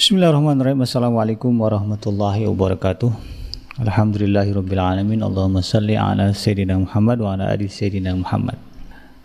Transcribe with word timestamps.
Bismillahirrahmanirrahim. 0.00 0.80
Assalamualaikum 0.80 1.52
warahmatullahi 1.60 2.48
wabarakatuh. 2.48 3.12
Alhamdulillahirrabbilalamin. 3.84 5.20
Allahumma 5.20 5.60
salli 5.60 5.92
ala 5.92 6.32
Sayyidina 6.32 6.80
Muhammad 6.80 7.20
wa 7.20 7.36
ala 7.36 7.52
ali 7.52 7.68
Sayyidina 7.68 8.16
Muhammad. 8.16 8.56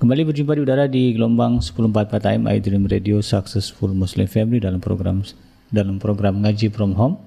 Kembali 0.04 0.28
berjumpa 0.28 0.52
di 0.52 0.62
udara 0.68 0.92
di 0.92 1.16
gelombang 1.16 1.64
104 1.64 2.20
AM 2.28 2.52
iDream 2.52 2.92
Radio 2.92 3.24
Successful 3.24 3.96
Muslim 3.96 4.28
Family 4.28 4.60
dalam 4.60 4.84
program 4.84 5.24
dalam 5.72 5.96
program 5.96 6.44
ngaji 6.44 6.68
from 6.76 6.92
home. 7.00 7.24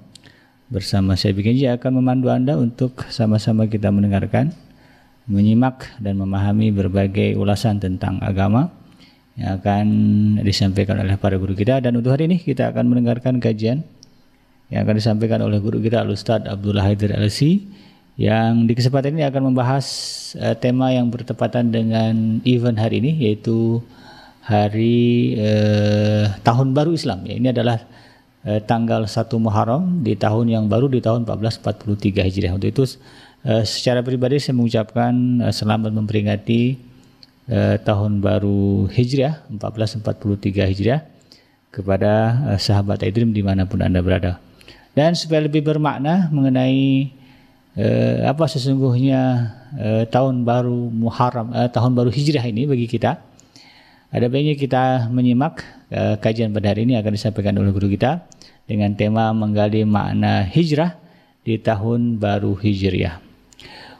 Bersama 0.69 1.17
saya 1.17 1.33
Bikenji 1.33 1.65
akan 1.65 2.05
memandu 2.05 2.29
Anda 2.29 2.53
untuk 2.53 3.01
sama-sama 3.09 3.65
kita 3.65 3.89
mendengarkan, 3.89 4.53
menyimak 5.25 5.89
dan 5.97 6.21
memahami 6.21 6.69
berbagai 6.69 7.33
ulasan 7.33 7.81
tentang 7.81 8.21
agama 8.21 8.69
yang 9.39 9.63
akan 9.63 9.85
disampaikan 10.43 10.99
oleh 10.99 11.15
para 11.15 11.39
guru 11.39 11.55
kita. 11.55 11.79
Dan 11.79 11.95
untuk 11.95 12.11
hari 12.11 12.27
ini 12.27 12.37
kita 12.43 12.75
akan 12.75 12.91
mendengarkan 12.91 13.39
kajian 13.39 13.87
yang 14.67 14.83
akan 14.83 14.99
disampaikan 14.99 15.39
oleh 15.39 15.63
guru 15.63 15.79
kita 15.79 16.03
Al-Ustaz 16.03 16.43
Abdullah 16.43 16.83
Haidir 16.83 17.15
LC 17.15 17.63
yang 18.19 18.67
di 18.67 18.75
kesempatan 18.75 19.15
ini 19.15 19.23
akan 19.23 19.55
membahas 19.55 19.87
uh, 20.35 20.51
tema 20.59 20.91
yang 20.91 21.07
bertepatan 21.07 21.71
dengan 21.71 22.43
event 22.43 22.75
hari 22.75 22.99
ini 22.99 23.31
yaitu 23.31 23.79
hari 24.43 25.39
uh, 25.39 26.35
tahun 26.43 26.75
baru 26.75 26.91
Islam. 26.99 27.23
Ya 27.23 27.39
ini 27.39 27.47
adalah 27.47 27.79
uh, 28.43 28.59
tanggal 28.67 29.07
1 29.07 29.23
Muharram 29.39 30.03
di 30.03 30.19
tahun 30.19 30.51
yang 30.51 30.67
baru 30.67 30.91
di 30.91 30.99
tahun 30.99 31.23
1443 31.23 32.27
Hijriah. 32.27 32.51
Untuk 32.59 32.67
itu 32.75 32.83
uh, 33.47 33.63
secara 33.63 34.03
pribadi 34.03 34.35
saya 34.35 34.59
mengucapkan 34.59 35.15
uh, 35.39 35.53
selamat 35.55 35.95
memperingati 35.95 36.88
eh, 37.49 37.75
tahun 37.81 38.21
baru 38.21 38.85
Hijriah 38.87 39.49
1443 39.49 40.69
Hijriah 40.69 41.01
kepada 41.73 42.11
eh, 42.53 42.59
sahabat 42.61 43.01
Idrim 43.01 43.33
di 43.33 43.41
mana 43.41 43.65
pun 43.65 43.81
anda 43.81 43.99
berada. 43.99 44.37
Dan 44.93 45.17
supaya 45.17 45.45
lebih 45.45 45.65
bermakna 45.65 46.29
mengenai 46.29 47.09
eh, 47.73 48.17
apa 48.23 48.45
sesungguhnya 48.45 49.21
eh, 49.75 50.03
tahun 50.07 50.45
baru 50.45 50.93
Muharram, 50.93 51.49
eh, 51.51 51.69
tahun 51.73 51.97
baru 51.97 52.13
Hijriah 52.13 52.45
ini 52.45 52.69
bagi 52.69 52.85
kita, 52.85 53.17
ada 54.09 54.25
baiknya 54.25 54.57
kita 54.57 54.83
menyimak 55.09 55.61
eh, 55.93 56.15
kajian 56.17 56.53
pada 56.53 56.73
hari 56.73 56.85
ini 56.85 56.97
akan 56.97 57.11
disampaikan 57.13 57.53
oleh 57.57 57.69
guru 57.73 57.89
kita 57.89 58.25
dengan 58.69 58.93
tema 58.93 59.33
menggali 59.33 59.81
makna 59.85 60.45
hijrah 60.45 60.97
di 61.41 61.57
tahun 61.57 62.21
baru 62.21 62.53
Hijriah. 62.53 63.28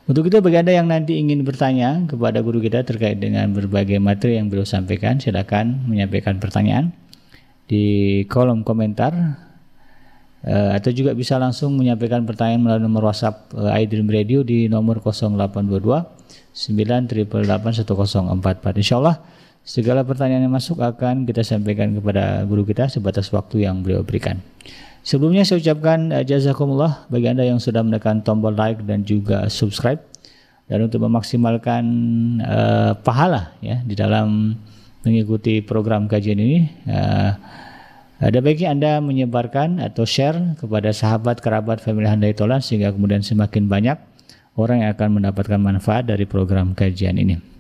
Untuk 0.10 0.26
itu 0.26 0.42
bagi 0.42 0.58
Anda 0.58 0.74
yang 0.74 0.90
nanti 0.90 1.22
ingin 1.22 1.46
bertanya 1.46 2.10
kepada 2.10 2.42
guru 2.42 2.58
kita 2.58 2.82
terkait 2.82 3.22
dengan 3.22 3.54
berbagai 3.54 4.02
materi 4.02 4.42
yang 4.42 4.50
beliau 4.50 4.66
sampaikan, 4.66 5.22
silakan 5.22 5.86
menyampaikan 5.86 6.42
pertanyaan 6.42 6.90
di 7.70 8.26
kolom 8.26 8.66
komentar 8.66 9.14
uh, 10.50 10.74
atau 10.74 10.90
juga 10.90 11.14
bisa 11.14 11.38
langsung 11.38 11.78
menyampaikan 11.78 12.26
pertanyaan 12.26 12.58
melalui 12.58 12.90
nomor 12.90 13.14
WhatsApp 13.14 13.54
uh, 13.54 13.70
iDream 13.78 14.10
Radio 14.10 14.42
di 14.42 14.66
nomor 14.66 14.98
0822 14.98 15.78
9881044. 16.58 18.82
Insyaallah 18.82 19.22
segala 19.62 20.02
pertanyaan 20.02 20.50
yang 20.50 20.56
masuk 20.58 20.82
akan 20.82 21.30
kita 21.30 21.46
sampaikan 21.46 21.94
kepada 21.94 22.42
guru 22.50 22.66
kita 22.66 22.90
sebatas 22.90 23.30
waktu 23.30 23.70
yang 23.70 23.86
beliau 23.86 24.02
berikan. 24.02 24.42
Sebelumnya 25.10 25.42
saya 25.42 25.58
ucapkan 25.58 26.14
uh, 26.14 26.22
jazakumullah 26.22 27.10
bagi 27.10 27.34
Anda 27.34 27.42
yang 27.42 27.58
sudah 27.58 27.82
menekan 27.82 28.22
tombol 28.22 28.54
like 28.54 28.86
dan 28.86 29.02
juga 29.02 29.50
subscribe 29.50 29.98
dan 30.70 30.86
untuk 30.86 31.02
memaksimalkan 31.02 31.82
uh, 32.46 32.94
pahala 33.02 33.58
ya 33.58 33.82
di 33.82 33.98
dalam 33.98 34.54
mengikuti 35.02 35.66
program 35.66 36.06
kajian 36.06 36.38
ini 36.38 36.70
uh, 36.86 37.34
ada 38.22 38.38
baiknya 38.38 38.70
Anda 38.70 38.92
menyebarkan 39.02 39.82
atau 39.82 40.06
share 40.06 40.38
kepada 40.62 40.94
sahabat, 40.94 41.42
kerabat, 41.42 41.82
family 41.82 42.06
Handai 42.06 42.38
Tolan 42.38 42.62
sehingga 42.62 42.94
kemudian 42.94 43.26
semakin 43.26 43.66
banyak 43.66 43.98
orang 44.62 44.86
yang 44.86 44.94
akan 44.94 45.10
mendapatkan 45.18 45.58
manfaat 45.58 46.06
dari 46.06 46.30
program 46.30 46.78
kajian 46.78 47.18
ini. 47.18 47.59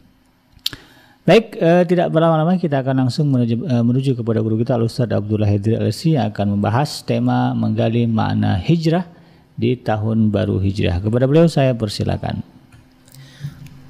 Baik, 1.29 1.61
eh, 1.61 1.85
tidak 1.85 2.09
berlama-lama 2.09 2.57
kita 2.57 2.81
akan 2.81 3.05
langsung 3.05 3.29
menuju, 3.29 3.61
eh, 3.69 3.83
menuju 3.85 4.17
kepada 4.17 4.41
guru 4.41 4.57
kita 4.57 4.81
Ustaz 4.81 5.13
Abdullah 5.13 5.45
Hidri 5.45 5.77
LC 5.77 6.17
yang 6.17 6.33
akan 6.33 6.57
membahas 6.57 7.05
tema 7.05 7.53
menggali 7.53 8.09
makna 8.09 8.57
hijrah 8.57 9.05
di 9.53 9.77
tahun 9.77 10.33
baru 10.33 10.57
hijrah. 10.57 10.97
Kepada 10.97 11.29
beliau 11.29 11.45
saya 11.45 11.77
persilakan. 11.77 12.41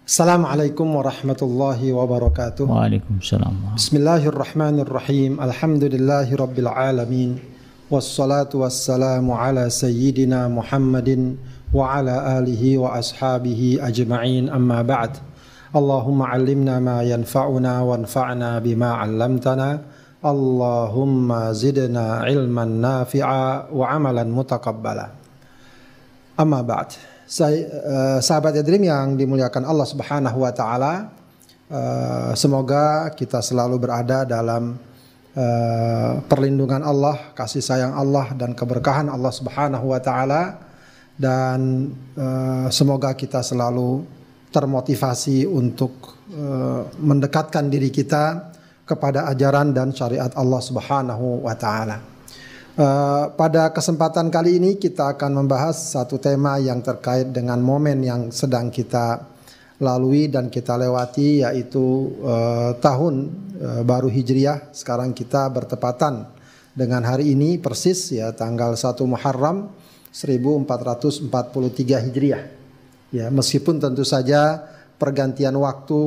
Assalamualaikum 0.09 0.89
warahmatullahi 0.89 1.93
wabarakatuh. 1.93 2.65
Waalaikumsalam. 2.65 3.77
Bismillahirrahmanirrahim. 3.77 5.37
Alhamdulillahi 5.37 6.33
rabbil 6.33 6.73
alamin. 6.73 7.37
Wassalatu 7.93 8.65
wassalamu 8.65 9.37
ala 9.37 9.69
sayyidina 9.69 10.49
Muhammadin 10.49 11.37
wa 11.77 12.01
ala 12.01 12.41
alihi 12.41 12.81
wa 12.81 12.97
ashabihi 12.97 13.85
ajma'in 13.85 14.49
amma 14.49 14.81
ba'd. 14.81 15.26
اللهم 15.76 16.20
علمنا 16.22 16.76
ما 16.84 17.00
ينفعنا 17.04 17.74
وانفعنا 17.82 18.60
بما 18.60 18.90
علمتنا 18.92 19.70
اللهم 20.26 21.30
زدنا 21.52 22.06
علما 22.28 22.66
نافعا 22.66 23.46
وعملا 23.72 24.24
متقبلا 24.24 25.08
أما 26.40 26.62
بعد 26.62 26.90
saya, 27.32 27.64
sahabat 28.20 28.60
Yadrim 28.60 28.84
yang 28.84 29.16
dimuliakan 29.16 29.64
Allah 29.64 29.88
Subhanahu 29.88 30.44
wa 30.44 30.52
taala 30.52 31.16
uh, 31.72 32.32
semoga 32.36 33.08
kita 33.16 33.40
selalu 33.40 33.80
berada 33.80 34.28
dalam 34.28 34.76
uh, 35.40 36.14
perlindungan 36.28 36.84
Allah, 36.84 37.32
kasih 37.32 37.64
sayang 37.64 37.96
Allah 37.96 38.36
dan 38.36 38.52
keberkahan 38.52 39.08
Allah 39.08 39.32
Subhanahu 39.32 39.96
wa 39.96 40.00
taala 40.04 40.60
dan 41.16 41.92
uh, 42.20 42.68
semoga 42.68 43.16
kita 43.16 43.40
selalu 43.40 44.04
termotivasi 44.57 45.45
untuk 45.45 46.17
uh, 46.33 46.89
mendekatkan 46.97 47.69
diri 47.69 47.93
kita 47.93 48.57
kepada 48.89 49.29
ajaran 49.29 49.77
dan 49.77 49.93
syariat 49.93 50.33
Allah 50.33 50.63
Subhanahu 50.65 51.45
wa 51.45 51.53
taala. 51.53 52.01
Uh, 52.77 53.29
pada 53.37 53.69
kesempatan 53.77 54.33
kali 54.33 54.57
ini 54.57 54.81
kita 54.81 55.13
akan 55.13 55.45
membahas 55.45 55.77
satu 55.77 56.17
tema 56.17 56.57
yang 56.57 56.81
terkait 56.81 57.29
dengan 57.29 57.61
momen 57.61 58.01
yang 58.01 58.33
sedang 58.33 58.73
kita 58.73 59.29
lalui 59.77 60.33
dan 60.33 60.49
kita 60.49 60.81
lewati 60.81 61.45
yaitu 61.45 62.17
uh, 62.25 62.73
tahun 62.81 63.45
baru 63.85 64.09
Hijriah. 64.09 64.73
Sekarang 64.73 65.17
kita 65.17 65.49
bertepatan 65.53 66.29
dengan 66.77 67.05
hari 67.09 67.33
ini 67.33 67.57
persis 67.57 68.13
ya 68.13 68.33
tanggal 68.37 68.77
1 68.77 69.01
Muharram 69.05 69.73
1443 70.13 72.09
Hijriah. 72.09 72.66
Ya, 73.15 73.31
meskipun 73.31 73.79
tentu 73.79 74.03
saja 74.03 74.67
pergantian 74.99 75.55
waktu 75.59 76.01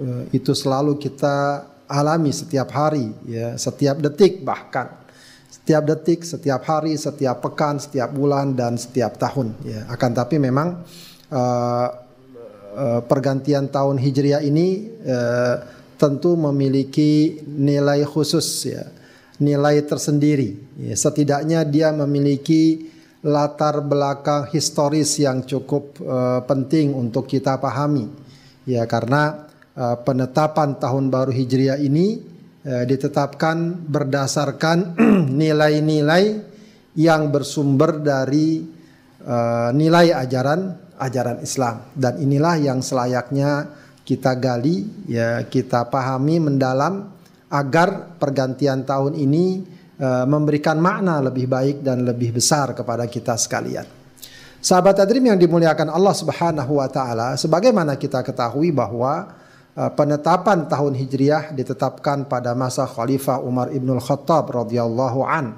uh, 0.00 0.24
itu 0.32 0.56
selalu 0.56 0.96
kita 0.96 1.68
alami 1.86 2.32
setiap 2.32 2.72
hari, 2.72 3.12
ya, 3.28 3.54
setiap 3.60 4.00
detik 4.00 4.42
bahkan 4.42 5.06
setiap 5.66 5.82
detik, 5.82 6.22
setiap 6.22 6.62
hari, 6.62 6.94
setiap 6.94 7.42
pekan, 7.42 7.82
setiap 7.82 8.14
bulan 8.14 8.54
dan 8.54 8.78
setiap 8.78 9.18
tahun. 9.18 9.50
Ya, 9.66 9.82
akan 9.90 10.10
tapi 10.14 10.38
memang 10.38 10.86
uh, 11.34 11.88
pergantian 13.10 13.66
tahun 13.66 13.98
hijriah 13.98 14.46
ini 14.46 14.94
uh, 15.02 15.66
tentu 15.98 16.38
memiliki 16.38 17.42
nilai 17.50 18.06
khusus, 18.06 18.46
ya, 18.62 18.86
nilai 19.42 19.82
tersendiri. 19.82 20.54
Ya, 20.78 20.94
setidaknya 20.94 21.66
dia 21.66 21.90
memiliki 21.90 22.94
latar 23.26 23.82
belakang 23.82 24.46
historis 24.54 25.18
yang 25.18 25.42
cukup 25.42 25.98
uh, 26.06 26.40
penting 26.46 26.94
untuk 26.94 27.26
kita 27.26 27.58
pahami. 27.58 28.06
Ya, 28.62 28.86
karena 28.86 29.50
uh, 29.74 29.98
penetapan 30.06 30.78
tahun 30.78 31.10
baru 31.10 31.34
Hijriah 31.34 31.82
ini 31.82 32.22
uh, 32.62 32.86
ditetapkan 32.86 33.82
berdasarkan 33.90 34.94
nilai-nilai 35.42 36.54
yang 36.96 37.28
bersumber 37.34 37.98
dari 38.00 38.64
uh, 39.26 39.70
nilai 39.74 40.14
ajaran 40.14 40.86
ajaran 40.96 41.44
Islam 41.44 41.92
dan 41.92 42.16
inilah 42.16 42.56
yang 42.56 42.80
selayaknya 42.80 43.68
kita 44.00 44.32
gali 44.40 44.88
ya 45.04 45.44
kita 45.44 45.92
pahami 45.92 46.40
mendalam 46.40 47.12
agar 47.52 48.16
pergantian 48.16 48.88
tahun 48.88 49.12
ini 49.12 49.75
Eh, 49.96 50.26
memberikan 50.28 50.76
makna 50.76 51.24
lebih 51.24 51.48
baik 51.48 51.80
dan 51.80 52.04
lebih 52.04 52.36
besar 52.36 52.76
kepada 52.76 53.08
kita 53.08 53.32
sekalian. 53.32 53.88
Sahabat 54.60 55.00
Adrim 55.00 55.24
yang 55.24 55.40
dimuliakan 55.40 55.88
Allah 55.88 56.12
Subhanahu 56.12 56.84
wa 56.84 56.88
taala, 56.92 57.32
sebagaimana 57.40 57.96
kita 57.96 58.20
ketahui 58.20 58.76
bahwa 58.76 59.32
uh, 59.72 59.90
penetapan 59.96 60.68
tahun 60.68 61.00
Hijriah 61.00 61.48
ditetapkan 61.56 62.28
pada 62.28 62.52
masa 62.52 62.84
Khalifah 62.84 63.40
Umar 63.40 63.72
Ibnul 63.72 64.04
Khattab 64.04 64.52
radhiyallahu 64.52 65.20
an. 65.24 65.56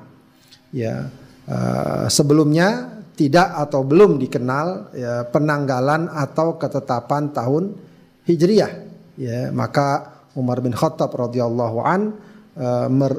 Ya, 0.71 1.11
uh, 1.51 2.07
sebelumnya 2.07 3.01
tidak 3.19 3.59
atau 3.59 3.83
belum 3.83 4.23
dikenal 4.23 4.95
ya, 4.95 5.27
penanggalan 5.35 6.15
atau 6.15 6.55
ketetapan 6.63 7.35
tahun 7.35 7.75
Hijriah. 8.23 8.71
Ya, 9.19 9.51
maka 9.51 10.15
Umar 10.39 10.63
bin 10.63 10.77
Khattab 10.79 11.11
radhiyallahu 11.11 11.79
an 11.83 12.28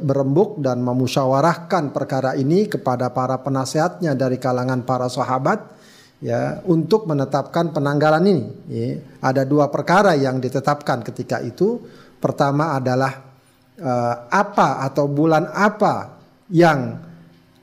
berembuk 0.03 0.59
dan 0.59 0.83
memusyawarahkan 0.83 1.95
perkara 1.95 2.35
ini 2.35 2.67
kepada 2.67 3.07
para 3.15 3.39
penasehatnya 3.39 4.11
dari 4.11 4.35
kalangan 4.35 4.83
para 4.83 5.07
sahabat 5.07 5.79
ya 6.19 6.59
untuk 6.67 7.07
menetapkan 7.07 7.71
penanggalan 7.71 8.23
ini. 8.27 8.45
Ya. 8.67 8.99
Ada 9.23 9.47
dua 9.47 9.71
perkara 9.71 10.15
yang 10.19 10.43
ditetapkan 10.43 11.03
ketika 11.07 11.39
itu. 11.39 11.79
Pertama 12.19 12.75
adalah 12.75 13.15
uh, 13.79 14.15
apa 14.27 14.83
atau 14.83 15.07
bulan 15.07 15.47
apa 15.55 16.19
yang 16.51 16.99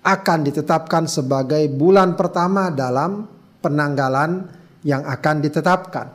akan 0.01 0.39
ditetapkan 0.49 1.05
sebagai 1.05 1.61
bulan 1.69 2.17
pertama 2.17 2.73
dalam 2.73 3.29
penanggalan 3.61 4.49
yang 4.81 5.05
akan 5.05 5.45
ditetapkan. 5.45 6.07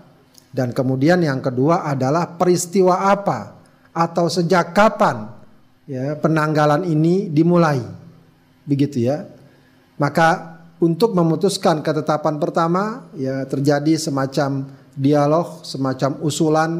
Dan 0.49 0.73
kemudian 0.73 1.21
yang 1.21 1.37
kedua 1.37 1.85
adalah 1.85 2.33
peristiwa 2.33 3.13
apa 3.13 3.61
atau 3.93 4.25
sejak 4.25 4.73
kapan 4.73 5.40
ya 5.85 6.17
penanggalan 6.17 6.85
ini 6.85 7.29
dimulai. 7.29 7.81
Begitu 8.65 9.05
ya. 9.05 9.25
Maka 9.97 10.59
untuk 10.81 11.13
memutuskan 11.13 11.85
ketetapan 11.85 12.41
pertama 12.41 13.05
ya 13.13 13.45
terjadi 13.45 14.01
semacam 14.01 14.65
dialog, 14.97 15.61
semacam 15.61 16.17
usulan, 16.25 16.71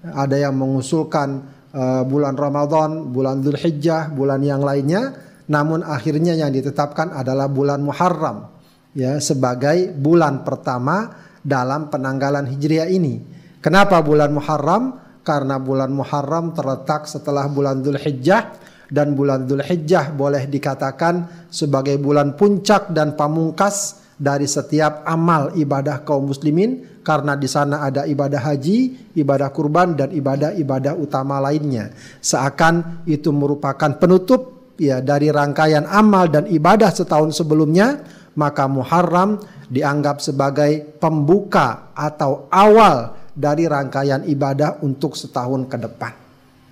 ada 0.00 0.36
yang 0.36 0.56
mengusulkan 0.56 1.44
uh, 1.76 2.02
bulan 2.08 2.34
Ramadan, 2.34 3.12
bulan 3.12 3.44
Dzulhijjah, 3.44 4.10
bulan 4.16 4.40
yang 4.40 4.64
lainnya, 4.64 5.12
namun 5.50 5.84
akhirnya 5.84 6.32
yang 6.32 6.48
ditetapkan 6.54 7.12
adalah 7.12 7.50
bulan 7.50 7.84
Muharram 7.84 8.48
ya 8.94 9.18
sebagai 9.22 9.94
bulan 9.94 10.42
pertama 10.42 11.14
dalam 11.42 11.88
penanggalan 11.92 12.46
Hijriah 12.48 12.88
ini. 12.90 13.22
Kenapa 13.60 14.00
bulan 14.00 14.32
Muharram? 14.32 15.09
Karena 15.20 15.60
bulan 15.60 15.92
Muharram 15.92 16.56
terletak 16.56 17.04
setelah 17.04 17.44
bulan 17.46 17.84
Dzulhijjah 17.84 18.56
dan 18.90 19.14
bulan 19.14 19.46
Dzulhijjah 19.46 20.16
boleh 20.16 20.50
dikatakan 20.50 21.46
sebagai 21.52 22.00
bulan 22.00 22.34
puncak 22.34 22.90
dan 22.90 23.14
pamungkas 23.14 24.02
dari 24.20 24.44
setiap 24.44 25.06
amal 25.08 25.56
ibadah 25.56 26.04
kaum 26.04 26.28
muslimin 26.28 27.00
karena 27.00 27.32
di 27.36 27.48
sana 27.48 27.80
ada 27.88 28.04
ibadah 28.04 28.40
haji, 28.52 29.10
ibadah 29.16 29.48
kurban 29.48 29.96
dan 29.96 30.12
ibadah-ibadah 30.12 30.92
utama 31.00 31.40
lainnya. 31.40 31.88
Seakan 32.20 33.06
itu 33.08 33.32
merupakan 33.32 33.96
penutup 33.96 34.72
ya 34.76 35.00
dari 35.00 35.32
rangkaian 35.32 35.88
amal 35.88 36.28
dan 36.28 36.44
ibadah 36.44 36.92
setahun 36.92 37.40
sebelumnya, 37.40 38.04
maka 38.36 38.68
Muharram 38.68 39.40
dianggap 39.72 40.20
sebagai 40.20 41.00
pembuka 41.00 41.94
atau 41.96 42.50
awal 42.52 43.19
dari 43.34 43.66
rangkaian 43.66 44.26
ibadah 44.26 44.82
untuk 44.82 45.14
setahun 45.14 45.66
ke 45.70 45.76
depan. 45.78 46.12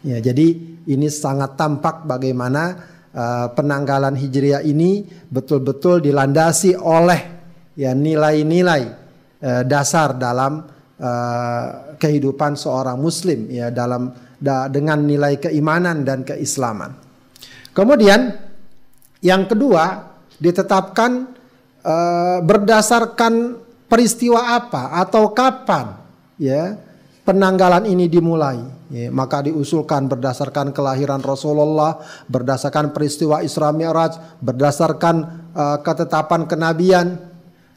Ya, 0.06 0.22
jadi 0.22 0.54
ini 0.86 1.06
sangat 1.10 1.58
tampak 1.58 2.06
bagaimana 2.06 2.78
uh, 3.12 3.46
penanggalan 3.52 4.14
Hijriah 4.14 4.62
ini 4.62 5.02
betul-betul 5.28 6.00
dilandasi 6.00 6.78
oleh 6.78 7.20
ya 7.74 7.92
nilai-nilai 7.92 8.82
uh, 9.42 9.62
dasar 9.66 10.14
dalam 10.14 10.64
uh, 11.02 11.66
kehidupan 11.98 12.54
seorang 12.54 12.96
muslim 12.96 13.50
ya 13.50 13.74
dalam 13.74 14.14
da, 14.38 14.70
dengan 14.70 15.02
nilai 15.02 15.36
keimanan 15.42 16.06
dan 16.06 16.22
keislaman. 16.22 16.94
Kemudian 17.74 18.34
yang 19.18 19.50
kedua 19.50 20.14
ditetapkan 20.38 21.26
uh, 21.82 22.38
berdasarkan 22.42 23.58
peristiwa 23.90 24.54
apa 24.54 24.94
atau 25.02 25.34
kapan 25.34 26.07
ya 26.40 26.78
penanggalan 27.28 27.84
ini 27.84 28.08
dimulai. 28.08 28.56
Ya, 28.88 29.12
maka 29.12 29.44
diusulkan 29.44 30.08
berdasarkan 30.08 30.72
kelahiran 30.72 31.20
Rasulullah, 31.20 32.00
berdasarkan 32.24 32.96
peristiwa 32.96 33.44
Isra 33.44 33.68
Mi'raj, 33.68 34.40
berdasarkan 34.40 35.16
uh, 35.52 35.78
ketetapan 35.84 36.48
kenabian. 36.48 37.20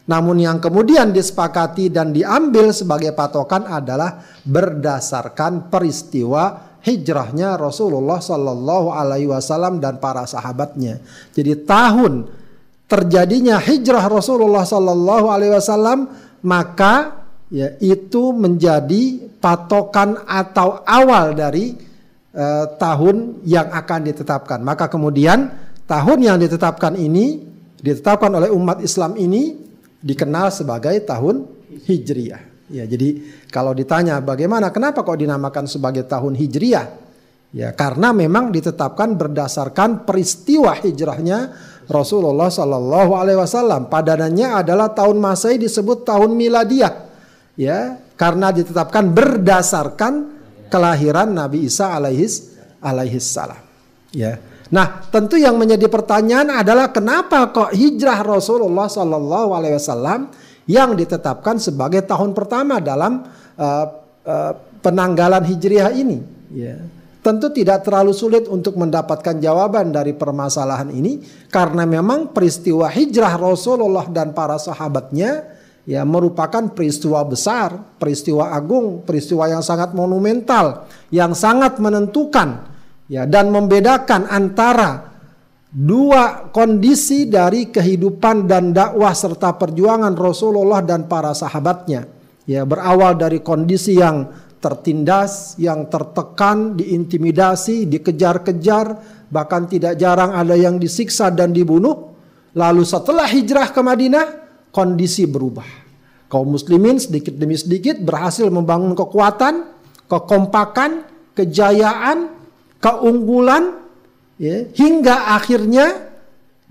Namun 0.08 0.40
yang 0.40 0.64
kemudian 0.64 1.12
disepakati 1.12 1.92
dan 1.92 2.16
diambil 2.16 2.72
sebagai 2.72 3.12
patokan 3.12 3.68
adalah 3.68 4.24
berdasarkan 4.48 5.68
peristiwa 5.68 6.72
hijrahnya 6.82 7.60
Rasulullah 7.60 8.24
Sallallahu 8.24 8.90
Alaihi 8.96 9.30
Wasallam 9.30 9.84
dan 9.84 10.02
para 10.02 10.26
sahabatnya. 10.26 11.04
Jadi 11.36 11.60
tahun 11.68 12.26
terjadinya 12.90 13.62
hijrah 13.62 14.10
Rasulullah 14.10 14.66
Sallallahu 14.66 15.28
Alaihi 15.30 15.54
Wasallam 15.54 16.10
maka 16.42 17.21
ya 17.52 17.76
itu 17.84 18.32
menjadi 18.32 19.28
patokan 19.44 20.24
atau 20.24 20.82
awal 20.88 21.36
dari 21.36 21.76
uh, 22.34 22.66
tahun 22.80 23.44
yang 23.44 23.70
akan 23.70 24.00
ditetapkan. 24.08 24.64
Maka 24.64 24.88
kemudian 24.88 25.52
tahun 25.86 26.20
yang 26.24 26.38
ditetapkan 26.40 26.96
ini 26.96 27.44
ditetapkan 27.84 28.32
oleh 28.32 28.50
umat 28.50 28.80
Islam 28.80 29.20
ini 29.20 29.60
dikenal 30.00 30.50
sebagai 30.50 30.96
tahun 31.04 31.44
Hijriah. 31.86 32.50
Ya, 32.72 32.88
jadi 32.88 33.20
kalau 33.52 33.76
ditanya 33.76 34.24
bagaimana 34.24 34.72
kenapa 34.72 35.04
kok 35.04 35.20
dinamakan 35.20 35.68
sebagai 35.68 36.08
tahun 36.08 36.40
Hijriah? 36.40 36.88
Ya, 37.52 37.76
karena 37.76 38.16
memang 38.16 38.48
ditetapkan 38.48 39.20
berdasarkan 39.20 40.08
peristiwa 40.08 40.72
hijrahnya 40.72 41.52
Rasulullah 41.92 42.48
Shallallahu 42.48 43.12
Alaihi 43.12 43.36
Wasallam. 43.36 43.92
Padanannya 43.92 44.56
adalah 44.64 44.96
tahun 44.96 45.20
Masehi 45.20 45.60
disebut 45.60 46.08
tahun 46.08 46.32
Miladiah 46.32 47.11
ya 47.60 48.00
karena 48.16 48.54
ditetapkan 48.54 49.12
berdasarkan 49.12 50.14
kelahiran 50.72 51.36
Nabi 51.36 51.68
Isa 51.68 51.92
alaihis 51.92 52.56
alaihis 52.80 53.28
salam. 53.28 53.60
Ya. 54.16 54.40
Nah 54.72 55.04
tentu 55.12 55.36
yang 55.36 55.60
menjadi 55.60 55.92
pertanyaan 55.92 56.64
adalah 56.64 56.96
kenapa 56.96 57.52
kok 57.52 57.76
hijrah 57.76 58.24
Rasulullah 58.24 58.88
Shallallahu 58.88 59.50
Alaihi 59.52 59.76
Wasallam 59.76 60.32
yang 60.64 60.96
ditetapkan 60.96 61.60
sebagai 61.60 62.08
tahun 62.08 62.32
pertama 62.32 62.80
dalam 62.80 63.28
uh, 63.60 63.86
uh, 64.24 64.54
penanggalan 64.80 65.44
hijriah 65.44 65.92
ini? 65.92 66.24
Ya. 66.56 66.80
Tentu 67.22 67.54
tidak 67.54 67.86
terlalu 67.86 68.18
sulit 68.18 68.50
untuk 68.50 68.74
mendapatkan 68.82 69.38
jawaban 69.38 69.94
dari 69.94 70.18
permasalahan 70.18 70.90
ini 70.90 71.22
karena 71.54 71.86
memang 71.86 72.34
peristiwa 72.34 72.90
hijrah 72.90 73.38
Rasulullah 73.38 74.10
dan 74.10 74.34
para 74.34 74.58
sahabatnya 74.58 75.46
ya 75.86 76.06
merupakan 76.06 76.70
peristiwa 76.72 77.26
besar, 77.26 77.98
peristiwa 77.98 78.54
agung, 78.54 79.02
peristiwa 79.02 79.50
yang 79.50 79.66
sangat 79.66 79.98
monumental, 79.98 80.86
yang 81.10 81.34
sangat 81.34 81.82
menentukan 81.82 82.70
ya 83.12 83.26
dan 83.26 83.50
membedakan 83.50 84.30
antara 84.30 85.12
dua 85.72 86.52
kondisi 86.52 87.32
dari 87.32 87.72
kehidupan 87.72 88.46
dan 88.46 88.76
dakwah 88.76 89.16
serta 89.16 89.56
perjuangan 89.56 90.14
Rasulullah 90.20 90.84
dan 90.84 91.08
para 91.08 91.32
sahabatnya. 91.32 92.08
Ya, 92.44 92.68
berawal 92.68 93.16
dari 93.16 93.40
kondisi 93.40 93.96
yang 93.96 94.28
tertindas, 94.62 95.56
yang 95.58 95.88
tertekan, 95.88 96.78
diintimidasi, 96.78 97.90
dikejar-kejar, 97.90 98.86
bahkan 99.32 99.66
tidak 99.66 99.98
jarang 99.98 100.36
ada 100.36 100.54
yang 100.54 100.78
disiksa 100.78 101.32
dan 101.32 101.56
dibunuh. 101.56 102.14
Lalu 102.52 102.84
setelah 102.84 103.26
hijrah 103.32 103.72
ke 103.72 103.80
Madinah, 103.80 104.28
kondisi 104.76 105.24
berubah. 105.24 105.81
Kaum 106.32 106.56
muslimin 106.56 106.96
sedikit 106.96 107.36
demi 107.36 107.60
sedikit 107.60 108.00
berhasil 108.00 108.48
membangun 108.48 108.96
kekuatan, 108.96 109.68
kekompakan, 110.08 111.04
kejayaan, 111.36 112.32
keunggulan 112.80 113.84
ya, 114.40 114.64
hingga 114.72 115.36
akhirnya 115.36 116.16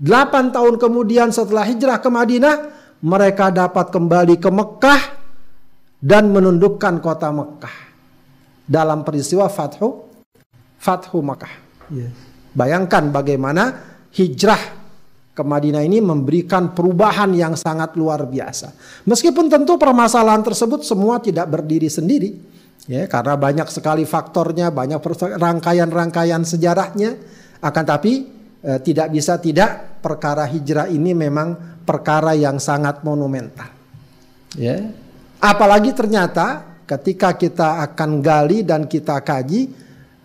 8 0.01 0.49
tahun 0.49 0.81
kemudian 0.81 1.29
setelah 1.29 1.61
hijrah 1.69 2.01
ke 2.01 2.09
Madinah 2.09 2.55
mereka 3.05 3.53
dapat 3.53 3.93
kembali 3.93 4.41
ke 4.41 4.49
Mekah 4.49 5.01
dan 6.01 6.33
menundukkan 6.33 6.97
kota 6.97 7.29
Mekah 7.29 7.75
dalam 8.65 9.05
peristiwa 9.05 9.45
Fathu 9.45 10.09
Fathu 10.81 11.21
Mekah. 11.21 11.53
Ya. 11.93 12.09
Bayangkan 12.57 13.13
bagaimana 13.13 13.77
hijrah 14.09 14.80
ke 15.31 15.43
Madinah 15.47 15.83
ini 15.87 16.03
memberikan 16.03 16.75
perubahan 16.75 17.31
yang 17.31 17.55
sangat 17.55 17.95
luar 17.95 18.27
biasa. 18.27 18.75
Meskipun 19.07 19.47
tentu 19.47 19.79
permasalahan 19.79 20.43
tersebut 20.43 20.83
semua 20.83 21.23
tidak 21.23 21.47
berdiri 21.47 21.87
sendiri, 21.87 22.35
ya 22.83 23.07
karena 23.07 23.39
banyak 23.39 23.67
sekali 23.71 24.03
faktornya, 24.03 24.75
banyak 24.75 24.99
rangkaian-rangkaian 25.39 26.43
sejarahnya. 26.43 27.15
Akan 27.63 27.85
tapi 27.87 28.27
eh, 28.59 28.79
tidak 28.83 29.07
bisa 29.15 29.39
tidak 29.39 30.03
perkara 30.03 30.43
hijrah 30.51 30.91
ini 30.91 31.15
memang 31.15 31.79
perkara 31.87 32.35
yang 32.35 32.59
sangat 32.59 32.99
monumental. 33.07 33.71
Ya, 34.59 34.83
apalagi 35.39 35.95
ternyata 35.95 36.75
ketika 36.83 37.39
kita 37.39 37.79
akan 37.87 38.19
gali 38.19 38.67
dan 38.67 38.83
kita 38.83 39.23
kaji, 39.23 39.61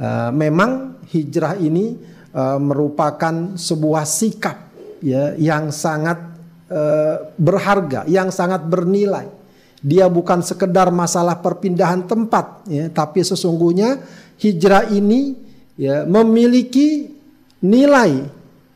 eh, 0.03 0.31
memang 0.35 0.99
hijrah 1.07 1.55
ini 1.63 1.95
eh, 2.35 2.59
merupakan 2.59 3.55
sebuah 3.55 4.03
sikap 4.03 4.66
ya 5.03 5.35
yang 5.37 5.73
sangat 5.75 6.19
uh, 6.71 7.33
berharga, 7.37 8.05
yang 8.09 8.29
sangat 8.29 8.65
bernilai. 8.67 9.29
Dia 9.85 10.09
bukan 10.11 10.43
sekedar 10.43 10.89
masalah 10.91 11.39
perpindahan 11.39 12.09
tempat, 12.09 12.67
ya, 12.67 12.89
tapi 12.91 13.23
sesungguhnya 13.23 14.03
hijrah 14.41 14.89
ini 14.91 15.37
ya 15.77 16.09
memiliki 16.09 17.13
nilai 17.61 18.25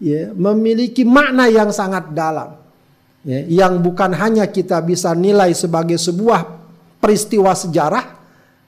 ya 0.01 0.33
memiliki 0.33 1.05
makna 1.05 1.49
yang 1.49 1.69
sangat 1.73 2.13
dalam 2.17 2.57
ya, 3.25 3.45
yang 3.49 3.81
bukan 3.81 4.17
hanya 4.17 4.49
kita 4.49 4.81
bisa 4.81 5.13
nilai 5.13 5.53
sebagai 5.53 6.01
sebuah 6.01 6.45
peristiwa 7.01 7.53
sejarah 7.53 8.05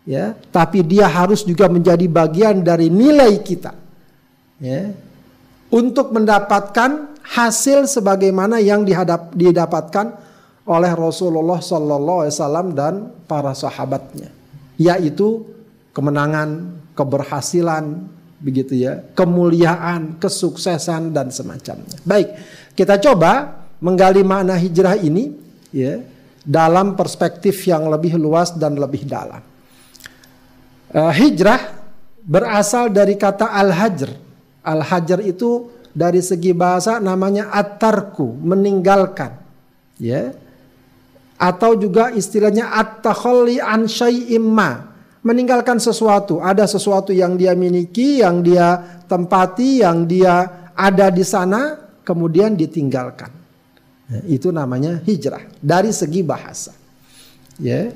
ya 0.04 0.36
tapi 0.52 0.84
dia 0.84 1.08
harus 1.08 1.44
juga 1.44 1.68
menjadi 1.72 2.04
bagian 2.08 2.60
dari 2.60 2.92
nilai 2.92 3.40
kita 3.40 3.72
ya 4.60 4.92
untuk 5.72 6.12
mendapatkan 6.12 7.11
hasil 7.22 7.86
sebagaimana 7.86 8.58
yang 8.58 8.82
dihadap, 8.82 9.32
didapatkan 9.32 10.18
oleh 10.62 10.92
Rasulullah 10.94 11.58
Sallallahu 11.58 12.18
Alaihi 12.26 12.34
Wasallam 12.38 12.66
dan 12.74 12.94
para 13.26 13.50
sahabatnya, 13.54 14.30
yaitu 14.78 15.42
kemenangan, 15.90 16.78
keberhasilan, 16.94 18.06
begitu 18.38 18.74
ya, 18.78 19.02
kemuliaan, 19.14 20.18
kesuksesan 20.18 21.10
dan 21.14 21.30
semacamnya. 21.34 21.98
Baik, 22.02 22.34
kita 22.74 22.98
coba 22.98 23.62
menggali 23.82 24.22
makna 24.22 24.54
hijrah 24.54 24.94
ini 24.98 25.34
ya 25.74 26.02
dalam 26.42 26.98
perspektif 26.98 27.58
yang 27.66 27.86
lebih 27.90 28.18
luas 28.18 28.54
dan 28.54 28.74
lebih 28.74 29.06
dalam. 29.06 29.42
Uh, 30.92 31.10
hijrah 31.14 31.82
berasal 32.22 32.90
dari 32.90 33.18
kata 33.18 33.50
al-hajr. 33.50 34.10
Al-hajr 34.62 35.26
itu 35.26 35.70
dari 35.92 36.24
segi 36.24 36.56
bahasa 36.56 36.98
namanya 36.98 37.52
atarku, 37.52 38.36
meninggalkan. 38.40 39.36
Ya. 40.00 40.32
Atau 41.36 41.76
juga 41.76 42.10
istilahnya 42.10 42.72
at-takhalli 42.72 43.60
an 43.60 43.84
syai'imma, 43.84 44.92
meninggalkan 45.20 45.78
sesuatu. 45.78 46.40
Ada 46.40 46.66
sesuatu 46.66 47.12
yang 47.12 47.36
dia 47.36 47.52
miliki, 47.52 48.24
yang 48.24 48.40
dia 48.40 48.80
tempati, 49.06 49.84
yang 49.84 50.08
dia 50.08 50.68
ada 50.72 51.12
di 51.12 51.22
sana, 51.22 51.76
kemudian 52.02 52.56
ditinggalkan. 52.56 53.30
Ya, 54.12 54.20
itu 54.28 54.52
namanya 54.52 55.00
hijrah 55.04 55.44
dari 55.62 55.92
segi 55.94 56.20
bahasa. 56.20 56.74
Ya. 57.60 57.92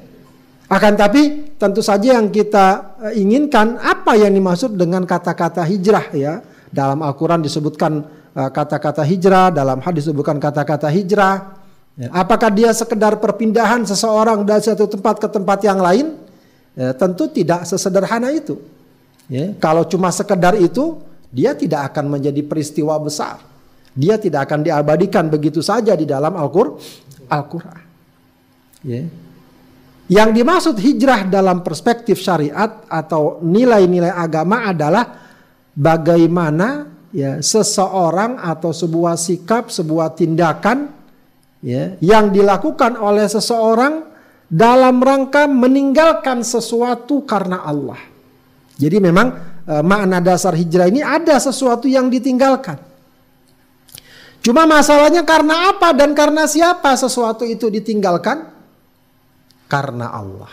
Akan 0.67 0.99
tapi 0.99 1.55
tentu 1.55 1.79
saja 1.79 2.19
yang 2.19 2.27
kita 2.35 2.99
eh, 3.11 3.23
inginkan 3.23 3.79
apa 3.79 4.19
yang 4.19 4.35
dimaksud 4.35 4.75
dengan 4.75 5.07
kata-kata 5.07 5.63
hijrah 5.63 6.11
ya. 6.11 6.35
Dalam 6.71 7.03
Al-Qur'an 7.03 7.43
disebutkan 7.43 8.03
eh, 8.35 8.51
kata-kata 8.51 9.03
hijrah, 9.07 9.55
dalam 9.55 9.79
hadis 9.83 10.07
disebutkan 10.09 10.39
kata-kata 10.39 10.91
hijrah. 10.91 11.57
Ya, 11.97 12.13
apakah 12.13 12.53
dia 12.53 12.71
sekedar 12.77 13.17
perpindahan 13.17 13.89
seseorang 13.89 14.45
dari 14.45 14.61
satu 14.61 14.85
tempat 14.85 15.17
ke 15.17 15.29
tempat 15.33 15.59
yang 15.65 15.81
lain? 15.81 16.13
Ya, 16.77 16.93
tentu 16.93 17.31
tidak 17.33 17.65
sesederhana 17.65 18.29
itu. 18.35 18.61
Ya, 19.27 19.57
kalau 19.59 19.89
cuma 19.89 20.13
sekedar 20.13 20.55
itu, 20.61 21.01
dia 21.33 21.57
tidak 21.57 21.93
akan 21.93 22.19
menjadi 22.19 22.45
peristiwa 22.47 22.95
besar. 23.01 23.43
Dia 23.97 24.21
tidak 24.21 24.45
akan 24.47 24.61
diabadikan 24.61 25.33
begitu 25.33 25.65
saja 25.65 25.97
di 25.97 26.05
dalam 26.05 26.37
Al-Qur'an. 26.37 26.77
Al-Qur'an. 27.33 27.81
Ya. 28.85 29.03
Yang 30.07 30.31
dimaksud 30.39 30.77
hijrah 30.79 31.27
dalam 31.27 31.67
perspektif 31.67 32.23
syariat 32.23 32.87
atau 32.87 33.43
nilai-nilai 33.43 34.15
agama 34.15 34.71
adalah 34.71 35.26
bagaimana 35.77 36.91
ya 37.13 37.39
seseorang 37.45 38.41
atau 38.41 38.73
sebuah 38.73 39.21
sikap, 39.21 39.69
sebuah 39.69 40.17
tindakan 40.17 40.91
ya 41.61 41.95
yang 42.01 42.33
dilakukan 42.33 42.97
oleh 42.97 43.29
seseorang 43.29 44.03
dalam 44.49 44.99
rangka 44.99 45.45
meninggalkan 45.45 46.41
sesuatu 46.41 47.23
karena 47.29 47.61
Allah. 47.63 48.01
Jadi 48.77 48.97
memang 48.99 49.27
e, 49.65 49.75
makna 49.85 50.25
dasar 50.25 50.57
hijrah 50.57 50.89
ini 50.89 51.05
ada 51.05 51.37
sesuatu 51.37 51.85
yang 51.87 52.09
ditinggalkan. 52.09 52.81
Cuma 54.41 54.65
masalahnya 54.65 55.27
karena 55.27 55.75
apa 55.75 55.91
dan 55.93 56.15
karena 56.15 56.47
siapa 56.47 56.95
sesuatu 56.95 57.43
itu 57.43 57.67
ditinggalkan? 57.67 58.57
karena 59.71 60.15
Allah. 60.15 60.53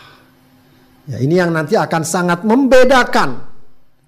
Ya, 1.04 1.20
ini 1.20 1.36
yang 1.38 1.52
nanti 1.52 1.76
akan 1.76 2.02
sangat 2.02 2.42
membedakan 2.48 3.44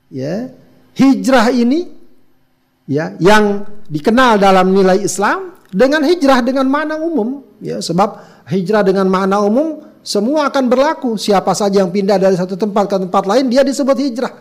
ya 0.08 0.48
hijrah 0.96 1.52
ini 1.52 1.86
ya 2.88 3.12
yang 3.20 3.68
dikenal 3.86 4.40
dalam 4.40 4.72
nilai 4.72 5.04
Islam 5.04 5.54
dengan 5.68 6.00
hijrah 6.02 6.40
dengan 6.40 6.64
makna 6.66 6.96
umum 6.96 7.44
ya 7.60 7.78
sebab 7.84 8.42
hijrah 8.48 8.80
dengan 8.80 9.06
makna 9.06 9.44
umum 9.44 9.84
semua 10.00 10.48
akan 10.48 10.64
berlaku 10.70 11.18
siapa 11.20 11.52
saja 11.52 11.82
yang 11.84 11.92
pindah 11.92 12.16
dari 12.16 12.38
satu 12.38 12.56
tempat 12.56 12.88
ke 12.88 12.96
tempat 13.06 13.24
lain 13.28 13.52
dia 13.52 13.60
disebut 13.66 13.96
hijrah 13.98 14.32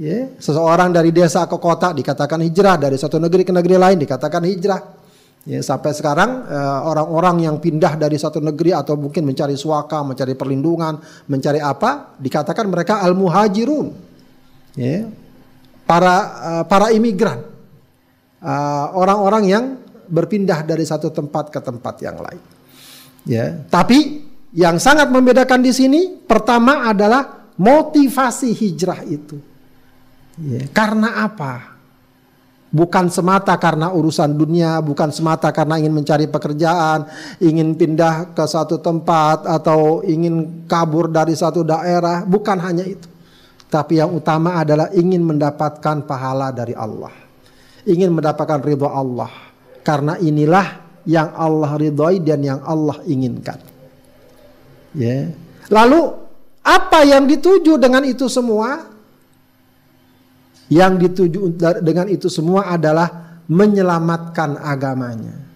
ya 0.00 0.34
seseorang 0.40 0.90
dari 0.90 1.14
desa 1.14 1.46
ke 1.46 1.56
kota 1.60 1.94
dikatakan 1.94 2.42
hijrah 2.42 2.80
dari 2.80 2.96
satu 2.98 3.22
negeri 3.22 3.46
ke 3.46 3.52
negeri 3.54 3.76
lain 3.78 3.96
dikatakan 4.02 4.42
hijrah 4.42 5.02
Ya, 5.42 5.58
sampai 5.58 5.90
sekarang 5.90 6.46
eh, 6.46 6.80
orang-orang 6.86 7.50
yang 7.50 7.58
pindah 7.58 7.98
dari 7.98 8.14
satu 8.14 8.38
negeri 8.38 8.78
atau 8.78 8.94
mungkin 8.94 9.26
mencari 9.26 9.58
suaka, 9.58 10.06
mencari 10.06 10.38
perlindungan, 10.38 11.02
mencari 11.26 11.58
apa, 11.58 12.14
dikatakan 12.14 12.70
mereka 12.70 13.02
al-muhajirun. 13.02 13.90
Ya. 14.78 15.10
Para 15.92 16.16
uh, 16.16 16.64
para 16.64 16.88
imigran. 16.88 17.52
Eh, 18.40 18.86
orang-orang 18.96 19.44
uh, 19.44 19.50
yang 19.52 19.64
berpindah 20.08 20.64
dari 20.64 20.88
satu 20.88 21.12
tempat 21.12 21.52
ke 21.52 21.60
tempat 21.60 21.94
yang 22.00 22.16
lain. 22.16 22.42
Ya, 23.28 23.60
tapi 23.68 24.24
yang 24.56 24.80
sangat 24.80 25.12
membedakan 25.12 25.60
di 25.60 25.70
sini 25.70 26.00
pertama 26.24 26.88
adalah 26.88 27.52
motivasi 27.60 28.56
hijrah 28.56 29.04
itu. 29.04 29.36
Ya, 30.40 30.64
karena 30.72 31.28
apa? 31.28 31.76
Bukan 32.72 33.12
semata 33.12 33.52
karena 33.60 33.92
urusan 33.92 34.32
dunia, 34.32 34.80
bukan 34.80 35.12
semata 35.12 35.52
karena 35.52 35.76
ingin 35.76 35.92
mencari 35.92 36.24
pekerjaan, 36.24 37.04
ingin 37.36 37.76
pindah 37.76 38.32
ke 38.32 38.44
satu 38.48 38.80
tempat 38.80 39.44
atau 39.44 40.00
ingin 40.08 40.64
kabur 40.64 41.12
dari 41.12 41.36
satu 41.36 41.60
daerah, 41.60 42.24
bukan 42.24 42.56
hanya 42.64 42.88
itu. 42.88 43.11
Tapi 43.72 43.96
yang 43.96 44.12
utama 44.12 44.60
adalah 44.60 44.92
ingin 44.92 45.24
mendapatkan 45.24 46.04
pahala 46.04 46.52
dari 46.52 46.76
Allah. 46.76 47.08
Ingin 47.88 48.12
mendapatkan 48.12 48.60
ridho 48.60 48.84
Allah. 48.84 49.32
Karena 49.80 50.20
inilah 50.20 51.00
yang 51.08 51.32
Allah 51.32 51.80
ridhoi 51.80 52.20
dan 52.20 52.44
yang 52.44 52.60
Allah 52.68 53.00
inginkan. 53.08 53.56
Ya. 54.92 55.32
Lalu 55.72 56.00
apa 56.60 57.00
yang 57.08 57.24
dituju 57.24 57.80
dengan 57.80 58.04
itu 58.04 58.28
semua? 58.28 58.92
Yang 60.68 60.92
dituju 61.08 61.56
dengan 61.80 62.12
itu 62.12 62.28
semua 62.28 62.76
adalah 62.76 63.40
menyelamatkan 63.48 64.60
agamanya. 64.60 65.48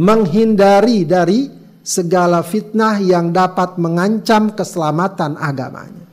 Menghindari 0.00 1.04
dari 1.04 1.52
segala 1.84 2.40
fitnah 2.40 3.04
yang 3.04 3.36
dapat 3.36 3.76
mengancam 3.76 4.56
keselamatan 4.56 5.36
agamanya. 5.36 6.09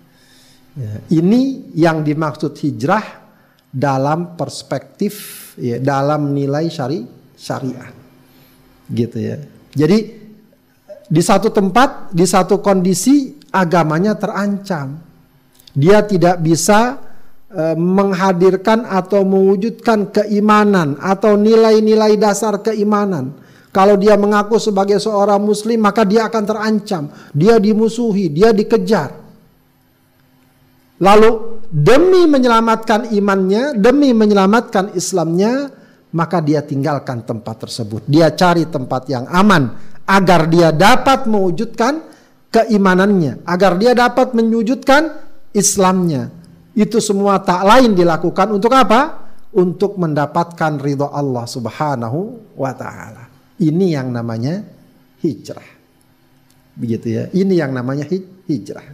Ya, 0.78 0.94
ini 1.18 1.74
yang 1.74 2.06
dimaksud 2.06 2.54
hijrah 2.54 3.26
dalam 3.74 4.38
perspektif 4.38 5.14
ya, 5.58 5.82
dalam 5.82 6.38
nilai 6.38 6.70
syari 6.70 7.02
syariat. 7.34 7.94
Gitu 8.86 9.18
ya. 9.18 9.42
Jadi 9.74 9.98
di 11.08 11.22
satu 11.26 11.50
tempat, 11.50 12.14
di 12.14 12.24
satu 12.30 12.62
kondisi 12.62 13.36
agamanya 13.50 14.14
terancam. 14.14 15.02
Dia 15.74 16.06
tidak 16.06 16.42
bisa 16.42 17.08
Eh, 17.48 17.80
menghadirkan 17.80 18.84
atau 18.84 19.24
mewujudkan 19.24 20.12
keimanan 20.12 21.00
atau 21.00 21.40
nilai-nilai 21.40 22.20
dasar 22.20 22.60
keimanan. 22.60 23.32
Kalau 23.72 23.96
dia 23.96 24.20
mengaku 24.20 24.60
sebagai 24.60 25.00
seorang 25.00 25.40
muslim 25.40 25.80
maka 25.80 26.04
dia 26.04 26.28
akan 26.28 26.44
terancam, 26.44 27.08
dia 27.32 27.56
dimusuhi, 27.56 28.28
dia 28.28 28.52
dikejar. 28.52 29.27
Lalu 30.98 31.62
demi 31.70 32.26
menyelamatkan 32.26 33.14
imannya, 33.14 33.78
demi 33.78 34.14
menyelamatkan 34.18 34.98
Islamnya, 34.98 35.70
maka 36.18 36.42
dia 36.42 36.66
tinggalkan 36.66 37.22
tempat 37.22 37.70
tersebut. 37.70 38.06
Dia 38.10 38.34
cari 38.34 38.66
tempat 38.66 39.06
yang 39.06 39.30
aman 39.30 39.78
agar 40.10 40.50
dia 40.50 40.74
dapat 40.74 41.30
mewujudkan 41.30 42.02
keimanannya, 42.50 43.46
agar 43.46 43.78
dia 43.78 43.94
dapat 43.94 44.34
mewujudkan 44.34 45.22
Islamnya, 45.54 46.34
itu 46.78 47.02
semua 47.02 47.42
tak 47.42 47.66
lain 47.66 47.98
dilakukan 47.98 48.54
untuk 48.54 48.70
apa? 48.78 49.30
Untuk 49.58 49.98
mendapatkan 49.98 50.78
ridho 50.78 51.10
Allah 51.10 51.50
Subhanahu 51.50 52.54
wa 52.54 52.72
taala. 52.78 53.26
Ini 53.58 53.98
yang 53.98 54.14
namanya 54.14 54.62
hijrah. 55.26 55.66
Begitu 56.78 57.08
ya. 57.10 57.24
Ini 57.34 57.66
yang 57.66 57.74
namanya 57.74 58.06
hijrah. 58.46 58.86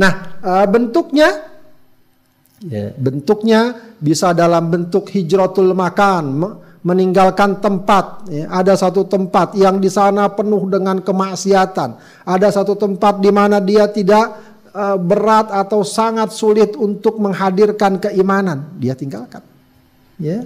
Nah, 0.00 0.12
e, 0.40 0.52
bentuknya 0.64 1.28
ya, 2.64 2.96
bentuknya 2.96 3.76
bisa 4.00 4.32
dalam 4.32 4.72
bentuk 4.72 5.12
hijratul 5.12 5.76
makan, 5.76 6.40
meninggalkan 6.80 7.60
tempat. 7.60 8.24
Ya, 8.32 8.48
ada 8.48 8.72
satu 8.72 9.04
tempat 9.04 9.52
yang 9.56 9.76
di 9.76 9.92
sana 9.92 10.32
penuh 10.32 10.64
dengan 10.72 11.04
kemaksiatan. 11.04 12.24
Ada 12.24 12.48
satu 12.60 12.76
tempat 12.76 13.20
di 13.20 13.28
mana 13.28 13.60
dia 13.60 13.84
tidak 13.92 14.50
uh, 14.72 14.96
berat 14.96 15.52
atau 15.52 15.84
sangat 15.84 16.32
sulit 16.32 16.72
untuk 16.80 17.20
menghadirkan 17.20 18.00
keimanan, 18.00 18.72
dia 18.80 18.96
tinggalkan. 18.96 19.44
Ya. 20.16 20.44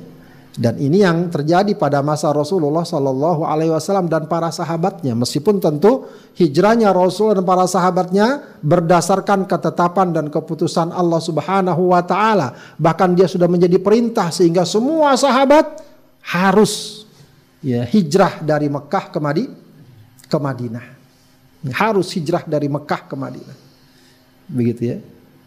Dan 0.54 0.78
ini 0.78 1.02
yang 1.02 1.34
terjadi 1.34 1.75
pada 1.75 1.99
masa 1.99 2.30
Rasulullah 2.30 2.87
Shallallahu 2.87 3.42
Alaihi 3.42 3.75
Wasallam 3.75 4.06
dan 4.06 4.30
para 4.30 4.54
sahabatnya. 4.54 5.11
Meskipun 5.18 5.58
tentu 5.58 6.06
hijrahnya 6.38 6.94
Rasul 6.94 7.34
dan 7.34 7.42
para 7.42 7.66
sahabatnya 7.66 8.54
berdasarkan 8.62 9.50
ketetapan 9.50 10.14
dan 10.14 10.30
keputusan 10.30 10.94
Allah 10.94 11.18
Subhanahu 11.18 11.90
Wa 11.90 12.06
Taala. 12.06 12.54
Bahkan 12.78 13.18
dia 13.18 13.26
sudah 13.26 13.50
menjadi 13.50 13.82
perintah 13.82 14.30
sehingga 14.30 14.62
semua 14.62 15.18
sahabat 15.18 15.82
harus 16.23 17.02
ya 17.58 17.82
hijrah 17.82 18.38
dari 18.38 18.70
Mekah 18.70 19.11
ke 19.11 19.18
Madi 19.18 19.50
ke 20.30 20.38
Madinah. 20.38 20.87
Harus 21.75 22.14
hijrah 22.14 22.46
dari 22.46 22.70
Mekah 22.70 23.11
ke 23.11 23.14
Madinah. 23.18 23.58
Begitu 24.46 24.82
ya. 24.87 24.96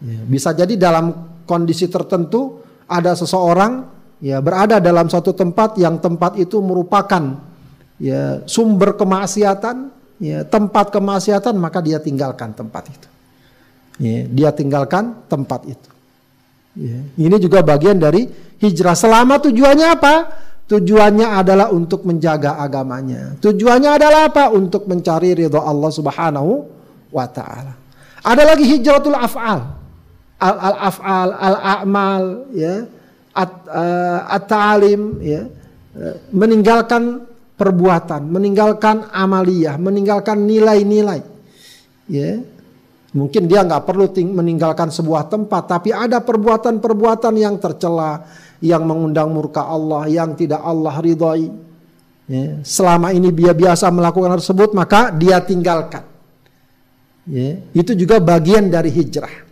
ya. 0.04 0.20
Bisa 0.28 0.52
jadi 0.52 0.76
dalam 0.76 1.40
kondisi 1.48 1.88
tertentu 1.88 2.60
ada 2.84 3.16
seseorang 3.16 3.97
ya 4.18 4.38
berada 4.42 4.78
dalam 4.82 5.06
suatu 5.06 5.34
tempat 5.34 5.78
yang 5.78 5.98
tempat 5.98 6.38
itu 6.38 6.58
merupakan 6.62 7.38
ya 7.98 8.42
sumber 8.46 8.94
kemaksiatan, 8.94 9.90
ya 10.22 10.46
tempat 10.46 10.94
kemaksiatan 10.94 11.54
maka 11.58 11.82
dia 11.82 11.98
tinggalkan 11.98 12.54
tempat 12.54 12.86
itu. 12.90 13.08
Ya, 13.98 14.30
dia 14.30 14.50
tinggalkan 14.54 15.26
tempat 15.26 15.66
itu. 15.66 15.90
Ya, 16.78 17.02
ini 17.18 17.36
juga 17.42 17.66
bagian 17.66 17.98
dari 17.98 18.30
hijrah. 18.62 18.94
Selama 18.94 19.42
tujuannya 19.42 19.88
apa? 19.90 20.14
Tujuannya 20.70 21.26
adalah 21.26 21.74
untuk 21.74 22.06
menjaga 22.06 22.62
agamanya. 22.62 23.34
Tujuannya 23.42 23.90
adalah 23.98 24.30
apa? 24.30 24.54
Untuk 24.54 24.86
mencari 24.86 25.34
ridho 25.34 25.58
Allah 25.58 25.90
Subhanahu 25.90 26.52
wa 27.10 27.26
taala. 27.26 27.74
Ada 28.22 28.54
lagi 28.54 28.70
hijratul 28.70 29.18
af'al. 29.18 29.80
Al-af'al, 30.38 31.34
al-a'mal 31.34 32.54
ya 32.54 32.86
Eh, 33.38 34.20
at-ta'alim 34.34 35.22
ya 35.22 35.46
eh, 35.94 36.16
meninggalkan 36.34 37.22
perbuatan, 37.54 38.26
meninggalkan 38.26 39.06
amaliyah, 39.14 39.78
meninggalkan 39.78 40.42
nilai-nilai. 40.42 41.22
Ya. 42.10 42.42
Mungkin 43.14 43.46
dia 43.46 43.62
nggak 43.62 43.86
perlu 43.86 44.10
meninggalkan 44.34 44.90
sebuah 44.90 45.30
tempat, 45.30 45.70
tapi 45.70 45.94
ada 45.94 46.18
perbuatan-perbuatan 46.18 47.34
yang 47.38 47.62
tercela, 47.62 48.26
yang 48.58 48.82
mengundang 48.82 49.30
murka 49.30 49.64
Allah, 49.70 50.10
yang 50.10 50.34
tidak 50.34 50.58
Allah 50.58 50.98
ridhoi. 50.98 51.46
Ya. 52.26 52.58
Selama 52.66 53.14
ini 53.14 53.30
dia 53.30 53.54
biasa 53.54 53.86
melakukan 53.94 54.34
tersebut, 54.42 54.74
maka 54.74 55.14
dia 55.14 55.38
tinggalkan. 55.38 56.02
Ya. 57.22 57.62
Itu 57.70 57.94
juga 57.94 58.18
bagian 58.18 58.66
dari 58.66 58.90
hijrah. 58.90 59.46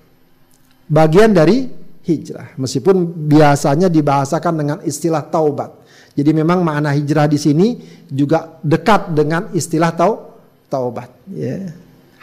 Bagian 0.90 1.30
dari 1.30 1.85
hijrah. 2.06 2.54
Meskipun 2.54 3.26
biasanya 3.26 3.90
dibahasakan 3.90 4.54
dengan 4.54 4.78
istilah 4.86 5.26
taubat. 5.26 5.74
Jadi 6.16 6.30
memang 6.32 6.64
makna 6.64 6.94
hijrah 6.96 7.28
di 7.28 7.36
sini 7.36 7.76
juga 8.08 8.56
dekat 8.64 9.12
dengan 9.12 9.52
istilah 9.52 9.92
tau 9.92 10.14
taubat. 10.70 11.10
Ya. 11.34 11.74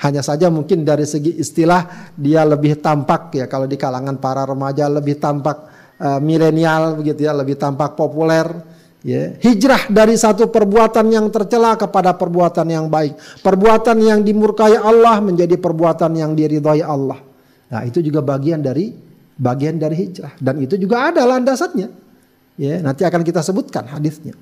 Hanya 0.02 0.26
saja 0.26 0.50
mungkin 0.50 0.82
dari 0.84 1.06
segi 1.06 1.38
istilah 1.38 2.12
dia 2.18 2.42
lebih 2.44 2.82
tampak 2.82 3.38
ya 3.38 3.46
kalau 3.46 3.70
di 3.70 3.78
kalangan 3.78 4.18
para 4.18 4.44
remaja 4.44 4.90
lebih 4.90 5.22
tampak 5.22 5.70
uh, 6.02 6.20
milenial 6.20 6.98
begitu 7.00 7.30
ya, 7.30 7.32
lebih 7.36 7.60
tampak 7.60 7.94
populer. 7.94 8.50
Ya. 9.04 9.36
Hijrah 9.36 9.92
dari 9.92 10.16
satu 10.16 10.48
perbuatan 10.48 11.12
yang 11.12 11.28
tercela 11.28 11.76
kepada 11.76 12.16
perbuatan 12.16 12.68
yang 12.72 12.88
baik. 12.88 13.44
Perbuatan 13.44 14.00
yang 14.00 14.20
dimurkai 14.24 14.80
Allah 14.80 15.20
menjadi 15.20 15.60
perbuatan 15.60 16.18
yang 16.18 16.32
diridhai 16.34 16.82
Allah. 16.82 17.20
Nah 17.68 17.82
itu 17.84 18.00
juga 18.00 18.24
bagian 18.24 18.64
dari 18.64 19.03
bagian 19.38 19.82
dari 19.82 19.96
hijrah 19.98 20.38
dan 20.38 20.62
itu 20.62 20.78
juga 20.78 21.10
ada 21.10 21.26
landasannya. 21.26 21.90
Ya, 22.54 22.78
nanti 22.86 23.02
akan 23.02 23.26
kita 23.26 23.42
sebutkan 23.42 23.90
hadisnya. 23.90 24.38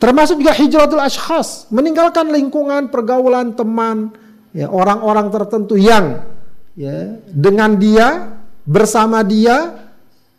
Termasuk 0.00 0.40
juga 0.40 0.56
hijratul 0.56 1.04
ashkhas, 1.04 1.68
meninggalkan 1.68 2.32
lingkungan, 2.32 2.88
pergaulan 2.88 3.52
teman, 3.52 4.16
ya, 4.56 4.72
orang-orang 4.72 5.28
tertentu 5.28 5.76
yang 5.76 6.24
ya, 6.72 7.20
dengan 7.28 7.76
dia 7.76 8.32
bersama 8.64 9.20
dia 9.20 9.76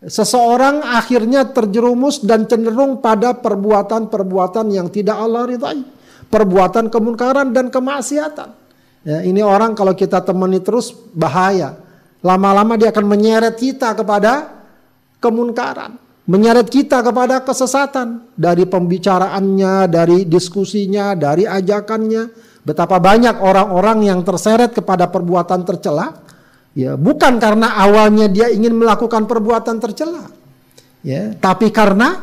seseorang 0.02 0.82
akhirnya 0.82 1.46
terjerumus 1.54 2.26
dan 2.26 2.50
cenderung 2.50 3.06
pada 3.06 3.38
perbuatan-perbuatan 3.38 4.74
yang 4.74 4.90
tidak 4.90 5.22
Allah 5.22 5.46
ridhai, 5.46 5.86
perbuatan 6.26 6.90
kemungkaran 6.90 7.54
dan 7.54 7.70
kemaksiatan. 7.70 8.50
Ya, 9.06 9.22
ini 9.26 9.46
orang 9.46 9.78
kalau 9.78 9.94
kita 9.94 10.22
temani 10.26 10.62
terus 10.62 10.94
bahaya. 11.14 11.78
Lama-lama 12.22 12.78
dia 12.78 12.94
akan 12.94 13.06
menyeret 13.10 13.58
kita 13.58 13.98
kepada 13.98 14.62
kemunkaran, 15.18 15.98
menyeret 16.30 16.70
kita 16.70 17.02
kepada 17.02 17.42
kesesatan 17.42 18.30
dari 18.38 18.70
pembicaraannya, 18.70 19.90
dari 19.90 20.30
diskusinya, 20.30 21.18
dari 21.18 21.50
ajakannya. 21.50 22.54
Betapa 22.62 23.02
banyak 23.02 23.42
orang-orang 23.42 24.06
yang 24.06 24.22
terseret 24.22 24.70
kepada 24.70 25.10
perbuatan 25.10 25.66
tercela, 25.66 26.14
ya 26.78 26.94
bukan 26.94 27.42
karena 27.42 27.74
awalnya 27.74 28.30
dia 28.30 28.54
ingin 28.54 28.78
melakukan 28.78 29.26
perbuatan 29.26 29.82
tercela, 29.82 30.30
ya, 31.02 31.34
tapi 31.42 31.74
karena 31.74 32.22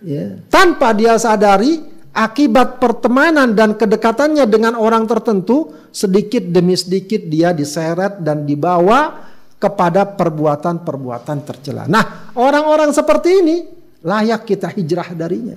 ya, 0.00 0.40
tanpa 0.48 0.96
dia 0.96 1.20
sadari 1.20 1.95
akibat 2.16 2.80
pertemanan 2.80 3.52
dan 3.52 3.76
kedekatannya 3.76 4.48
dengan 4.48 4.72
orang 4.80 5.04
tertentu, 5.04 5.68
sedikit 5.92 6.40
demi 6.48 6.72
sedikit 6.72 7.20
dia 7.28 7.52
diseret 7.52 8.24
dan 8.24 8.48
dibawa 8.48 9.28
kepada 9.60 10.08
perbuatan-perbuatan 10.16 11.38
tercela. 11.44 11.84
Nah, 11.84 12.32
orang-orang 12.40 12.96
seperti 12.96 13.30
ini 13.44 13.56
layak 14.00 14.48
kita 14.48 14.72
hijrah 14.72 15.12
darinya. 15.12 15.56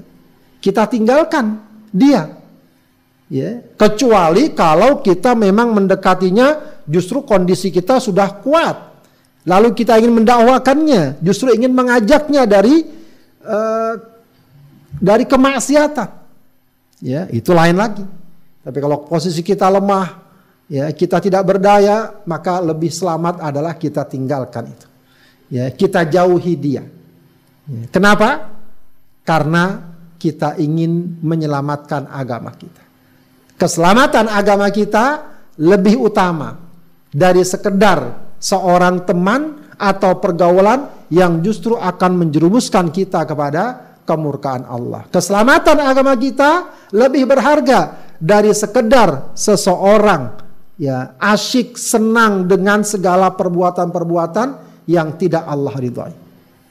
Kita 0.60 0.84
tinggalkan 0.92 1.64
dia. 1.96 2.36
Ya, 3.30 3.62
kecuali 3.78 4.58
kalau 4.58 5.06
kita 5.06 5.38
memang 5.38 5.70
mendekatinya 5.78 6.82
justru 6.90 7.22
kondisi 7.22 7.70
kita 7.70 8.02
sudah 8.02 8.42
kuat. 8.42 8.90
Lalu 9.46 9.78
kita 9.78 10.02
ingin 10.02 10.26
mendakwakannya, 10.26 11.22
justru 11.22 11.54
ingin 11.54 11.70
mengajaknya 11.72 12.50
dari 12.50 12.90
uh, 13.46 13.94
dari 14.98 15.30
kemaksiatan 15.30 16.19
ya 17.04 17.28
itu 17.32 17.52
lain 17.52 17.76
lagi. 17.76 18.06
Tapi 18.60 18.78
kalau 18.84 19.08
posisi 19.08 19.40
kita 19.42 19.72
lemah, 19.72 20.08
ya 20.70 20.92
kita 20.94 21.18
tidak 21.24 21.44
berdaya, 21.48 22.22
maka 22.28 22.62
lebih 22.62 22.92
selamat 22.92 23.42
adalah 23.42 23.74
kita 23.80 24.06
tinggalkan 24.06 24.70
itu. 24.70 24.88
Ya, 25.50 25.66
kita 25.74 26.06
jauhi 26.06 26.54
dia. 26.54 26.86
Ya, 27.66 27.84
kenapa? 27.90 28.54
Karena 29.26 29.90
kita 30.22 30.60
ingin 30.62 31.18
menyelamatkan 31.26 32.06
agama 32.12 32.54
kita. 32.54 32.84
Keselamatan 33.58 34.30
agama 34.30 34.70
kita 34.70 35.26
lebih 35.58 35.98
utama 36.00 36.60
dari 37.10 37.42
sekedar 37.42 38.30
seorang 38.38 39.04
teman 39.04 39.74
atau 39.80 40.20
pergaulan 40.22 41.08
yang 41.10 41.42
justru 41.42 41.74
akan 41.74 42.22
menjerumuskan 42.28 42.94
kita 42.94 43.26
kepada 43.26 43.89
kemurkaan 44.10 44.66
Allah. 44.66 45.06
Keselamatan 45.14 45.78
agama 45.86 46.18
kita 46.18 46.74
lebih 46.90 47.30
berharga 47.30 48.10
dari 48.18 48.50
sekedar 48.50 49.38
seseorang 49.38 50.42
ya 50.82 51.14
asyik 51.22 51.78
senang 51.78 52.50
dengan 52.50 52.82
segala 52.82 53.30
perbuatan-perbuatan 53.38 54.48
yang 54.90 55.14
tidak 55.22 55.46
Allah 55.46 55.76
ridhoi. 55.78 56.14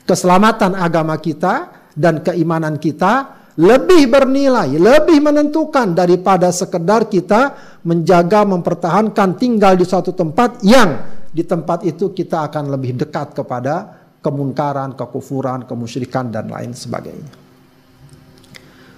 Keselamatan 0.03 0.75
agama 0.75 1.15
kita 1.23 1.87
dan 1.95 2.27
keimanan 2.27 2.83
kita 2.83 3.39
lebih 3.59 4.07
bernilai, 4.07 4.71
lebih 4.79 5.19
menentukan 5.19 5.95
daripada 5.95 6.51
sekedar 6.55 7.11
kita 7.11 7.55
menjaga 7.83 8.47
mempertahankan 8.47 9.35
tinggal 9.35 9.75
di 9.75 9.83
suatu 9.83 10.15
tempat 10.15 10.63
yang 10.63 11.19
di 11.29 11.43
tempat 11.43 11.85
itu 11.85 12.15
kita 12.15 12.49
akan 12.49 12.71
lebih 12.71 12.99
dekat 13.03 13.35
kepada 13.35 13.98
kemunkaran, 14.19 14.99
kekufuran, 14.99 15.65
kemusyrikan 15.65 16.29
dan 16.29 16.51
lain 16.51 16.75
sebagainya. 16.75 17.33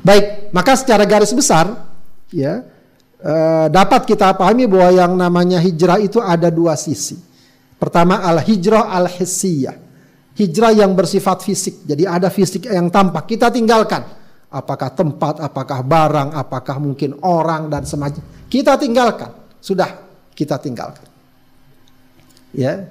Baik, 0.01 0.49
maka 0.57 0.73
secara 0.81 1.05
garis 1.05 1.31
besar 1.37 1.77
ya 2.33 2.65
eh, 3.21 3.67
dapat 3.69 4.09
kita 4.09 4.33
pahami 4.33 4.65
bahwa 4.65 4.91
yang 4.97 5.13
namanya 5.13 5.61
hijrah 5.61 6.01
itu 6.01 6.19
ada 6.25 6.49
dua 6.49 6.73
sisi. 6.73 7.21
Pertama 7.77 8.21
al-hijrah 8.25 8.93
al-hissiyah. 8.93 9.77
Hijrah 10.37 10.73
yang 10.73 10.97
bersifat 10.97 11.45
fisik. 11.45 11.85
Jadi 11.85 12.09
ada 12.09 12.33
fisik 12.33 12.69
yang 12.69 12.89
tampak 12.89 13.29
kita 13.29 13.53
tinggalkan. 13.53 14.05
Apakah 14.51 14.93
tempat, 14.97 15.41
apakah 15.41 15.85
barang, 15.85 16.29
apakah 16.33 16.77
mungkin 16.81 17.17
orang 17.25 17.69
dan 17.69 17.85
semacam. 17.85 18.25
Kita 18.49 18.77
tinggalkan. 18.81 19.33
Sudah 19.61 20.01
kita 20.33 20.57
tinggalkan. 20.57 21.05
Ya, 22.57 22.89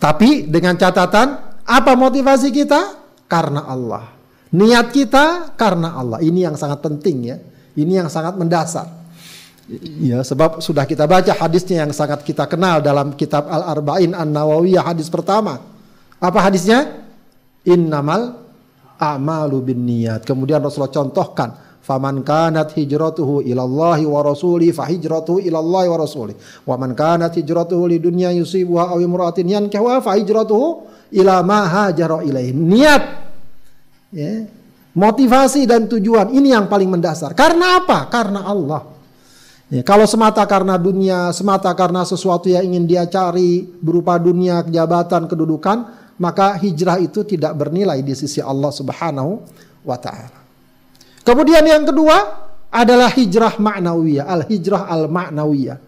tapi 0.00 0.48
dengan 0.48 0.80
catatan 0.80 1.60
apa 1.60 1.92
motivasi 1.92 2.48
kita? 2.48 2.96
Karena 3.28 3.68
Allah. 3.68 4.08
Niat 4.50 4.90
kita 4.90 5.54
karena 5.54 5.94
Allah. 5.94 6.18
Ini 6.24 6.50
yang 6.50 6.56
sangat 6.56 6.80
penting 6.80 7.16
ya. 7.28 7.36
Ini 7.76 8.02
yang 8.02 8.08
sangat 8.10 8.34
mendasar. 8.34 8.88
Ya, 10.02 10.26
sebab 10.26 10.58
sudah 10.58 10.82
kita 10.82 11.06
baca 11.06 11.30
hadisnya 11.30 11.86
yang 11.86 11.94
sangat 11.94 12.26
kita 12.26 12.50
kenal 12.50 12.82
dalam 12.82 13.14
kitab 13.14 13.46
Al-Arba'in 13.46 14.18
An-Nawawiyah 14.18 14.82
hadis 14.82 15.06
pertama. 15.06 15.62
Apa 16.18 16.50
hadisnya? 16.50 17.06
Innamal 17.62 18.34
a'malu 18.98 19.62
bin 19.62 19.86
niat. 19.86 20.26
Kemudian 20.26 20.58
Rasulullah 20.58 20.90
contohkan, 20.90 21.54
faman 21.80 22.22
kanat 22.22 22.76
hijratuhu 22.76 23.42
ilallahi 23.42 24.04
wa 24.04 24.20
rasuli 24.22 24.70
fa 24.70 24.86
hijratuhu 24.86 25.40
ilallahi 25.40 25.88
wa 25.88 25.98
rasuli. 25.98 26.34
Wa 26.68 26.76
man 26.76 26.92
kanat 26.92 27.34
hijratuhu 27.34 27.88
li 27.88 27.98
dunya 27.98 28.30
yusibuha 28.36 28.94
aw 28.94 28.98
imra'atin 29.00 29.48
yankahuha 29.48 30.04
fa 30.04 30.14
hijratuhu 30.14 30.86
ila 31.16 31.42
ma 31.42 31.66
hajara 31.66 32.22
ilaihi. 32.22 32.52
Niat. 32.54 33.04
Ya. 34.14 34.46
Motivasi 34.90 35.70
dan 35.70 35.86
tujuan 35.86 36.34
ini 36.34 36.50
yang 36.50 36.66
paling 36.66 36.90
mendasar. 36.90 37.32
Karena 37.32 37.78
apa? 37.78 38.10
Karena 38.10 38.42
Allah. 38.42 38.82
Ya, 39.70 39.86
kalau 39.86 40.02
semata 40.02 40.42
karena 40.50 40.74
dunia, 40.74 41.30
semata 41.30 41.70
karena 41.78 42.02
sesuatu 42.02 42.50
yang 42.50 42.66
ingin 42.66 42.90
dia 42.90 43.06
cari 43.06 43.62
berupa 43.62 44.18
dunia, 44.18 44.66
jabatan, 44.66 45.30
kedudukan, 45.30 45.86
maka 46.18 46.58
hijrah 46.58 46.98
itu 46.98 47.22
tidak 47.22 47.54
bernilai 47.54 48.02
di 48.02 48.10
sisi 48.18 48.42
Allah 48.42 48.74
Subhanahu 48.74 49.46
wa 49.86 49.94
taala. 49.94 50.39
Kemudian 51.20 51.64
yang 51.66 51.84
kedua 51.84 52.16
adalah 52.70 53.10
hijrah 53.10 53.58
ma'nawiyah, 53.58 54.24
al-hijrah 54.24 54.86
al-ma'nawiyah. 54.88 55.78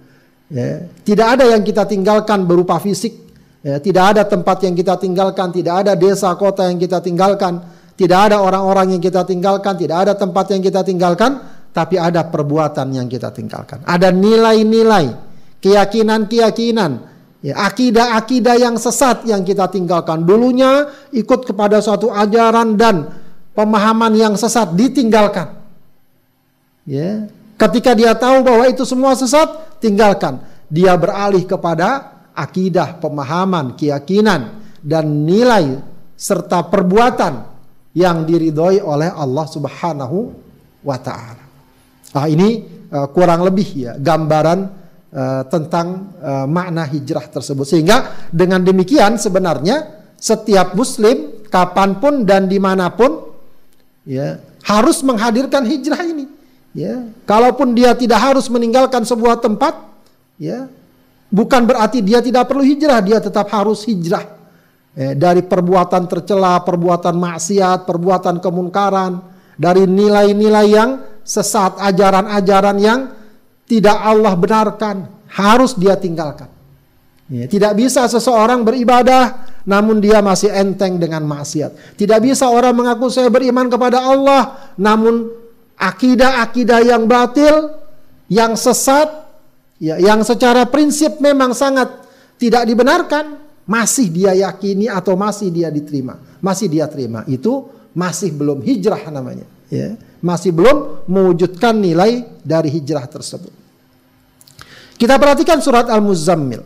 Ya, 0.53 0.85
tidak 1.07 1.39
ada 1.39 1.45
yang 1.49 1.65
kita 1.65 1.89
tinggalkan 1.89 2.45
berupa 2.45 2.77
fisik, 2.77 3.17
ya, 3.65 3.81
tidak 3.81 4.13
ada 4.13 4.23
tempat 4.29 4.61
yang 4.69 4.77
kita 4.77 5.01
tinggalkan, 5.01 5.49
tidak 5.49 5.87
ada 5.87 5.93
desa 5.97 6.29
kota 6.37 6.69
yang 6.69 6.77
kita 6.77 7.01
tinggalkan, 7.01 7.65
tidak 7.97 8.29
ada 8.29 8.45
orang-orang 8.45 8.99
yang 8.99 9.01
kita 9.01 9.25
tinggalkan, 9.25 9.81
tidak 9.81 10.05
ada 10.05 10.13
tempat 10.13 10.53
yang 10.53 10.61
kita 10.61 10.85
tinggalkan, 10.85 11.41
tapi 11.73 11.97
ada 11.97 12.29
perbuatan 12.29 12.93
yang 12.93 13.09
kita 13.09 13.33
tinggalkan. 13.33 13.81
Ada 13.89 14.13
nilai-nilai, 14.13 15.17
keyakinan-keyakinan, 15.65 16.91
ya, 17.41 17.55
akidah-akidah 17.73 18.57
yang 18.61 18.77
sesat 18.77 19.25
yang 19.25 19.41
kita 19.41 19.73
tinggalkan. 19.73 20.29
Dulunya 20.29 20.85
ikut 21.17 21.49
kepada 21.49 21.81
suatu 21.81 22.13
ajaran 22.13 22.77
dan 22.77 23.22
pemahaman 23.53 24.13
yang 24.17 24.35
sesat 24.37 24.73
ditinggalkan. 24.77 25.57
Ya, 26.83 27.31
ketika 27.57 27.95
dia 27.95 28.13
tahu 28.17 28.43
bahwa 28.43 28.67
itu 28.67 28.83
semua 28.83 29.15
sesat, 29.15 29.79
tinggalkan. 29.79 30.43
Dia 30.73 30.97
beralih 30.99 31.45
kepada 31.47 32.19
akidah, 32.35 32.99
pemahaman, 32.99 33.77
keyakinan 33.77 34.61
dan 34.83 35.29
nilai 35.29 35.79
serta 36.17 36.67
perbuatan 36.67 37.45
yang 37.93 38.25
diridhoi 38.25 38.81
oleh 38.81 39.13
Allah 39.13 39.47
Subhanahu 39.47 40.19
wa 40.83 40.99
taala. 40.99 41.45
Ah 42.13 42.29
ini 42.29 42.67
uh, 42.93 43.09
kurang 43.13 43.47
lebih 43.47 43.69
ya 43.73 43.93
gambaran 43.97 44.59
uh, 45.13 45.43
tentang 45.49 46.13
uh, 46.19 46.47
makna 46.49 46.89
hijrah 46.89 47.29
tersebut. 47.29 47.65
Sehingga 47.69 48.29
dengan 48.33 48.65
demikian 48.65 49.17
sebenarnya 49.21 50.03
setiap 50.17 50.73
muslim 50.77 51.47
kapan 51.49 52.01
pun 52.01 52.25
dan 52.25 52.49
di 52.49 52.57
mana 52.57 52.93
pun 52.93 53.32
ya 54.07 54.39
harus 54.63 55.03
menghadirkan 55.03 55.67
hijrah 55.67 56.03
ini. 56.07 56.27
Ya, 56.73 57.05
kalaupun 57.29 57.77
dia 57.77 57.93
tidak 57.93 58.33
harus 58.33 58.49
meninggalkan 58.49 59.05
sebuah 59.05 59.45
tempat, 59.45 59.77
ya 60.41 60.73
bukan 61.29 61.69
berarti 61.69 62.01
dia 62.01 62.25
tidak 62.25 62.49
perlu 62.49 62.65
hijrah, 62.65 63.05
dia 63.05 63.21
tetap 63.21 63.53
harus 63.53 63.85
hijrah 63.85 64.25
eh, 64.97 65.13
dari 65.13 65.45
perbuatan 65.45 66.09
tercela, 66.09 66.65
perbuatan 66.65 67.13
maksiat, 67.13 67.85
perbuatan 67.85 68.41
kemunkaran, 68.41 69.21
dari 69.61 69.85
nilai-nilai 69.85 70.67
yang 70.73 70.91
sesat, 71.21 71.77
ajaran-ajaran 71.77 72.77
yang 72.81 73.01
tidak 73.69 73.97
Allah 74.01 74.33
benarkan, 74.33 74.97
harus 75.29 75.77
dia 75.77 75.97
tinggalkan. 76.01 76.49
Ya, 77.33 77.49
tidak 77.49 77.81
bisa 77.81 78.05
seseorang 78.05 78.61
beribadah 78.61 79.49
namun 79.65 80.05
dia 80.05 80.21
masih 80.21 80.53
enteng 80.53 81.01
dengan 81.01 81.25
maksiat. 81.25 81.97
Tidak 81.97 82.21
bisa 82.21 82.53
orang 82.53 82.77
mengaku 82.77 83.09
saya 83.09 83.33
beriman 83.33 83.73
kepada 83.73 84.05
Allah 84.05 84.73
namun 84.77 85.33
akidah-akidah 85.81 86.81
yang 86.85 87.09
batil, 87.09 87.73
yang 88.29 88.53
sesat, 88.53 89.09
ya, 89.81 89.97
yang 89.97 90.21
secara 90.21 90.69
prinsip 90.69 91.25
memang 91.25 91.57
sangat 91.57 91.89
tidak 92.37 92.69
dibenarkan, 92.69 93.41
masih 93.65 94.13
dia 94.13 94.37
yakini 94.37 94.93
atau 94.93 95.17
masih 95.17 95.49
dia 95.49 95.73
diterima, 95.73 96.21
masih 96.45 96.69
dia 96.69 96.85
terima. 96.85 97.25
Itu 97.25 97.73
masih 97.97 98.37
belum 98.37 98.61
hijrah 98.61 99.09
namanya. 99.09 99.49
Ya 99.73 99.97
masih 100.23 100.55
belum 100.55 101.05
mewujudkan 101.11 101.75
nilai 101.83 102.23
dari 102.47 102.71
hijrah 102.71 103.05
tersebut. 103.11 103.51
Kita 104.95 105.19
perhatikan 105.19 105.59
surat 105.59 105.91
Al-Muzammil. 105.91 106.63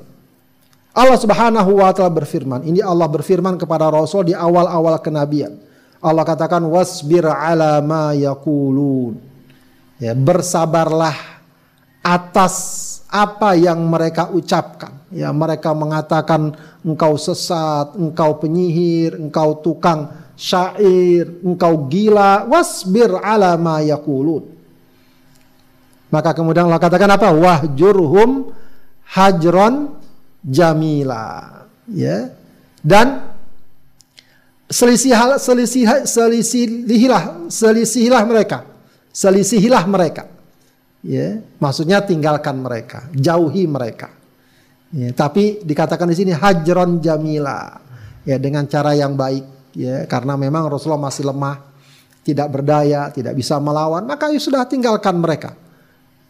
Allah 0.96 1.20
Subhanahu 1.20 1.84
wa 1.84 1.92
taala 1.92 2.24
berfirman, 2.24 2.64
ini 2.64 2.80
Allah 2.80 3.04
berfirman 3.04 3.60
kepada 3.60 3.92
Rasul 3.92 4.32
di 4.32 4.34
awal-awal 4.34 4.96
kenabian. 5.04 5.60
Allah 6.00 6.24
katakan 6.24 6.64
wasbir 6.64 7.28
ala 7.28 7.84
ma 7.84 8.16
yaqulun. 8.16 9.20
Ya, 10.00 10.16
bersabarlah 10.16 11.12
atas 12.00 12.56
apa 13.12 13.52
yang 13.52 13.84
mereka 13.84 14.32
ucapkan. 14.32 14.96
Ya, 15.12 15.36
mereka 15.36 15.76
mengatakan 15.76 16.56
engkau 16.80 17.20
sesat, 17.20 17.92
engkau 18.00 18.40
penyihir, 18.40 19.20
engkau 19.20 19.60
tukang 19.60 20.08
syair, 20.32 21.28
engkau 21.44 21.92
gila, 21.92 22.48
wasbir 22.48 23.20
ala 23.20 23.60
ma 23.60 23.84
yakulun. 23.84 24.48
Maka 26.08 26.32
kemudian 26.32 26.72
Allah 26.72 26.80
katakan 26.80 27.12
apa? 27.12 27.36
Wahjurhum 27.36 28.48
hajron 29.12 30.05
jamila. 30.46 31.66
Ya. 31.90 32.30
Dan 32.86 33.34
selisih 34.70 35.14
selisih 35.42 36.06
selisihilah 36.06 37.50
selisihilah 37.50 38.22
mereka. 38.22 38.62
Selisihilah 39.10 39.84
mereka. 39.90 40.30
Ya, 41.06 41.38
maksudnya 41.62 42.02
tinggalkan 42.02 42.58
mereka, 42.58 43.06
jauhi 43.14 43.62
mereka. 43.70 44.10
Ya, 44.90 45.14
tapi 45.14 45.62
dikatakan 45.62 46.10
di 46.10 46.16
sini 46.18 46.32
hajron 46.34 46.98
jamila. 46.98 47.78
Ya, 48.26 48.42
dengan 48.42 48.66
cara 48.66 48.90
yang 48.90 49.14
baik 49.14 49.70
ya 49.70 50.02
karena 50.10 50.34
memang 50.34 50.66
Rasulullah 50.66 51.06
masih 51.06 51.30
lemah, 51.30 51.62
tidak 52.26 52.50
berdaya, 52.50 53.06
tidak 53.14 53.38
bisa 53.38 53.54
melawan, 53.62 54.02
maka 54.02 54.34
ya 54.34 54.40
sudah 54.42 54.66
tinggalkan 54.66 55.14
mereka. 55.14 55.54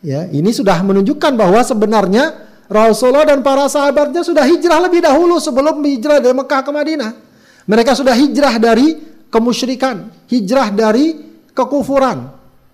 Ya, 0.04 0.28
ini 0.28 0.52
sudah 0.52 0.76
menunjukkan 0.84 1.32
bahwa 1.40 1.64
sebenarnya 1.64 2.36
Rasulullah 2.66 3.26
dan 3.26 3.46
para 3.46 3.70
sahabatnya 3.70 4.26
sudah 4.26 4.42
hijrah 4.42 4.82
lebih 4.82 5.06
dahulu 5.06 5.38
sebelum 5.38 5.78
hijrah 5.86 6.18
dari 6.18 6.34
Mekah 6.34 6.60
ke 6.66 6.70
Madinah. 6.74 7.12
Mereka 7.66 7.94
sudah 7.94 8.14
hijrah 8.14 8.58
dari 8.58 8.98
kemusyrikan, 9.30 10.10
hijrah 10.30 10.70
dari 10.74 11.14
kekufuran, 11.54 12.30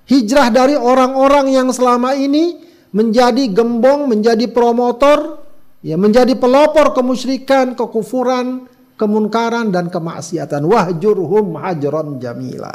hijrah 0.08 0.48
dari 0.48 0.76
orang-orang 0.76 1.52
yang 1.52 1.68
selama 1.72 2.16
ini 2.16 2.60
menjadi 2.92 3.52
gembong, 3.52 4.08
menjadi 4.08 4.48
promotor, 4.52 5.44
ya 5.84 5.96
menjadi 5.96 6.36
pelopor 6.36 6.92
kemusyrikan, 6.96 7.72
kekufuran, 7.76 8.68
kemunkaran 8.96 9.72
dan 9.72 9.88
kemaksiatan. 9.88 10.64
Wahjurhum 10.64 11.56
hajron 11.60 12.20
jamila. 12.20 12.72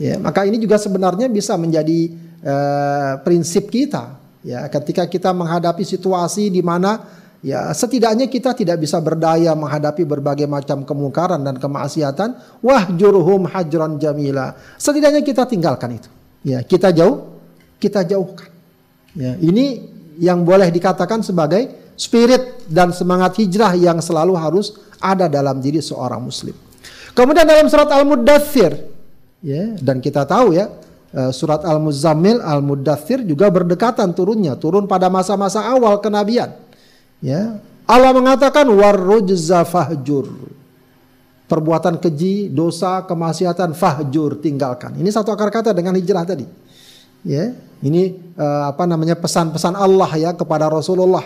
Ya 0.00 0.16
maka 0.16 0.48
ini 0.48 0.56
juga 0.56 0.80
sebenarnya 0.80 1.28
bisa 1.28 1.56
menjadi 1.60 2.12
uh, 2.40 3.20
prinsip 3.20 3.68
kita 3.68 4.21
ya 4.42 4.66
ketika 4.70 5.06
kita 5.06 5.30
menghadapi 5.30 5.86
situasi 5.86 6.50
di 6.50 6.62
mana 6.62 7.02
ya 7.42 7.70
setidaknya 7.74 8.30
kita 8.30 8.54
tidak 8.54 8.78
bisa 8.78 9.02
berdaya 9.02 9.54
menghadapi 9.54 10.06
berbagai 10.06 10.46
macam 10.46 10.86
kemungkaran 10.86 11.42
dan 11.42 11.58
kemaksiatan 11.58 12.60
wahjurhum 12.62 13.50
hajron 13.50 13.98
jamila. 13.98 14.54
Setidaknya 14.78 15.22
kita 15.26 15.46
tinggalkan 15.46 15.98
itu. 15.98 16.10
Ya 16.42 16.62
kita 16.62 16.94
jauh 16.94 17.38
kita 17.78 18.06
jauhkan. 18.06 18.50
Ya 19.18 19.38
ini 19.38 19.90
yang 20.18 20.46
boleh 20.46 20.70
dikatakan 20.70 21.26
sebagai 21.26 21.94
spirit 21.98 22.66
dan 22.70 22.90
semangat 22.94 23.38
hijrah 23.38 23.74
yang 23.78 23.98
selalu 24.02 24.34
harus 24.38 24.74
ada 25.02 25.26
dalam 25.26 25.58
diri 25.58 25.82
seorang 25.82 26.22
muslim. 26.22 26.54
Kemudian 27.12 27.44
dalam 27.44 27.68
surat 27.68 27.90
Al-Muddathir 27.92 28.72
ya 29.44 29.76
dan 29.82 30.00
kita 30.00 30.24
tahu 30.24 30.56
ya 30.56 30.70
surat 31.32 31.60
Al-Muzammil 31.68 32.40
Al-Muddathir 32.40 33.20
juga 33.28 33.52
berdekatan 33.52 34.16
turunnya, 34.16 34.56
turun 34.56 34.88
pada 34.88 35.12
masa-masa 35.12 35.60
awal 35.68 36.00
kenabian. 36.00 36.56
Ya. 37.20 37.60
Allah 37.84 38.16
mengatakan 38.16 38.64
warrujza 38.72 39.66
fahjur. 39.68 40.30
Perbuatan 41.50 42.00
keji, 42.00 42.48
dosa, 42.48 43.04
kemaksiatan 43.04 43.76
fahjur 43.76 44.40
tinggalkan. 44.40 44.96
Ini 44.96 45.12
satu 45.12 45.36
akar 45.36 45.52
kata 45.52 45.76
dengan 45.76 45.92
hijrah 46.00 46.24
tadi. 46.24 46.48
Ya, 47.22 47.54
ini 47.84 48.18
uh, 48.34 48.72
apa 48.72 48.82
namanya 48.82 49.14
pesan-pesan 49.14 49.78
Allah 49.78 50.10
ya 50.18 50.30
kepada 50.34 50.66
Rasulullah 50.66 51.22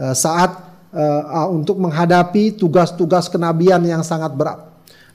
uh, 0.00 0.14
saat 0.16 0.54
uh, 0.96 1.44
untuk 1.52 1.76
menghadapi 1.76 2.56
tugas-tugas 2.56 3.28
kenabian 3.28 3.84
yang 3.84 4.00
sangat 4.00 4.32
berat, 4.32 4.64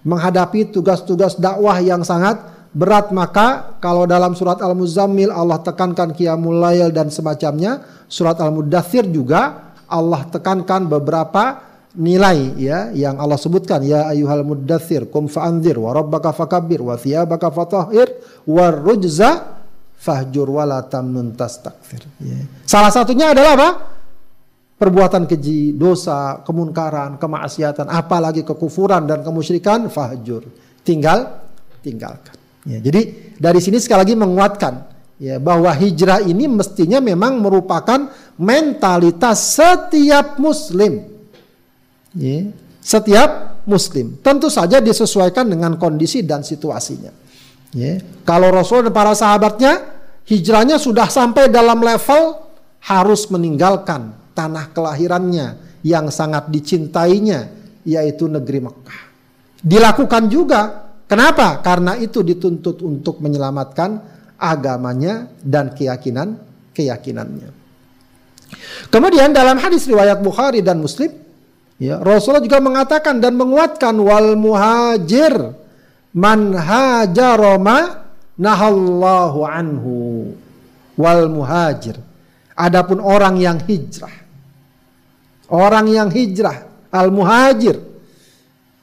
menghadapi 0.05 0.69
tugas-tugas 0.69 1.41
dakwah 1.41 1.81
yang 1.81 2.05
sangat 2.05 2.37
berat 2.71 3.11
maka 3.11 3.75
kalau 3.83 4.07
dalam 4.07 4.31
surat 4.31 4.59
Al-Muzammil 4.63 5.27
Allah 5.27 5.59
tekankan 5.59 6.15
qiyamul 6.15 6.55
lail 6.55 6.89
dan 6.95 7.11
semacamnya, 7.11 7.83
surat 8.07 8.39
Al-Mudathir 8.39 9.11
juga 9.11 9.73
Allah 9.91 10.23
tekankan 10.31 10.87
beberapa 10.87 11.71
nilai 11.91 12.55
ya 12.55 12.87
yang 12.95 13.19
Allah 13.19 13.35
sebutkan 13.35 13.83
ya 13.83 14.07
ayyuhal 14.07 14.47
muddathir 14.47 15.11
kum 15.11 15.27
fa'anzir 15.27 15.75
wa 15.75 15.91
rabbaka 15.91 16.31
fakabbir 16.31 16.79
wa 16.79 16.95
thiyabaka 16.95 17.51
fatahhir 17.51 18.07
wa 18.47 18.71
fahjur 20.01 20.47
wala 20.47 20.87
tamnun 20.87 21.35
tastakfir. 21.35 22.07
Ya. 22.23 22.41
salah 22.65 22.89
satunya 22.89 23.35
adalah 23.35 23.53
apa? 23.53 23.69
Perbuatan 24.79 25.29
keji 25.29 25.77
dosa 25.77 26.41
kemunkaran 26.41 27.21
kemaksiatan 27.21 27.85
apalagi 27.85 28.41
kekufuran 28.41 29.05
dan 29.05 29.21
kemusyrikan 29.21 29.91
fahjur. 29.93 30.41
Tinggal 30.81 31.29
tinggalkan 31.85 32.40
ya, 32.67 32.77
jadi 32.79 33.33
dari 33.37 33.59
sini 33.63 33.77
sekali 33.81 34.05
lagi 34.05 34.15
menguatkan 34.17 34.73
ya 35.21 35.37
bahwa 35.37 35.69
hijrah 35.73 36.21
ini 36.25 36.49
mestinya 36.49 36.97
memang 37.01 37.41
merupakan 37.41 38.09
mentalitas 38.37 39.57
setiap 39.57 40.41
muslim 40.41 41.11
Ya. 42.17 42.51
Setiap 42.81 43.61
muslim. 43.69 44.17
Tentu 44.19 44.49
saja 44.49 44.81
disesuaikan 44.81 45.47
dengan 45.47 45.77
kondisi 45.77 46.25
dan 46.25 46.41
situasinya. 46.41 47.13
Ya. 47.71 48.01
Kalau 48.27 48.51
Rasul 48.51 48.89
dan 48.89 48.93
para 48.95 49.13
sahabatnya 49.15 49.79
hijrahnya 50.27 50.81
sudah 50.81 51.07
sampai 51.07 51.47
dalam 51.47 51.79
level 51.79 52.41
harus 52.81 53.29
meninggalkan 53.29 54.11
tanah 54.33 54.73
kelahirannya 54.73 55.79
yang 55.85 56.09
sangat 56.09 56.49
dicintainya 56.49 57.47
yaitu 57.85 58.27
negeri 58.27 58.65
Mekah. 58.65 59.01
Dilakukan 59.61 60.23
juga. 60.27 60.90
Kenapa? 61.11 61.59
Karena 61.59 61.99
itu 61.99 62.23
dituntut 62.23 62.79
untuk 62.79 63.19
menyelamatkan 63.19 63.99
agamanya 64.39 65.27
dan 65.43 65.75
keyakinan 65.75 66.39
keyakinannya. 66.71 67.51
Kemudian 68.87 69.35
dalam 69.35 69.59
hadis 69.59 69.83
riwayat 69.91 70.23
Bukhari 70.23 70.63
dan 70.63 70.79
Muslim 70.79 71.11
Ya, 71.81 71.97
Rasulullah 71.97 72.45
juga 72.45 72.61
mengatakan 72.61 73.17
dan 73.17 73.33
menguatkan 73.41 73.97
wal 73.97 74.37
muhajir 74.37 75.33
man 76.13 76.53
hajaroma 76.53 78.05
nahallahu 78.37 79.41
anhu 79.41 80.29
wal 80.93 81.25
muhajir. 81.25 81.97
Adapun 82.53 83.01
orang 83.01 83.41
yang 83.41 83.57
hijrah. 83.65 84.13
Orang 85.49 85.89
yang 85.89 86.13
hijrah, 86.13 86.69
al 86.93 87.09
muhajir. 87.09 87.81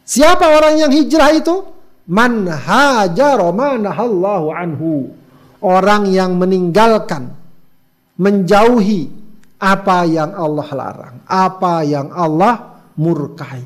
Siapa 0.02 0.58
orang 0.58 0.82
yang 0.82 0.90
hijrah 0.90 1.38
itu? 1.38 1.77
Man 2.08 2.48
hajaroma 2.48 3.76
nahallahu 3.76 4.46
anhu. 4.52 5.12
Orang 5.58 6.08
yang 6.08 6.38
meninggalkan, 6.38 7.34
menjauhi 8.14 9.10
apa 9.58 10.06
yang 10.06 10.30
Allah 10.38 10.68
larang, 10.70 11.16
apa 11.26 11.82
yang 11.82 12.14
Allah 12.14 12.78
murkai. 12.94 13.62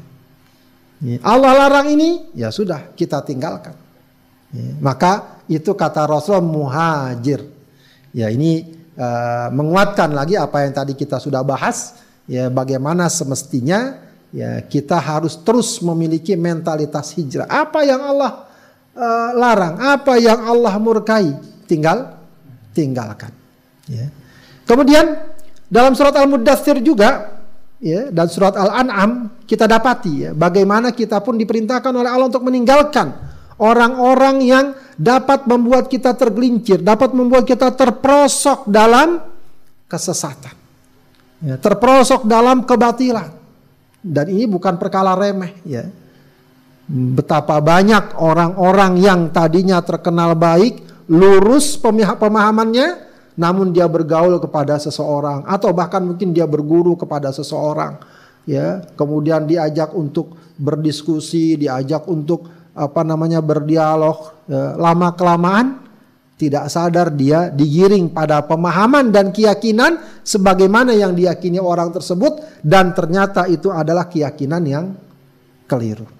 Allah 1.21 1.53
larang 1.53 1.93
ini, 1.93 2.33
ya 2.33 2.49
sudah 2.49 2.97
kita 2.97 3.21
tinggalkan. 3.27 3.77
Maka 4.81 5.43
itu 5.49 5.73
kata 5.73 6.05
Rasul 6.09 6.45
muhajir. 6.45 7.45
Ya 8.13 8.29
ini 8.29 8.69
uh, 8.97 9.49
menguatkan 9.49 10.13
lagi 10.13 10.37
apa 10.37 10.65
yang 10.65 10.73
tadi 10.77 10.93
kita 10.93 11.17
sudah 11.17 11.41
bahas. 11.41 11.97
Ya 12.29 12.53
bagaimana 12.53 13.09
semestinya 13.09 13.99
ya 14.33 14.65
kita 14.65 14.99
harus 14.99 15.39
terus 15.45 15.79
memiliki 15.85 16.35
mentalitas 16.35 17.13
hijrah. 17.15 17.47
Apa 17.47 17.85
yang 17.85 18.01
Allah 18.01 18.49
uh, 18.97 19.31
larang, 19.37 19.79
apa 19.79 20.19
yang 20.19 20.43
Allah 20.43 20.75
murkai, 20.81 21.37
tinggal 21.69 22.19
tinggalkan. 22.73 23.31
Ya. 23.87 24.09
Kemudian 24.65 25.37
dalam 25.69 25.93
surat 25.93 26.17
Al-Mudathir 26.17 26.81
juga 26.81 27.41
ya 27.77 28.09
dan 28.09 28.27
surat 28.33 28.57
Al-An'am 28.57 29.43
kita 29.45 29.69
dapati 29.69 30.13
ya 30.29 30.31
bagaimana 30.33 30.95
kita 30.95 31.21
pun 31.21 31.37
diperintahkan 31.37 31.93
oleh 31.93 32.09
Allah 32.09 32.31
untuk 32.31 32.47
meninggalkan 32.47 33.13
orang-orang 33.61 34.37
yang 34.43 34.67
dapat 34.99 35.47
membuat 35.47 35.87
kita 35.91 36.15
tergelincir, 36.19 36.83
dapat 36.83 37.15
membuat 37.15 37.47
kita 37.47 37.71
terperosok 37.75 38.67
dalam 38.71 39.23
kesesatan. 39.87 40.55
Ya, 41.43 41.59
terperosok 41.59 42.27
dalam 42.27 42.63
kebatilan. 42.63 43.42
Dan 44.03 44.27
ini 44.35 44.51
bukan 44.51 44.77
perkara 44.77 45.15
remeh 45.15 45.55
ya. 45.63 45.87
Betapa 46.93 47.63
banyak 47.63 48.19
orang-orang 48.19 48.99
yang 48.99 49.31
tadinya 49.31 49.79
terkenal 49.81 50.35
baik, 50.35 50.83
lurus 51.07 51.79
pemahamannya, 51.79 53.13
namun 53.39 53.73
dia 53.73 53.89
bergaul 53.89 54.37
kepada 54.43 54.77
seseorang 54.77 55.49
atau 55.49 55.73
bahkan 55.73 56.05
mungkin 56.05 56.37
dia 56.37 56.45
berguru 56.45 56.99
kepada 57.01 57.33
seseorang 57.33 57.97
ya 58.45 58.85
kemudian 58.93 59.49
diajak 59.49 59.95
untuk 59.97 60.37
berdiskusi 60.61 61.57
diajak 61.57 62.05
untuk 62.11 62.51
apa 62.77 63.01
namanya 63.05 63.41
berdialog 63.41 64.37
ya, 64.49 64.77
lama 64.77 65.17
kelamaan 65.17 65.81
tidak 66.43 66.67
sadar 66.67 67.15
dia 67.15 67.55
digiring 67.55 68.11
pada 68.11 68.43
pemahaman 68.43 69.15
dan 69.15 69.31
keyakinan 69.31 70.03
sebagaimana 70.27 70.91
yang 70.91 71.15
diyakini 71.15 71.63
orang 71.63 71.95
tersebut 71.95 72.43
dan 72.67 72.91
ternyata 72.91 73.47
itu 73.47 73.71
adalah 73.71 74.11
keyakinan 74.11 74.63
yang 74.67 74.85
keliru 75.71 76.11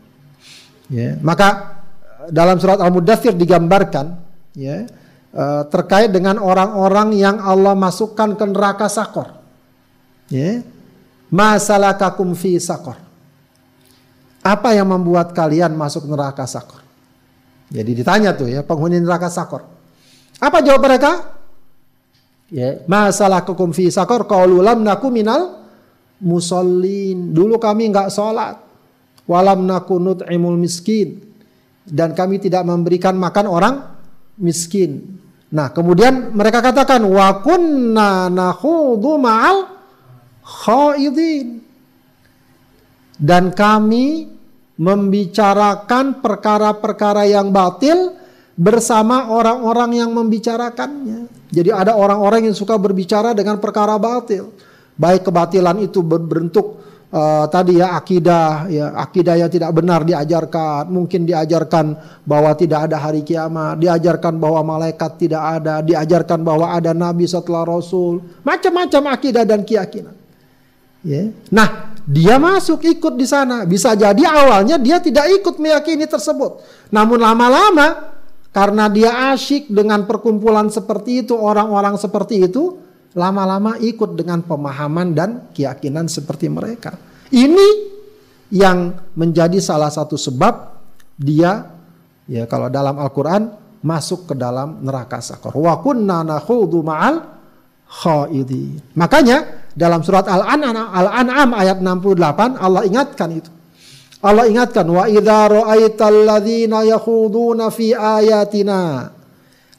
ya 0.87 1.19
maka 1.19 1.83
dalam 2.31 2.55
surat 2.63 2.79
al-mudathir 2.79 3.35
digambarkan 3.35 4.15
ya 4.55 4.87
uh, 5.35 5.63
terkait 5.67 6.13
dengan 6.13 6.39
orang-orang 6.39 7.17
yang 7.17 7.37
Allah 7.41 7.75
masukkan 7.75 8.37
ke 8.37 8.45
neraka 8.47 8.87
sakor. 8.87 9.43
Ya. 10.29 10.63
Masalah 11.33 11.97
kakum 11.97 12.37
fi 12.37 12.61
sakor. 12.61 13.01
Apa 14.45 14.75
yang 14.77 14.91
membuat 14.91 15.33
kalian 15.33 15.73
masuk 15.73 16.05
neraka 16.05 16.45
sakor? 16.45 16.85
Jadi 17.73 17.91
ditanya 17.97 18.37
tuh 18.37 18.53
ya 18.53 18.61
penghuni 18.61 19.01
neraka 19.01 19.33
sakor. 19.33 19.65
Apa 20.39 20.65
jawab 20.65 20.85
mereka? 20.87 21.13
Ya, 22.53 22.85
masalah 22.85 23.49
kakum 23.49 23.73
fi 23.73 23.89
sakor 23.89 24.29
qaulu 24.29 24.61
lam 24.61 24.85
naku 24.85 25.09
minal 25.09 25.65
musallin. 26.21 27.33
Dulu 27.33 27.57
kami 27.57 27.89
nggak 27.89 28.13
sholat. 28.13 28.61
Walam 29.25 29.65
naku 29.65 29.97
nut'imul 29.97 30.61
miskin. 30.61 31.17
Dan 31.83 32.13
kami 32.15 32.39
tidak 32.39 32.63
memberikan 32.63 33.17
makan 33.17 33.47
orang 33.49 33.75
miskin. 34.39 35.19
Nah, 35.53 35.69
kemudian 35.73 36.33
mereka 36.33 36.65
katakan 36.65 37.05
wa 37.05 37.43
kunna 37.45 38.29
nakhudhu 38.33 39.21
ma'al 39.21 39.59
khaidin. 40.45 41.61
Dan 43.17 43.53
kami 43.53 44.29
membicarakan 44.77 46.25
perkara-perkara 46.25 47.29
yang 47.29 47.53
batil 47.53 48.22
bersama 48.63 49.35
orang-orang 49.35 50.07
yang 50.07 50.11
membicarakannya. 50.15 51.27
Jadi 51.51 51.69
ada 51.75 51.99
orang-orang 51.99 52.47
yang 52.47 52.57
suka 52.57 52.79
berbicara 52.79 53.35
dengan 53.35 53.59
perkara 53.59 53.99
batil. 53.99 54.55
Baik 54.95 55.27
kebatilan 55.27 55.83
itu 55.83 55.99
berbentuk 56.01 56.79
uh, 57.11 57.45
tadi 57.51 57.83
ya 57.83 57.99
akidah 57.99 58.71
ya 58.71 58.87
akidah 58.95 59.35
yang 59.35 59.51
tidak 59.51 59.75
benar 59.75 60.07
diajarkan. 60.07 60.87
Mungkin 60.89 61.27
diajarkan 61.27 61.99
bahwa 62.23 62.55
tidak 62.55 62.87
ada 62.89 63.03
hari 63.03 63.27
kiamat. 63.27 63.83
Diajarkan 63.83 64.39
bahwa 64.39 64.79
malaikat 64.79 65.19
tidak 65.19 65.43
ada. 65.43 65.83
Diajarkan 65.83 66.41
bahwa 66.47 66.71
ada 66.71 66.95
nabi 66.95 67.27
setelah 67.27 67.67
rasul. 67.67 68.23
Macam-macam 68.47 69.03
akidah 69.11 69.43
dan 69.43 69.67
keyakinan. 69.67 70.15
Ya. 71.03 71.35
Nah 71.51 71.99
dia 72.07 72.39
masuk 72.39 72.87
ikut 72.87 73.19
di 73.19 73.27
sana. 73.27 73.67
Bisa 73.67 73.93
jadi 73.99 74.23
awalnya 74.23 74.79
dia 74.79 75.03
tidak 75.03 75.29
ikut 75.43 75.59
meyakini 75.59 76.07
tersebut. 76.07 76.63
Namun 76.95 77.19
lama-lama 77.19 78.12
karena 78.53 78.93
dia 78.93 79.33
asyik 79.33 79.73
dengan 79.73 80.05
perkumpulan 80.05 80.69
seperti 80.69 81.25
itu 81.25 81.33
orang-orang 81.35 81.97
seperti 81.97 82.45
itu 82.45 82.77
lama-lama 83.17 83.81
ikut 83.81 84.17
dengan 84.17 84.45
pemahaman 84.45 85.17
dan 85.17 85.31
keyakinan 85.53 86.09
seperti 86.09 86.53
mereka. 86.53 86.97
Ini 87.33 87.69
yang 88.53 88.93
menjadi 89.17 89.57
salah 89.57 89.89
satu 89.89 90.21
sebab 90.21 90.77
dia 91.17 91.65
ya 92.29 92.45
kalau 92.45 92.69
dalam 92.69 93.01
Al-Qur'an 93.01 93.49
masuk 93.81 94.33
ke 94.33 94.35
dalam 94.37 94.85
neraka 94.85 95.25
sakor. 95.25 95.57
Wa 95.57 95.81
kunna 95.81 96.21
nakhudhu 96.21 96.85
ma'al 96.85 97.17
khaidin. 97.89 98.97
Makanya 98.97 99.69
dalam 99.73 100.05
surat 100.05 100.29
Al-An'am 100.29 101.51
ayat 101.57 101.81
68 101.81 102.61
Allah 102.61 102.83
ingatkan 102.85 103.29
itu. 103.33 103.51
Allah 104.23 104.47
ingatkan 104.47 104.87
wa 104.87 105.11
idza 105.11 105.51
ra'aital 105.51 106.19
ladzina 106.23 106.87
yakhuduna 106.87 107.75
fi 107.75 107.91
ayatina 107.91 109.11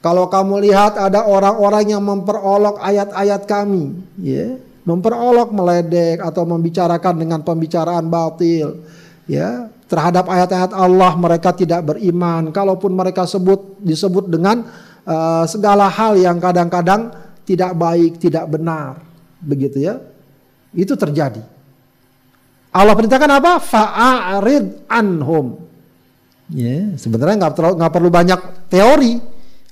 kalau 0.03 0.27
kamu 0.27 0.67
lihat 0.67 0.99
ada 0.99 1.23
orang-orang 1.23 1.95
yang 1.95 2.03
memperolok 2.03 2.75
ayat-ayat 2.83 3.47
kami, 3.47 3.95
ya, 4.19 4.59
memperolok, 4.83 5.55
meledek 5.55 6.19
atau 6.19 6.43
membicarakan 6.43 7.23
dengan 7.23 7.39
pembicaraan 7.39 8.11
batil, 8.11 8.83
ya, 9.31 9.71
terhadap 9.87 10.27
ayat-ayat 10.27 10.75
Allah 10.75 11.15
mereka 11.15 11.55
tidak 11.55 11.87
beriman. 11.87 12.51
Kalaupun 12.51 12.91
mereka 12.91 13.23
sebut 13.23 13.79
disebut 13.79 14.27
dengan 14.27 14.67
uh, 15.07 15.47
segala 15.47 15.87
hal 15.87 16.19
yang 16.19 16.35
kadang-kadang 16.43 17.15
tidak 17.47 17.71
baik, 17.71 18.19
tidak 18.19 18.43
benar, 18.51 18.99
begitu 19.39 19.87
ya. 19.87 20.03
Itu 20.75 20.99
terjadi. 20.99 21.52
Allah 22.73 22.93
perintahkan 22.97 23.31
apa? 23.37 23.61
Fa'arid 23.61 24.89
anhum. 24.89 25.61
Ya, 26.49 26.97
sebenarnya 26.97 27.45
nggak 27.45 27.53
nggak 27.77 27.93
perlu 27.93 28.09
banyak 28.09 28.39
teori, 28.67 29.21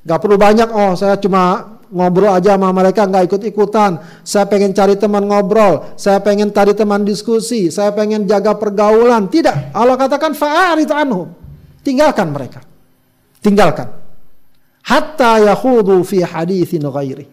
nggak 0.06 0.20
perlu 0.22 0.38
banyak. 0.38 0.70
Oh, 0.70 0.94
saya 0.94 1.18
cuma 1.18 1.76
ngobrol 1.92 2.32
aja 2.32 2.56
sama 2.56 2.72
mereka 2.72 3.10
nggak 3.10 3.28
ikut 3.28 3.42
ikutan. 3.52 4.00
Saya 4.24 4.48
pengen 4.48 4.72
cari 4.72 4.96
teman 4.96 5.26
ngobrol, 5.26 5.98
saya 5.98 6.22
pengen 6.24 6.54
cari 6.54 6.78
teman 6.78 7.02
diskusi, 7.04 7.74
saya 7.74 7.92
pengen 7.92 8.30
jaga 8.30 8.56
pergaulan. 8.56 9.28
Tidak, 9.28 9.74
Allah 9.76 9.98
katakan 9.98 10.38
fa'arid 10.38 10.90
anhum. 10.94 11.30
Tinggalkan 11.82 12.30
mereka. 12.30 12.62
Tinggalkan. 13.42 13.90
Hatta 14.86 15.42
yahudu 15.42 16.02
fi 16.06 16.22
hadithin 16.22 16.86
ghairi. 16.86 17.26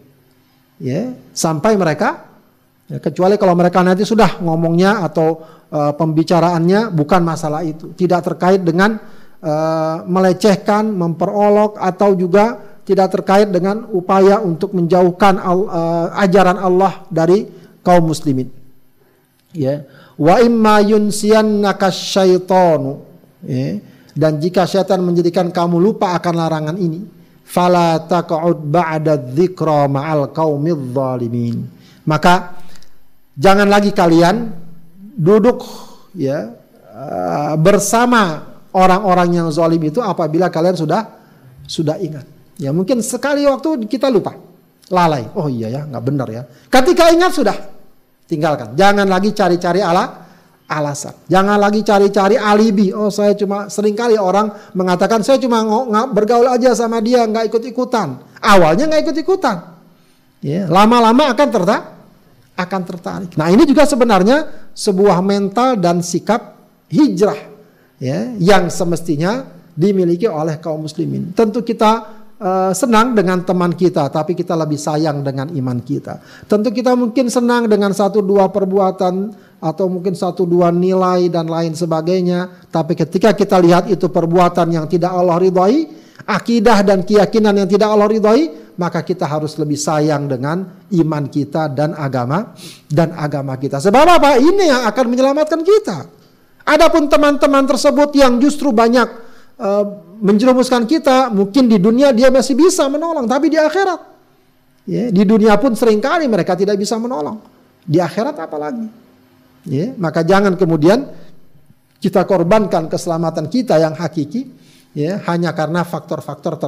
Ya, 0.79 1.13
sampai 1.33 1.75
mereka 1.77 2.28
ya, 2.89 2.97
kecuali 2.97 3.37
kalau 3.37 3.53
mereka 3.53 3.85
nanti 3.85 4.03
sudah 4.03 4.41
ngomongnya 4.41 5.05
atau 5.05 5.39
uh, 5.69 5.93
pembicaraannya 5.93 6.89
bukan 6.91 7.21
masalah 7.21 7.61
itu, 7.61 7.93
tidak 7.93 8.25
terkait 8.25 8.65
dengan 8.65 8.97
uh, 9.39 10.03
melecehkan, 10.09 10.89
memperolok 10.89 11.77
atau 11.77 12.17
juga 12.17 12.59
tidak 12.89 13.21
terkait 13.21 13.47
dengan 13.53 13.85
upaya 13.93 14.41
untuk 14.41 14.73
menjauhkan 14.73 15.37
uh, 15.37 16.09
ajaran 16.17 16.57
Allah 16.57 17.05
dari 17.13 17.45
kaum 17.85 18.09
muslimin. 18.09 18.49
Ya. 19.53 19.85
Wa 20.17 20.41
imma 20.41 20.81
yunsiyannaka 20.81 21.93
syaitanu. 21.93 23.05
Ya. 23.45 23.77
Dan 24.17 24.41
jika 24.41 24.65
syaitan 24.65 24.99
menjadikan 25.05 25.53
kamu 25.53 25.79
lupa 25.79 26.17
akan 26.17 26.33
larangan 26.33 26.77
ini, 26.81 27.05
fala 27.45 28.03
taq'ud 28.03 28.67
ba'da 28.67 29.15
dzikra 29.15 29.87
ma'al 29.87 30.33
zalimin. 30.33 31.63
Maka 32.03 32.57
jangan 33.39 33.71
lagi 33.71 33.95
kalian 33.95 34.51
duduk 35.15 35.63
ya 36.13 36.51
uh, 36.91 37.55
bersama 37.55 38.51
orang-orang 38.75 39.39
yang 39.39 39.47
zalim 39.49 39.79
itu 39.87 40.03
apabila 40.03 40.51
kalian 40.51 40.75
sudah 40.75 41.01
sudah 41.63 41.95
ingat. 41.97 42.27
Ya 42.59 42.75
mungkin 42.75 42.99
sekali 42.99 43.47
waktu 43.47 43.87
kita 43.87 44.11
lupa, 44.11 44.35
lalai. 44.91 45.31
Oh 45.39 45.47
iya 45.47 45.71
ya, 45.71 45.81
nggak 45.87 46.03
benar 46.03 46.27
ya. 46.27 46.43
Ketika 46.67 47.07
ingat 47.07 47.31
sudah, 47.31 47.55
tinggalkan. 48.27 48.75
Jangan 48.75 49.07
lagi 49.07 49.31
cari-cari 49.31 49.79
ala 49.79 50.27
alasan. 50.67 51.15
Jangan 51.31 51.55
lagi 51.55 51.79
cari-cari 51.87 52.35
alibi. 52.35 52.91
Oh 52.91 53.07
saya 53.07 53.31
cuma 53.39 53.71
sering 53.71 53.95
kali 53.95 54.19
orang 54.19 54.51
mengatakan 54.75 55.23
saya 55.23 55.39
cuma 55.39 55.63
nggak 55.63 56.07
bergaul 56.11 56.51
aja 56.51 56.75
sama 56.75 56.99
dia, 56.99 57.23
nggak 57.23 57.47
ikut-ikutan. 57.47 58.19
Awalnya 58.43 58.91
nggak 58.91 59.01
ikut-ikutan. 59.07 59.79
Ya, 60.39 60.67
lama-lama 60.71 61.35
akan 61.35 61.47
tertarik 61.51 61.98
akan 62.59 62.81
tertarik. 62.83 63.31
Nah 63.39 63.47
ini 63.47 63.63
juga 63.63 63.87
sebenarnya 63.87 64.67
sebuah 64.75 65.23
mental 65.23 65.79
dan 65.79 66.03
sikap 66.03 66.59
hijrah 66.91 67.39
ya 67.95 68.35
yang 68.35 68.67
semestinya 68.67 69.47
dimiliki 69.71 70.27
oleh 70.27 70.59
kaum 70.59 70.83
muslimin. 70.83 71.31
Tentu 71.31 71.63
kita 71.63 71.91
uh, 72.35 72.71
senang 72.75 73.15
dengan 73.15 73.39
teman 73.47 73.71
kita, 73.71 74.11
tapi 74.11 74.35
kita 74.35 74.59
lebih 74.59 74.75
sayang 74.75 75.23
dengan 75.23 75.47
iman 75.55 75.79
kita. 75.79 76.19
Tentu 76.51 76.75
kita 76.75 76.99
mungkin 76.99 77.31
senang 77.31 77.71
dengan 77.71 77.95
satu 77.95 78.19
dua 78.19 78.51
perbuatan 78.51 79.31
atau 79.59 79.85
mungkin 79.87 80.15
satu 80.15 80.43
dua 80.43 80.71
nilai 80.71 81.31
dan 81.31 81.47
lain 81.47 81.75
sebagainya, 81.75 82.67
tapi 82.67 82.95
ketika 82.95 83.31
kita 83.31 83.55
lihat 83.59 83.87
itu 83.87 84.11
perbuatan 84.11 84.67
yang 84.67 84.87
tidak 84.91 85.15
Allah 85.15 85.39
ridhai, 85.39 85.87
akidah 86.27 86.83
dan 86.83 87.07
keyakinan 87.07 87.55
yang 87.55 87.69
tidak 87.71 87.87
Allah 87.87 88.07
ridhai, 88.11 88.68
maka 88.79 89.03
kita 89.03 89.27
harus 89.27 89.59
lebih 89.59 89.75
sayang 89.75 90.31
dengan 90.31 90.63
iman 90.95 91.27
kita 91.27 91.67
dan 91.67 91.91
agama 91.99 92.55
dan 92.87 93.11
agama 93.11 93.59
kita. 93.59 93.83
Sebab 93.83 94.07
apa? 94.07 94.39
Ini 94.39 94.63
yang 94.71 94.81
akan 94.87 95.05
menyelamatkan 95.11 95.59
kita. 95.67 96.07
Adapun 96.63 97.11
teman-teman 97.11 97.67
tersebut 97.67 98.15
yang 98.15 98.39
justru 98.39 98.71
banyak 98.71 99.09
uh, 99.59 99.83
menjerumuskan 100.23 100.87
kita, 100.87 101.27
mungkin 101.27 101.67
di 101.67 101.75
dunia 101.75 102.15
dia 102.15 102.31
masih 102.31 102.55
bisa 102.55 102.87
menolong, 102.87 103.27
tapi 103.27 103.51
di 103.51 103.59
akhirat, 103.59 103.99
ya, 104.87 105.11
di 105.11 105.23
dunia 105.27 105.59
pun 105.59 105.75
sering 105.75 105.99
kali 105.99 106.27
mereka 106.31 106.55
tidak 106.55 106.79
bisa 106.79 106.95
menolong. 106.95 107.39
Di 107.83 107.99
akhirat 107.99 108.35
apalagi? 108.39 108.87
Ya, 109.67 109.91
maka 109.99 110.23
jangan 110.23 110.55
kemudian 110.55 111.09
kita 111.99 112.23
korbankan 112.23 112.87
keselamatan 112.87 113.51
kita 113.51 113.75
yang 113.81 113.95
hakiki, 113.97 114.47
ya, 114.95 115.19
hanya 115.27 115.51
karena 115.51 115.83
faktor-faktor 115.83 116.59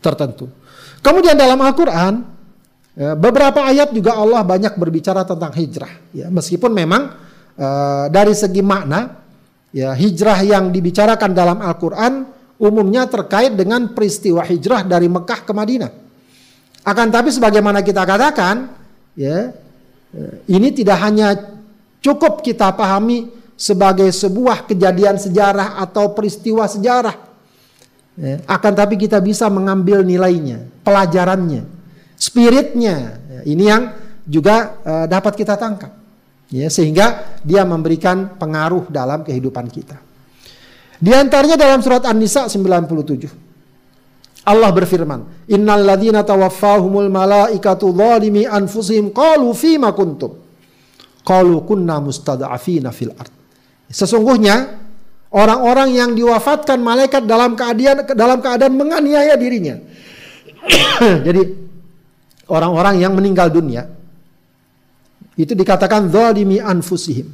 tertentu. 0.00 0.61
Kemudian 1.02 1.34
dalam 1.34 1.58
Al-Quran, 1.58 2.22
ya, 2.94 3.18
beberapa 3.18 3.66
ayat 3.66 3.90
juga 3.90 4.14
Allah 4.14 4.46
banyak 4.46 4.78
berbicara 4.78 5.26
tentang 5.26 5.50
hijrah. 5.52 5.92
Ya, 6.14 6.30
meskipun 6.30 6.70
memang 6.70 7.18
uh, 7.58 8.06
dari 8.08 8.32
segi 8.32 8.62
makna 8.62 9.22
Ya, 9.72 9.96
hijrah 9.96 10.44
yang 10.44 10.68
dibicarakan 10.68 11.32
dalam 11.32 11.64
Al-Quran 11.64 12.28
umumnya 12.60 13.08
terkait 13.08 13.56
dengan 13.56 13.88
peristiwa 13.96 14.44
hijrah 14.44 14.84
dari 14.84 15.08
Mekah 15.08 15.48
ke 15.48 15.52
Madinah. 15.56 15.88
Akan 16.84 17.08
tapi 17.08 17.32
sebagaimana 17.32 17.80
kita 17.80 18.04
katakan, 18.04 18.68
ya, 19.16 19.48
ini 20.44 20.68
tidak 20.76 20.98
hanya 21.00 21.56
cukup 22.04 22.44
kita 22.44 22.68
pahami 22.76 23.32
sebagai 23.56 24.12
sebuah 24.12 24.68
kejadian 24.68 25.16
sejarah 25.16 25.80
atau 25.80 26.12
peristiwa 26.12 26.68
sejarah. 26.68 27.31
Ya, 28.12 28.44
akan 28.44 28.72
tapi 28.76 29.00
kita 29.00 29.24
bisa 29.24 29.48
mengambil 29.48 30.04
nilainya, 30.04 30.68
pelajarannya, 30.84 31.64
spiritnya. 32.20 33.16
Ya, 33.24 33.40
ini 33.48 33.64
yang 33.64 33.82
juga 34.28 34.76
uh, 34.84 35.06
dapat 35.08 35.32
kita 35.34 35.56
tangkap 35.56 35.90
ya 36.52 36.68
sehingga 36.68 37.40
dia 37.40 37.64
memberikan 37.64 38.36
pengaruh 38.36 38.92
dalam 38.92 39.24
kehidupan 39.24 39.66
kita. 39.72 39.96
Di 41.02 41.10
antaranya 41.10 41.58
dalam 41.58 41.82
surat 41.82 42.06
An-Nisa 42.06 42.46
97. 42.46 44.46
Allah 44.46 44.70
berfirman, 44.70 45.48
"Innal 45.50 45.82
tawaffahumul 46.22 47.10
malaikatu 47.10 47.90
zalimi 47.90 48.46
anfusihim 48.46 49.10
qalu 49.10 49.50
fima 49.56 49.90
kuntum?" 49.96 50.38
Qalu 51.22 51.62
kunna 51.62 52.02
mustad'afina 52.02 52.90
fil 52.90 53.14
ard. 53.14 53.30
Sesungguhnya 53.86 54.81
orang-orang 55.32 55.96
yang 55.96 56.10
diwafatkan 56.12 56.78
malaikat 56.78 57.24
dalam 57.24 57.56
keadaan 57.56 58.04
dalam 58.12 58.38
keadaan 58.38 58.74
menganiaya 58.76 59.34
dirinya. 59.34 59.80
Jadi 61.26 61.42
orang-orang 62.52 63.00
yang 63.00 63.16
meninggal 63.16 63.48
dunia 63.48 63.88
itu 65.34 65.56
dikatakan 65.56 66.12
zalimi 66.12 66.60
anfusihim. 66.60 67.32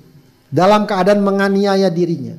Dalam 0.49 0.89
keadaan 0.89 1.21
menganiaya 1.21 1.93
dirinya. 1.93 2.33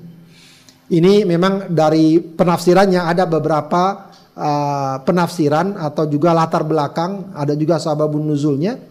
Ini 0.89 1.29
memang 1.29 1.69
dari 1.69 2.17
penafsirannya 2.17 3.05
ada 3.05 3.29
beberapa 3.29 4.09
uh, 4.33 4.97
penafsiran 5.05 5.77
atau 5.77 6.09
juga 6.09 6.33
latar 6.33 6.65
belakang, 6.65 7.29
ada 7.37 7.53
juga 7.53 7.77
sababun 7.77 8.25
nuzulnya. 8.25 8.81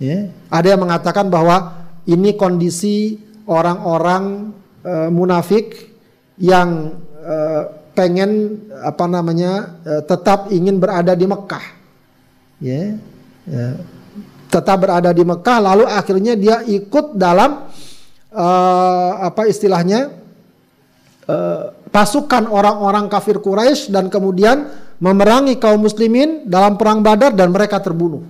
Ya. 0.00 0.32
Ada 0.48 0.72
yang 0.72 0.88
mengatakan 0.88 1.28
bahwa 1.28 1.84
ini 2.08 2.32
kondisi 2.40 3.20
orang-orang 3.44 4.56
uh, 4.80 5.12
munafik 5.12 5.93
yang 6.38 6.98
uh, 7.22 7.62
pengen 7.94 8.62
apa 8.82 9.04
namanya 9.06 9.78
uh, 9.86 10.02
tetap 10.02 10.50
ingin 10.50 10.78
berada 10.82 11.14
di 11.14 11.26
Mekah. 11.26 11.66
Ya. 12.62 12.96
ya 13.46 13.68
tetap 14.54 14.86
berada 14.86 15.10
di 15.10 15.26
Mekah 15.26 15.58
lalu 15.58 15.84
akhirnya 15.90 16.38
dia 16.38 16.62
ikut 16.62 17.18
dalam 17.18 17.66
uh, 18.30 19.10
apa 19.18 19.50
istilahnya 19.50 20.14
uh, 21.26 21.74
pasukan 21.90 22.46
orang-orang 22.46 23.10
kafir 23.10 23.42
Quraisy 23.42 23.90
dan 23.90 24.06
kemudian 24.06 24.70
memerangi 25.02 25.58
kaum 25.58 25.82
muslimin 25.82 26.46
dalam 26.46 26.78
perang 26.78 27.02
Badar 27.02 27.34
dan 27.34 27.50
mereka 27.50 27.82
terbunuh. 27.82 28.22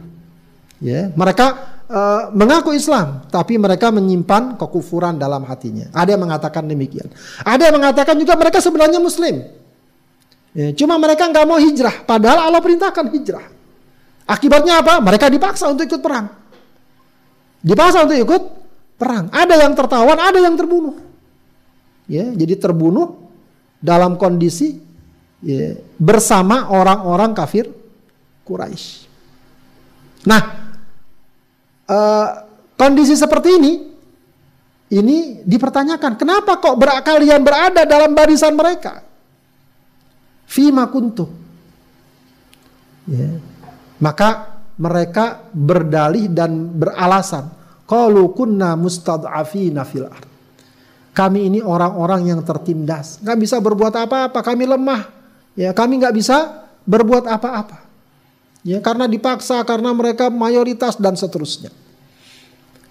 Ya, 0.80 1.12
mereka 1.12 1.73
uh, 1.88 2.30
mengaku 2.32 2.72
Islam 2.76 3.26
tapi 3.28 3.57
mereka 3.61 3.91
menyimpan 3.91 4.57
kekufuran 4.61 5.16
dalam 5.16 5.45
hatinya. 5.45 5.91
Ada 5.93 6.16
yang 6.16 6.22
mengatakan 6.24 6.64
demikian. 6.64 7.09
Ada 7.43 7.70
yang 7.70 7.76
mengatakan 7.80 8.14
juga 8.20 8.35
mereka 8.37 8.59
sebenarnya 8.61 9.01
muslim. 9.01 9.45
Ya, 10.55 10.70
cuma 10.78 10.95
mereka 11.03 11.26
nggak 11.26 11.47
mau 11.51 11.59
hijrah 11.59 12.07
padahal 12.07 12.47
Allah 12.47 12.62
perintahkan 12.62 13.11
hijrah. 13.11 13.47
Akibatnya 14.24 14.80
apa? 14.80 15.03
Mereka 15.05 15.28
dipaksa 15.28 15.68
untuk 15.68 15.85
ikut 15.85 16.01
perang. 16.01 16.32
Dipaksa 17.61 18.09
untuk 18.09 18.16
ikut 18.16 18.43
perang. 18.97 19.28
Ada 19.28 19.55
yang 19.61 19.76
tertawan, 19.76 20.16
ada 20.16 20.39
yang 20.41 20.57
terbunuh. 20.57 20.97
Ya, 22.09 22.28
jadi 22.32 22.57
terbunuh 22.57 23.20
dalam 23.85 24.16
kondisi 24.16 24.80
ya, 25.45 25.76
bersama 26.01 26.72
orang-orang 26.72 27.37
kafir 27.37 27.68
Quraisy. 28.45 29.09
Nah, 30.24 30.63
uh, 31.89 32.28
kondisi 32.76 33.14
seperti 33.16 33.51
ini 33.61 33.72
ini 34.95 35.43
dipertanyakan, 35.43 36.14
kenapa 36.14 36.61
kok 36.62 36.76
ber 36.78 37.03
kalian 37.03 37.43
berada 37.43 37.82
dalam 37.82 38.14
barisan 38.14 38.55
mereka? 38.55 39.03
Fima 40.47 40.87
kuntum. 40.87 41.32
Ya. 43.11 43.41
Maka 43.99 44.61
mereka 44.76 45.51
berdalih 45.51 46.30
dan 46.30 46.78
beralasan, 46.78 47.51
qalu 47.89 48.30
kunna 48.37 48.76
mustad'afina 48.78 49.82
fil 49.82 50.07
ard. 50.07 50.28
Kami 51.14 51.47
ini 51.47 51.62
orang-orang 51.62 52.35
yang 52.35 52.41
tertindas, 52.43 53.22
nggak 53.22 53.39
bisa 53.39 53.57
berbuat 53.62 53.95
apa-apa, 53.95 54.43
kami 54.43 54.66
lemah. 54.66 55.11
Ya, 55.55 55.70
kami 55.70 56.03
nggak 56.03 56.14
bisa 56.14 56.66
berbuat 56.82 57.30
apa-apa. 57.30 57.84
Ya, 58.64 58.80
karena 58.80 59.04
dipaksa, 59.04 59.60
karena 59.68 59.92
mereka 59.92 60.32
mayoritas 60.32 60.96
dan 60.96 61.14
seterusnya. 61.20 61.68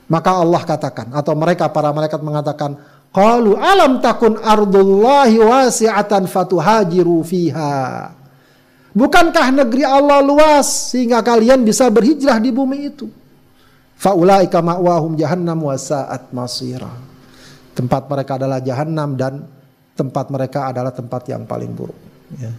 Maka 0.06 0.38
Allah 0.38 0.62
katakan 0.62 1.10
atau 1.10 1.34
mereka 1.34 1.66
para 1.74 1.90
malaikat 1.90 2.22
mengatakan, 2.22 2.78
"Qalu 3.10 3.58
alam 3.58 3.98
takun 3.98 4.38
ardullahi 4.38 5.42
wasi'atan 5.42 6.30
fatuhajiru 6.30 7.26
fiha." 7.26 8.14
Bukankah 8.94 9.50
negeri 9.50 9.82
Allah 9.82 10.22
luas 10.22 10.94
sehingga 10.94 11.26
kalian 11.26 11.66
bisa 11.66 11.90
berhijrah 11.90 12.38
di 12.38 12.54
bumi 12.54 12.94
itu? 12.94 13.10
Faulaika 13.98 14.62
ma'wahum 14.62 15.18
jahannam 15.18 15.66
wa 15.66 15.74
sa'at 15.74 16.30
masira. 16.30 16.94
Tempat 17.74 18.06
mereka 18.06 18.38
adalah 18.38 18.62
jahannam 18.62 19.18
dan 19.18 19.50
tempat 19.98 20.30
mereka 20.30 20.70
adalah 20.70 20.94
tempat 20.94 21.26
yang 21.26 21.50
paling 21.50 21.74
buruk. 21.74 21.98
Ya. 22.38 22.54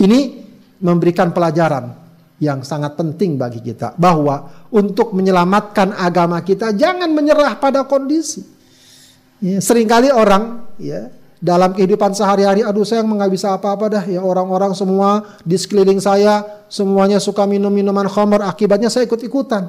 Ini 0.00 0.47
memberikan 0.78 1.34
pelajaran 1.34 2.08
yang 2.38 2.62
sangat 2.62 2.94
penting 2.94 3.34
bagi 3.34 3.58
kita 3.58 3.98
bahwa 3.98 4.66
untuk 4.70 5.10
menyelamatkan 5.10 5.90
agama 5.98 6.38
kita 6.46 6.70
jangan 6.70 7.10
menyerah 7.10 7.58
pada 7.58 7.82
kondisi. 7.82 8.46
Ya, 9.42 9.58
sering 9.62 9.86
kali 9.86 10.10
orang 10.10 10.66
ya 10.78 11.10
dalam 11.38 11.70
kehidupan 11.74 12.14
sehari-hari 12.14 12.66
aduh 12.66 12.82
saya 12.82 13.06
nggak 13.06 13.30
bisa 13.30 13.54
apa-apa 13.54 13.86
dah 13.86 14.04
ya 14.06 14.18
orang-orang 14.22 14.74
semua 14.74 15.38
di 15.46 15.54
sekeliling 15.54 16.02
saya 16.02 16.42
semuanya 16.66 17.22
suka 17.22 17.46
minum 17.46 17.70
minuman 17.70 18.06
khamar 18.06 18.46
akibatnya 18.46 18.90
saya 18.90 19.06
ikut-ikutan. 19.06 19.66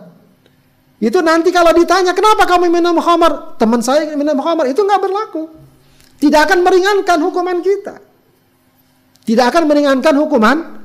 Itu 0.99 1.25
nanti 1.25 1.49
kalau 1.49 1.73
ditanya 1.73 2.13
kenapa 2.13 2.45
kamu 2.45 2.69
minum 2.69 2.97
khamar 3.01 3.57
teman 3.57 3.81
saya 3.81 4.13
minum 4.13 4.37
khamar 4.37 4.69
itu 4.69 4.81
nggak 4.81 5.01
berlaku. 5.01 5.49
Tidak 6.19 6.41
akan 6.45 6.59
meringankan 6.61 7.17
hukuman 7.23 7.57
kita. 7.65 7.95
Tidak 9.23 9.45
akan 9.45 9.63
meringankan 9.69 10.13
hukuman 10.19 10.78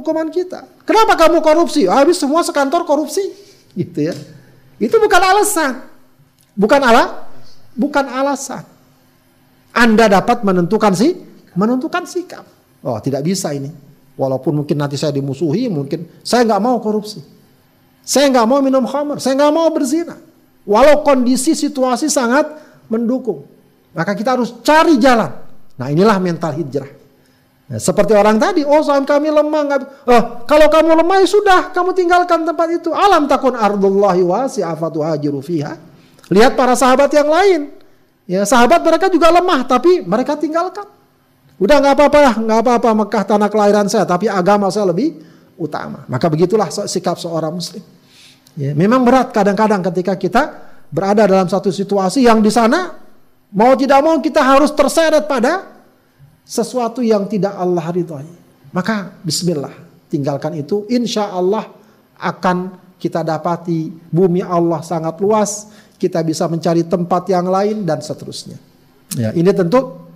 hukuman 0.00 0.32
kita. 0.32 0.64
Kenapa 0.88 1.14
kamu 1.14 1.44
korupsi? 1.44 1.84
Habis 1.86 2.18
semua 2.18 2.40
sekantor 2.40 2.88
korupsi, 2.88 3.22
gitu 3.76 4.10
ya. 4.10 4.16
Itu 4.80 4.96
bukan 4.96 5.20
alasan. 5.20 5.84
Bukan 6.56 6.80
ala, 6.80 7.28
bukan 7.76 8.04
alasan. 8.08 8.64
Anda 9.70 10.10
dapat 10.10 10.42
menentukan 10.42 10.92
sih, 10.96 11.14
menentukan 11.54 12.08
sikap. 12.08 12.42
Oh, 12.82 12.98
tidak 12.98 13.22
bisa 13.22 13.54
ini. 13.54 13.70
Walaupun 14.18 14.64
mungkin 14.64 14.76
nanti 14.76 14.98
saya 15.00 15.14
dimusuhi, 15.14 15.70
mungkin 15.70 16.04
saya 16.20 16.44
nggak 16.44 16.60
mau 16.60 16.76
korupsi. 16.82 17.22
Saya 18.04 18.28
nggak 18.28 18.46
mau 18.48 18.60
minum 18.60 18.84
khamr, 18.84 19.22
saya 19.22 19.38
nggak 19.38 19.52
mau 19.54 19.68
berzina. 19.70 20.18
Walau 20.68 21.00
kondisi 21.06 21.56
situasi 21.56 22.12
sangat 22.12 22.48
mendukung. 22.90 23.48
Maka 23.96 24.12
kita 24.12 24.36
harus 24.36 24.52
cari 24.60 25.00
jalan. 25.00 25.30
Nah 25.80 25.88
inilah 25.88 26.20
mental 26.20 26.52
hijrah. 26.52 26.99
Ya, 27.70 27.78
seperti 27.78 28.18
orang 28.18 28.34
tadi, 28.42 28.66
oh 28.66 28.82
saham 28.82 29.06
kami 29.06 29.30
lemah. 29.30 29.62
Gak, 29.70 29.80
oh, 30.10 30.22
kalau 30.42 30.66
kamu 30.66 31.06
lemah 31.06 31.22
ya 31.22 31.28
sudah, 31.30 31.60
kamu 31.70 31.94
tinggalkan 31.94 32.42
tempat 32.42 32.66
itu. 32.74 32.90
Alam 32.90 33.30
takun 33.30 33.54
ardullahi 33.54 34.26
wasi'afatu 34.26 35.06
hajiru 35.06 35.38
fiha. 35.38 35.78
Lihat 36.34 36.58
para 36.58 36.74
sahabat 36.74 37.14
yang 37.14 37.30
lain. 37.30 37.70
Ya, 38.26 38.42
sahabat 38.42 38.82
mereka 38.82 39.06
juga 39.06 39.30
lemah, 39.30 39.70
tapi 39.70 40.02
mereka 40.02 40.34
tinggalkan. 40.34 40.82
Udah 41.62 41.78
nggak 41.78 41.94
apa-apa 41.94 42.18
lah, 42.18 42.34
nggak 42.42 42.58
apa-apa 42.58 42.88
Mekah 43.06 43.24
tanah 43.26 43.48
kelahiran 43.52 43.86
saya, 43.86 44.02
tapi 44.02 44.26
agama 44.26 44.66
saya 44.66 44.90
lebih 44.90 45.22
utama. 45.54 46.02
Maka 46.10 46.26
begitulah 46.26 46.66
sikap 46.90 47.22
seorang 47.22 47.54
muslim. 47.54 47.82
Ya, 48.58 48.74
memang 48.74 49.06
berat 49.06 49.30
kadang-kadang 49.30 49.78
ketika 49.94 50.18
kita 50.18 50.42
berada 50.90 51.22
dalam 51.22 51.46
satu 51.46 51.70
situasi 51.70 52.26
yang 52.26 52.42
di 52.42 52.50
sana 52.50 52.98
mau 53.54 53.78
tidak 53.78 54.02
mau 54.02 54.18
kita 54.18 54.42
harus 54.42 54.74
terseret 54.74 55.30
pada 55.30 55.79
sesuatu 56.50 56.98
yang 56.98 57.30
tidak 57.30 57.54
Allah 57.54 57.86
ridhoi. 57.94 58.26
Maka 58.74 59.14
bismillah, 59.22 59.70
tinggalkan 60.10 60.58
itu. 60.58 60.82
Insya 60.90 61.30
Allah 61.30 61.70
akan 62.18 62.74
kita 62.98 63.22
dapati 63.22 64.10
bumi 64.10 64.42
Allah 64.42 64.82
sangat 64.82 65.14
luas, 65.22 65.70
kita 65.94 66.26
bisa 66.26 66.50
mencari 66.50 66.82
tempat 66.82 67.30
yang 67.30 67.46
lain 67.46 67.86
dan 67.86 68.02
seterusnya. 68.02 68.58
Ya, 69.14 69.30
ini 69.30 69.50
tentu 69.54 70.10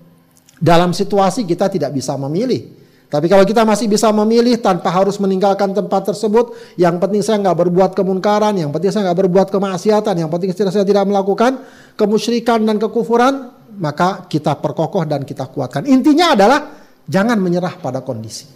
dalam 0.59 0.91
situasi 0.91 1.47
kita 1.47 1.71
tidak 1.71 1.95
bisa 1.95 2.19
memilih. 2.19 2.83
Tapi 3.11 3.31
kalau 3.31 3.47
kita 3.47 3.63
masih 3.63 3.87
bisa 3.87 4.11
memilih 4.11 4.59
tanpa 4.59 4.91
harus 4.91 5.23
meninggalkan 5.23 5.71
tempat 5.71 6.11
tersebut, 6.11 6.51
yang 6.75 6.99
penting 6.99 7.23
saya 7.23 7.39
nggak 7.47 7.63
berbuat 7.63 7.91
kemunkaran, 7.95 8.59
yang 8.59 8.75
penting 8.75 8.91
saya 8.91 9.07
nggak 9.11 9.19
berbuat 9.23 9.49
kemaksiatan, 9.55 10.15
yang 10.19 10.31
penting 10.35 10.51
saya 10.51 10.83
tidak 10.83 11.07
melakukan 11.07 11.63
kemusyrikan 11.95 12.67
dan 12.67 12.83
kekufuran, 12.83 13.55
maka 13.79 14.27
kita 14.31 14.57
perkokoh 14.59 15.05
dan 15.05 15.23
kita 15.27 15.51
kuatkan. 15.51 15.85
Intinya 15.87 16.35
adalah 16.35 16.61
jangan 17.05 17.39
menyerah 17.39 17.79
pada 17.79 18.01
kondisi. 18.01 18.47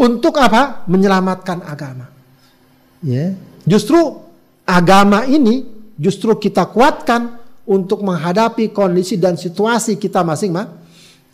Untuk 0.00 0.36
apa? 0.40 0.84
Menyelamatkan 0.88 1.60
agama. 1.64 2.08
Ya. 3.04 3.36
Justru 3.68 3.98
agama 4.64 5.28
ini 5.28 5.68
justru 6.00 6.32
kita 6.40 6.68
kuatkan 6.72 7.36
untuk 7.68 8.00
menghadapi 8.02 8.72
kondisi 8.72 9.20
dan 9.20 9.36
situasi 9.36 10.00
kita 10.00 10.24
masing-masing. 10.24 10.78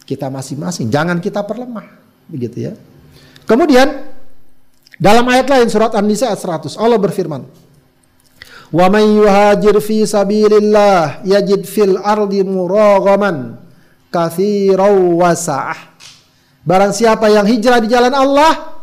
Kita 0.06 0.30
masing-masing. 0.30 0.86
Jangan 0.86 1.18
kita 1.18 1.42
perlemah. 1.42 1.86
Begitu 2.30 2.70
ya. 2.70 2.72
Kemudian 3.46 4.06
dalam 4.98 5.26
ayat 5.30 5.46
lain 5.50 5.68
surat 5.70 5.94
An-Nisa 5.94 6.30
ayat 6.30 6.66
100 6.66 6.78
Allah 6.78 6.98
berfirman, 6.98 7.46
Wa 8.74 8.90
man 8.90 9.04
yuhajir 9.06 9.78
fi 9.78 10.02
sabilillah 10.02 11.22
yajid 11.22 11.62
fil 11.66 11.94
ardi 12.02 12.42
muraghaman 12.42 13.62
katsiran 14.10 15.14
wasa'ah. 15.14 15.94
Barang 16.66 16.90
siapa 16.90 17.30
yang 17.30 17.46
hijrah 17.46 17.78
di 17.78 17.86
jalan 17.86 18.10
Allah, 18.10 18.82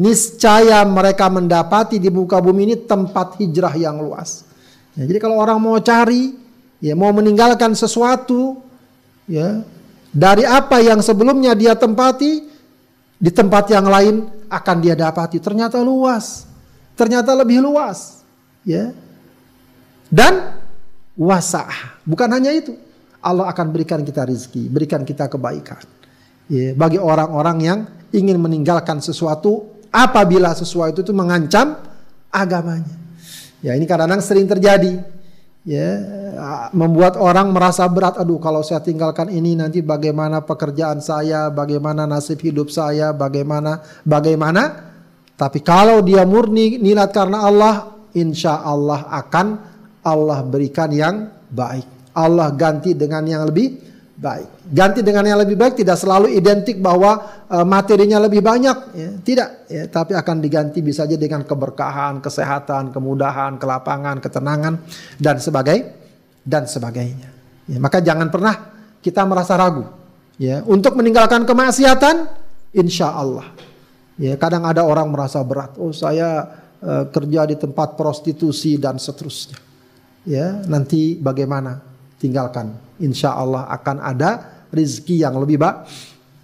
niscaya 0.00 0.80
mereka 0.88 1.28
mendapati 1.28 2.00
di 2.00 2.08
muka 2.08 2.40
bumi 2.40 2.72
ini 2.72 2.76
tempat 2.80 3.36
hijrah 3.36 3.76
yang 3.76 4.00
luas. 4.00 4.48
Ya, 4.96 5.04
jadi 5.04 5.20
kalau 5.20 5.36
orang 5.36 5.60
mau 5.60 5.76
cari, 5.84 6.32
ya 6.80 6.96
mau 6.96 7.12
meninggalkan 7.12 7.76
sesuatu, 7.76 8.64
ya 9.28 9.60
dari 10.16 10.48
apa 10.48 10.80
yang 10.80 11.04
sebelumnya 11.04 11.52
dia 11.52 11.76
tempati, 11.76 12.48
di 13.20 13.28
tempat 13.28 13.68
yang 13.68 13.84
lain 13.84 14.24
akan 14.48 14.76
dia 14.80 14.96
dapati. 14.96 15.36
Ternyata 15.44 15.76
luas, 15.84 16.48
ternyata 16.96 17.36
lebih 17.36 17.60
luas, 17.60 18.24
ya 18.64 18.96
dan 20.10 20.60
wasa'ah. 21.14 22.02
Bukan 22.04 22.28
hanya 22.28 22.50
itu. 22.50 22.74
Allah 23.20 23.48
akan 23.52 23.66
berikan 23.70 24.00
kita 24.02 24.26
rizki, 24.26 24.66
berikan 24.66 25.04
kita 25.04 25.28
kebaikan. 25.30 25.80
Ya, 26.50 26.74
bagi 26.74 26.98
orang-orang 26.98 27.58
yang 27.62 27.78
ingin 28.10 28.42
meninggalkan 28.42 28.98
sesuatu 28.98 29.70
apabila 29.94 30.50
sesuatu 30.56 31.04
itu 31.04 31.14
mengancam 31.14 31.78
agamanya. 32.32 32.96
Ya 33.60 33.76
ini 33.76 33.84
kadang-kadang 33.84 34.24
sering 34.24 34.48
terjadi. 34.48 35.20
Ya, 35.60 36.00
membuat 36.72 37.20
orang 37.20 37.52
merasa 37.52 37.84
berat. 37.84 38.16
Aduh, 38.16 38.40
kalau 38.40 38.64
saya 38.64 38.80
tinggalkan 38.80 39.28
ini 39.28 39.52
nanti 39.52 39.84
bagaimana 39.84 40.40
pekerjaan 40.40 41.04
saya, 41.04 41.52
bagaimana 41.52 42.08
nasib 42.08 42.40
hidup 42.40 42.72
saya, 42.72 43.12
bagaimana 43.12 43.84
bagaimana. 44.00 44.88
Tapi 45.36 45.60
kalau 45.60 46.00
dia 46.00 46.24
murni 46.24 46.80
niat 46.80 47.12
karena 47.12 47.44
Allah, 47.44 47.92
insya 48.16 48.64
Allah 48.64 49.04
akan 49.12 49.69
Allah 50.04 50.40
berikan 50.44 50.88
yang 50.92 51.28
baik. 51.52 52.14
Allah 52.16 52.50
ganti 52.56 52.96
dengan 52.96 53.22
yang 53.26 53.46
lebih 53.46 53.90
baik. 54.20 54.68
Ganti 54.68 55.00
dengan 55.00 55.24
yang 55.24 55.40
lebih 55.40 55.56
baik 55.56 55.80
tidak 55.80 55.96
selalu 55.96 56.36
identik 56.36 56.76
bahwa 56.78 57.44
uh, 57.48 57.64
materinya 57.64 58.20
lebih 58.20 58.44
banyak, 58.44 58.76
ya. 58.92 59.10
tidak. 59.24 59.48
Ya, 59.72 59.84
tapi 59.88 60.12
akan 60.12 60.44
diganti 60.44 60.84
bisa 60.84 61.08
saja 61.08 61.16
dengan 61.16 61.42
keberkahan, 61.48 62.20
kesehatan, 62.20 62.92
kemudahan, 62.92 63.56
kelapangan, 63.56 64.20
ketenangan 64.20 64.84
dan 65.16 65.40
sebagainya 65.40 65.96
dan 66.44 66.68
sebagainya. 66.68 67.28
Ya, 67.64 67.78
maka 67.80 68.04
jangan 68.04 68.28
pernah 68.28 68.54
kita 69.00 69.24
merasa 69.24 69.56
ragu. 69.56 69.88
Ya, 70.40 70.64
untuk 70.64 70.96
meninggalkan 70.96 71.44
kemaksiatan, 71.44 72.28
insya 72.76 73.12
Allah. 73.12 73.48
Ya, 74.20 74.36
kadang 74.36 74.68
ada 74.68 74.84
orang 74.84 75.08
merasa 75.08 75.40
berat. 75.40 75.80
Oh 75.80 75.96
saya 75.96 76.44
uh, 76.84 77.04
kerja 77.08 77.48
di 77.48 77.56
tempat 77.56 77.96
prostitusi 77.96 78.76
dan 78.76 79.00
seterusnya 79.00 79.69
ya 80.24 80.60
nanti 80.66 81.16
bagaimana? 81.16 81.80
Tinggalkan. 82.20 82.76
Insya 83.00 83.32
Allah 83.32 83.64
akan 83.72 83.96
ada 84.04 84.64
rizki 84.68 85.20
yang 85.20 85.40
lebih 85.40 85.56
baik 85.56 85.78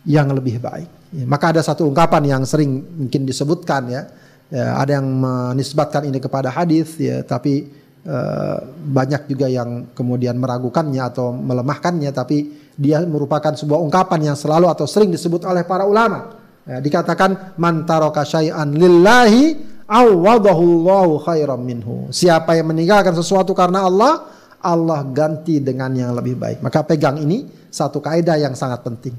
yang 0.06 0.30
lebih 0.30 0.62
baik. 0.62 0.88
Ya, 1.12 1.24
maka 1.26 1.50
ada 1.50 1.60
satu 1.60 1.86
ungkapan 1.90 2.22
yang 2.26 2.42
sering 2.46 2.82
mungkin 2.82 3.26
disebutkan 3.26 3.90
ya, 3.90 4.02
ya 4.48 4.78
ada 4.78 5.02
yang 5.02 5.06
menisbatkan 5.06 6.06
ini 6.06 6.22
kepada 6.22 6.50
hadis 6.54 6.94
ya 6.98 7.26
tapi 7.26 7.66
uh, 8.06 8.58
banyak 8.70 9.26
juga 9.26 9.50
yang 9.50 9.90
kemudian 9.92 10.38
meragukannya 10.38 11.02
atau 11.02 11.34
melemahkannya 11.34 12.10
tapi 12.14 12.70
dia 12.78 13.02
merupakan 13.02 13.54
sebuah 13.54 13.82
ungkapan 13.82 14.32
yang 14.32 14.36
selalu 14.38 14.70
atau 14.70 14.86
sering 14.86 15.10
disebut 15.10 15.42
oleh 15.42 15.66
para 15.66 15.82
ulama. 15.86 16.38
Ya, 16.66 16.82
dikatakan 16.82 17.54
man 17.58 17.86
taraka 17.86 18.26
syai'an 18.26 18.74
lillahi 18.74 19.75
awadahullahu 19.86 21.22
khairam 21.22 21.62
minhu. 21.62 22.10
Siapa 22.10 22.58
yang 22.58 22.74
meninggalkan 22.74 23.14
sesuatu 23.14 23.54
karena 23.54 23.86
Allah 23.86 24.26
Allah 24.66 25.06
ganti 25.06 25.62
dengan 25.62 25.94
yang 25.94 26.12
lebih 26.18 26.34
baik. 26.34 26.58
Maka 26.60 26.82
pegang 26.82 27.22
ini 27.22 27.46
satu 27.70 28.02
kaidah 28.02 28.34
yang 28.34 28.58
sangat 28.58 28.82
penting. 28.82 29.14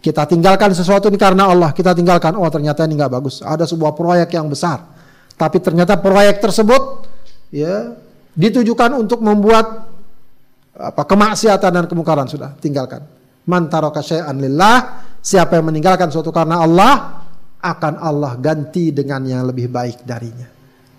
Kita 0.00 0.24
tinggalkan 0.24 0.72
sesuatu 0.72 1.08
ini 1.08 1.20
karena 1.20 1.48
Allah. 1.48 1.72
Kita 1.72 1.96
tinggalkan 1.96 2.36
oh 2.36 2.48
ternyata 2.52 2.84
ini 2.84 3.00
nggak 3.00 3.12
bagus. 3.12 3.40
Ada 3.40 3.64
sebuah 3.64 3.96
proyek 3.96 4.32
yang 4.36 4.48
besar. 4.48 4.84
Tapi 5.36 5.56
ternyata 5.60 5.96
proyek 5.96 6.40
tersebut 6.40 7.08
ya 7.52 7.96
ditujukan 8.36 8.96
untuk 8.96 9.24
membuat 9.24 9.88
apa 10.76 11.02
kemaksiatan 11.04 11.70
dan 11.72 11.84
kemungkaran. 11.88 12.28
Sudah 12.28 12.56
tinggalkan. 12.60 13.04
Man 13.48 13.72
syai'an 13.72 14.36
lillah, 14.36 15.04
siapa 15.24 15.56
yang 15.56 15.72
meninggalkan 15.72 16.12
suatu 16.12 16.28
karena 16.28 16.60
Allah 16.60 17.19
akan 17.60 18.00
Allah 18.00 18.36
ganti 18.40 18.90
dengan 18.90 19.24
yang 19.24 19.48
lebih 19.48 19.68
baik 19.68 20.04
darinya. 20.04 20.48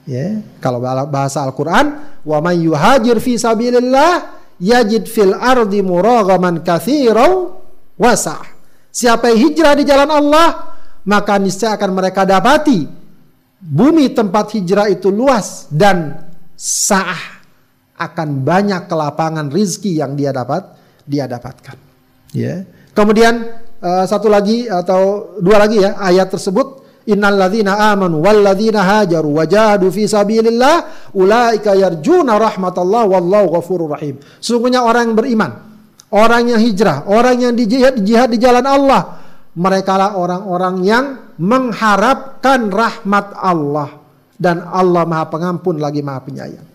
Ya, 0.05 0.41
kalau 0.57 0.81
bahasa 0.81 1.45
Al-Qur'an, 1.45 2.17
wa 2.25 2.37
may 2.41 2.65
yuhajir 2.65 3.21
fi 3.21 3.37
sabilillah 3.37 4.41
yajid 4.57 5.05
fil 5.05 5.37
ardi 5.37 5.85
muraghaman 5.85 6.65
katsiran 6.65 7.53
wasa'. 7.97 8.41
Siapa 8.91 9.29
yang 9.31 9.39
hijrah 9.49 9.73
di 9.77 9.83
jalan 9.85 10.09
Allah, 10.09 10.77
maka 11.05 11.37
niscaya 11.37 11.77
akan 11.77 11.91
mereka 11.93 12.25
dapati 12.25 13.01
bumi 13.61 14.09
tempat 14.09 14.57
hijrah 14.57 14.89
itu 14.89 15.13
luas 15.13 15.69
dan 15.69 16.17
sah 16.57 17.45
akan 18.01 18.41
banyak 18.41 18.89
kelapangan 18.89 19.53
rizki 19.53 20.01
yang 20.01 20.17
dia 20.17 20.33
dapat 20.33 20.65
dia 21.05 21.29
dapatkan. 21.29 21.77
Ya. 22.33 22.65
Kemudian 22.97 23.61
uh, 23.81 24.05
satu 24.05 24.29
lagi 24.29 24.69
atau 24.69 25.35
dua 25.41 25.57
lagi 25.59 25.81
ya 25.81 25.97
ayat 25.97 26.29
tersebut 26.31 26.81
Innal 27.09 27.33
ladzina 27.33 27.89
amanu 27.89 28.21
wal 28.21 28.45
ladzina 28.45 28.85
hajaru 28.85 29.41
wajahadu 29.41 29.89
fi 29.89 30.05
sabilillah 30.05 31.09
ulaika 31.17 31.73
yarjuna 31.73 32.37
rahmatallah 32.37 33.09
wallahu 33.09 33.57
ghafurur 33.57 33.97
rahim. 33.97 34.21
Sungguhnya 34.37 34.85
orang 34.85 35.09
yang 35.09 35.17
beriman, 35.17 35.51
orang 36.13 36.53
yang 36.53 36.61
hijrah, 36.61 37.09
orang 37.09 37.41
yang 37.41 37.53
di 37.57 37.65
jihad, 37.65 37.97
jihad 38.05 38.29
di 38.29 38.37
jalan 38.37 38.61
Allah, 38.69 39.17
mereka 39.57 39.97
lah 39.97 40.13
orang-orang 40.13 40.75
yang 40.85 41.05
mengharapkan 41.41 42.69
rahmat 42.69 43.33
Allah 43.33 43.97
dan 44.37 44.61
Allah 44.61 45.01
Maha 45.09 45.25
Pengampun 45.25 45.81
lagi 45.81 46.05
Maha 46.05 46.21
Penyayang. 46.21 46.67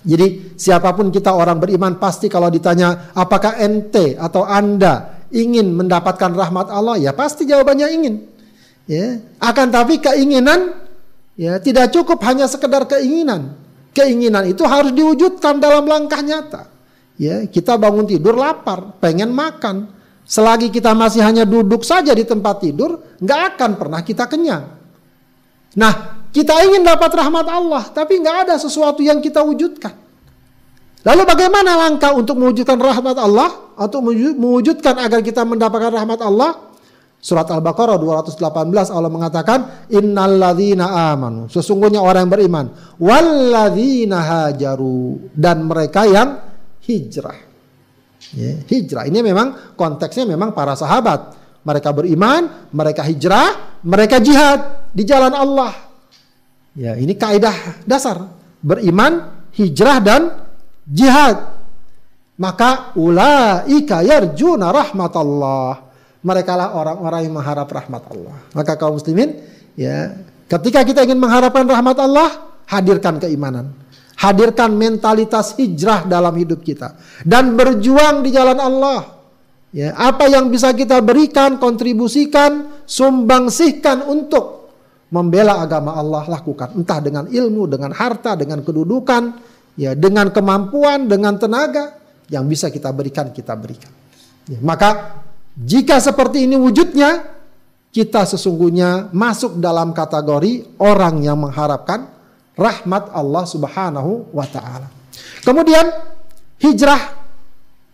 Jadi 0.00 0.58
siapa 0.58 0.90
pun 0.96 1.12
kita 1.12 1.30
orang 1.38 1.60
beriman 1.60 2.02
pasti 2.02 2.26
kalau 2.26 2.50
ditanya 2.50 3.12
apakah 3.14 3.60
ente 3.62 4.16
atau 4.18 4.42
anda 4.48 5.19
ingin 5.30 5.72
mendapatkan 5.74 6.30
rahmat 6.34 6.70
Allah 6.70 6.98
ya 6.98 7.14
pasti 7.14 7.46
jawabannya 7.46 7.88
ingin. 7.90 8.14
Ya, 8.90 9.22
akan 9.38 9.70
tapi 9.70 10.02
keinginan 10.02 10.74
ya 11.38 11.62
tidak 11.62 11.94
cukup 11.94 12.18
hanya 12.26 12.50
sekedar 12.50 12.86
keinginan. 12.90 13.54
Keinginan 13.94 14.46
itu 14.50 14.62
harus 14.66 14.94
diwujudkan 14.94 15.58
dalam 15.58 15.86
langkah 15.86 16.22
nyata. 16.22 16.70
Ya, 17.18 17.44
kita 17.46 17.76
bangun 17.76 18.06
tidur 18.06 18.38
lapar, 18.38 18.96
pengen 18.98 19.30
makan. 19.34 19.92
Selagi 20.30 20.70
kita 20.70 20.94
masih 20.94 21.26
hanya 21.26 21.42
duduk 21.42 21.82
saja 21.82 22.14
di 22.14 22.22
tempat 22.22 22.62
tidur, 22.62 23.02
nggak 23.18 23.40
akan 23.54 23.70
pernah 23.74 24.00
kita 24.00 24.30
kenyang. 24.30 24.78
Nah, 25.74 26.22
kita 26.30 26.54
ingin 26.66 26.86
dapat 26.86 27.10
rahmat 27.10 27.46
Allah, 27.50 27.84
tapi 27.90 28.18
nggak 28.22 28.46
ada 28.46 28.54
sesuatu 28.58 29.02
yang 29.02 29.18
kita 29.18 29.42
wujudkan. 29.42 29.94
Lalu 31.00 31.22
bagaimana 31.24 31.80
langkah 31.80 32.12
untuk 32.12 32.36
mewujudkan 32.36 32.76
rahmat 32.76 33.16
Allah 33.16 33.72
atau 33.72 34.04
mewujudkan 34.04 35.00
agar 35.00 35.24
kita 35.24 35.48
mendapatkan 35.48 35.96
rahmat 35.96 36.20
Allah? 36.20 36.70
Surat 37.20 37.44
Al-Baqarah 37.52 38.00
218 38.00 38.40
Allah 38.96 39.12
mengatakan 39.12 39.84
innalladzina 39.92 41.12
amanu 41.12 41.52
sesungguhnya 41.52 42.00
orang 42.00 42.24
yang 42.24 42.32
beriman 42.32 42.66
walladzina 42.96 44.24
hajaru 44.24 45.28
dan 45.36 45.68
mereka 45.68 46.08
yang 46.08 46.40
hijrah. 46.80 47.36
Ya, 48.32 48.56
hijrah 48.64 49.04
ini 49.04 49.20
memang 49.20 49.76
konteksnya 49.76 50.24
memang 50.24 50.56
para 50.56 50.72
sahabat. 50.72 51.36
Mereka 51.60 51.92
beriman, 51.92 52.72
mereka 52.72 53.04
hijrah, 53.04 53.80
mereka 53.84 54.16
jihad 54.16 54.88
di 54.96 55.04
jalan 55.04 55.36
Allah. 55.36 55.76
Ya, 56.72 56.96
ini 56.96 57.12
kaidah 57.12 57.84
dasar. 57.84 58.32
Beriman, 58.64 59.44
hijrah 59.52 60.00
dan 60.00 60.49
jihad. 60.86 61.60
Maka 62.40 62.96
ulaika 62.96 64.00
yarjuna 64.00 64.72
rahmatallah. 64.72 65.92
Mereka 66.20 66.52
lah 66.56 66.76
orang-orang 66.76 67.28
yang 67.28 67.34
mengharap 67.36 67.68
rahmat 67.68 68.02
Allah. 68.12 68.36
Maka 68.52 68.76
kaum 68.76 68.96
muslimin, 68.96 69.40
ya, 69.76 70.16
ketika 70.48 70.84
kita 70.84 71.04
ingin 71.04 71.20
mengharapkan 71.20 71.64
rahmat 71.64 71.96
Allah, 72.00 72.28
hadirkan 72.68 73.20
keimanan. 73.20 73.72
Hadirkan 74.20 74.76
mentalitas 74.76 75.56
hijrah 75.56 76.04
dalam 76.04 76.36
hidup 76.36 76.60
kita 76.60 76.92
dan 77.24 77.56
berjuang 77.56 78.20
di 78.20 78.28
jalan 78.36 78.60
Allah. 78.60 79.16
Ya, 79.72 79.96
apa 79.96 80.28
yang 80.28 80.52
bisa 80.52 80.76
kita 80.76 81.00
berikan, 81.00 81.56
kontribusikan, 81.56 82.84
sumbangsihkan 82.84 84.04
untuk 84.04 84.60
membela 85.08 85.62
agama 85.62 85.96
Allah 85.96 86.26
lakukan 86.26 86.76
entah 86.76 87.00
dengan 87.00 87.32
ilmu, 87.32 87.64
dengan 87.64 87.96
harta, 87.96 88.36
dengan 88.36 88.60
kedudukan, 88.60 89.22
ya 89.74 89.94
dengan 89.94 90.30
kemampuan, 90.30 91.06
dengan 91.06 91.36
tenaga 91.36 91.98
yang 92.30 92.46
bisa 92.46 92.70
kita 92.70 92.90
berikan 92.94 93.30
kita 93.34 93.54
berikan. 93.58 93.90
Ya, 94.46 94.58
maka 94.62 95.20
jika 95.54 95.98
seperti 95.98 96.46
ini 96.46 96.56
wujudnya 96.56 97.26
kita 97.90 98.22
sesungguhnya 98.22 99.10
masuk 99.10 99.58
dalam 99.58 99.90
kategori 99.90 100.78
orang 100.78 101.26
yang 101.26 101.42
mengharapkan 101.42 102.06
rahmat 102.54 103.10
Allah 103.10 103.44
Subhanahu 103.46 104.30
wa 104.30 104.46
taala. 104.46 104.88
Kemudian 105.42 105.90
hijrah 106.62 107.18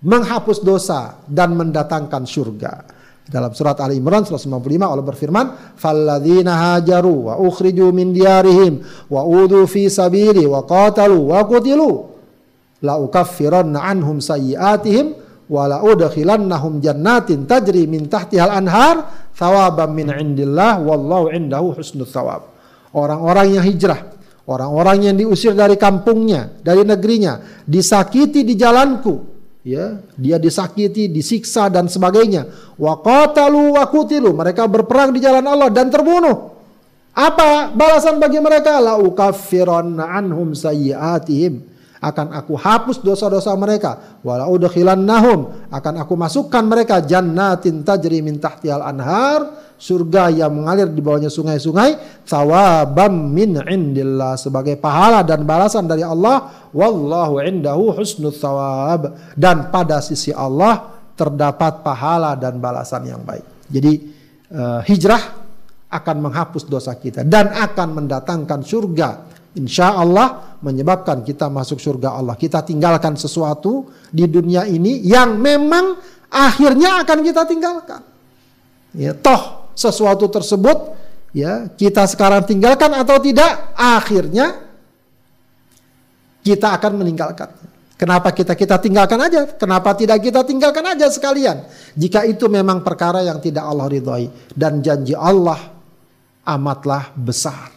menghapus 0.05 0.61
dosa 0.61 1.16
dan 1.24 1.57
mendatangkan 1.57 2.29
surga. 2.29 2.95
Dalam 3.27 3.51
surat 3.51 3.74
Ali 3.83 3.99
Imran 3.99 4.22
155 4.22 4.87
Allah 4.87 5.03
berfirman, 5.03 5.74
"Falladzina 5.74 6.79
hajaru 6.79 7.27
wa 7.27 7.35
ukhriju 7.43 7.91
min 7.91 8.14
diyarihim 8.14 8.87
wa 9.11 9.27
udu 9.27 9.66
fi 9.66 9.91
sabili 9.91 10.47
wa 10.47 10.62
qatalu 10.62 11.35
wa 11.35 11.43
qutilu 11.43 12.07
la 12.87 12.95
ukaffiranna 13.03 13.83
anhum 13.83 14.22
sayyi'atihim 14.22 15.18
wa 15.51 15.66
la 15.66 15.83
udkhilannahum 15.83 16.79
jannatin 16.79 17.51
tajri 17.51 17.91
min 17.91 18.07
tahtihal 18.07 18.62
anhar 18.62 19.11
thawaban 19.35 19.91
min 19.91 20.07
indillah 20.14 20.79
wallahu 20.87 21.35
indahu 21.35 21.74
husnul 21.74 22.07
thawab." 22.07 22.47
Orang-orang 22.95 23.59
yang 23.59 23.66
hijrah, 23.66 24.07
orang-orang 24.47 25.03
yang 25.03 25.16
diusir 25.18 25.51
dari 25.59 25.74
kampungnya, 25.74 26.62
dari 26.62 26.87
negerinya, 26.87 27.43
disakiti 27.66 28.47
di 28.47 28.55
jalanku, 28.55 29.36
ya 29.66 29.98
dia 30.14 30.38
disakiti, 30.38 31.10
disiksa 31.10 31.66
dan 31.66 31.90
sebagainya. 31.90 32.46
Wa 32.78 33.02
qatalu 33.02 33.74
wa 33.74 33.84
kutilu, 33.90 34.30
mereka 34.30 34.70
berperang 34.70 35.10
di 35.10 35.18
jalan 35.18 35.42
Allah 35.42 35.66
dan 35.74 35.90
terbunuh. 35.90 36.54
Apa 37.16 37.74
balasan 37.74 38.22
bagi 38.22 38.38
mereka? 38.38 38.78
La 38.78 38.94
ukaffiranna 38.94 40.06
anhum 40.14 40.54
sayyiatihim 40.54 41.74
akan 41.96 42.36
aku 42.36 42.54
hapus 42.60 43.00
dosa-dosa 43.00 43.56
mereka 43.56 44.20
wala 44.20 44.44
udkhilannahum 44.46 45.72
akan 45.72 45.94
aku 46.04 46.14
masukkan 46.14 46.60
mereka 46.60 47.00
jannatin 47.00 47.80
tajri 47.82 48.20
min 48.20 48.36
tahtihal 48.36 48.84
anhar 48.84 49.65
surga 49.77 50.33
yang 50.33 50.53
mengalir 50.53 50.89
di 50.89 51.05
bawahnya 51.05 51.29
sungai-sungai 51.29 52.24
thawabam 52.24 53.12
min 53.12 53.61
indillah 53.61 54.41
sebagai 54.41 54.81
pahala 54.81 55.20
dan 55.20 55.45
balasan 55.45 55.85
dari 55.85 56.01
Allah 56.01 56.68
wallahu 56.72 57.45
indahu 57.45 57.93
husnul 57.93 58.33
thawab 58.33 59.14
dan 59.37 59.68
pada 59.68 60.01
sisi 60.01 60.33
Allah 60.33 60.97
terdapat 61.16 61.85
pahala 61.85 62.37
dan 62.37 62.57
balasan 62.57 63.05
yang 63.05 63.20
baik 63.20 63.45
jadi 63.68 63.93
uh, 64.53 64.81
hijrah 64.85 65.22
akan 65.93 66.16
menghapus 66.18 66.66
dosa 66.66 66.97
kita 66.97 67.22
dan 67.24 67.53
akan 67.53 68.05
mendatangkan 68.05 68.61
surga 68.64 69.11
insya 69.57 69.97
Allah 69.97 70.59
menyebabkan 70.61 71.24
kita 71.24 71.49
masuk 71.49 71.81
surga 71.81 72.20
Allah. 72.20 72.37
Kita 72.37 72.62
tinggalkan 72.62 73.16
sesuatu 73.16 73.89
di 74.12 74.29
dunia 74.29 74.68
ini 74.68 75.03
yang 75.03 75.41
memang 75.41 75.97
akhirnya 76.29 77.03
akan 77.03 77.18
kita 77.24 77.43
tinggalkan. 77.49 78.01
Ya, 78.97 79.12
toh 79.12 79.65
sesuatu 79.77 80.27
tersebut 80.33 80.97
ya 81.37 81.68
kita 81.77 82.09
sekarang 82.09 82.49
tinggalkan 82.49 82.91
atau 82.97 83.20
tidak, 83.20 83.77
akhirnya 83.77 84.66
kita 86.41 86.81
akan 86.81 87.05
meninggalkan. 87.05 87.53
Kenapa 87.97 88.29
kita 88.33 88.53
kita 88.53 88.77
tinggalkan 88.77 89.20
aja? 89.20 89.57
Kenapa 89.57 89.97
tidak 89.97 90.20
kita 90.20 90.45
tinggalkan 90.45 90.85
aja 90.85 91.09
sekalian? 91.09 91.64
Jika 91.97 92.29
itu 92.29 92.45
memang 92.49 92.85
perkara 92.85 93.24
yang 93.24 93.41
tidak 93.41 93.64
Allah 93.64 93.89
ridhoi 93.89 94.29
dan 94.53 94.85
janji 94.85 95.16
Allah 95.16 95.72
amatlah 96.45 97.12
besar, 97.16 97.72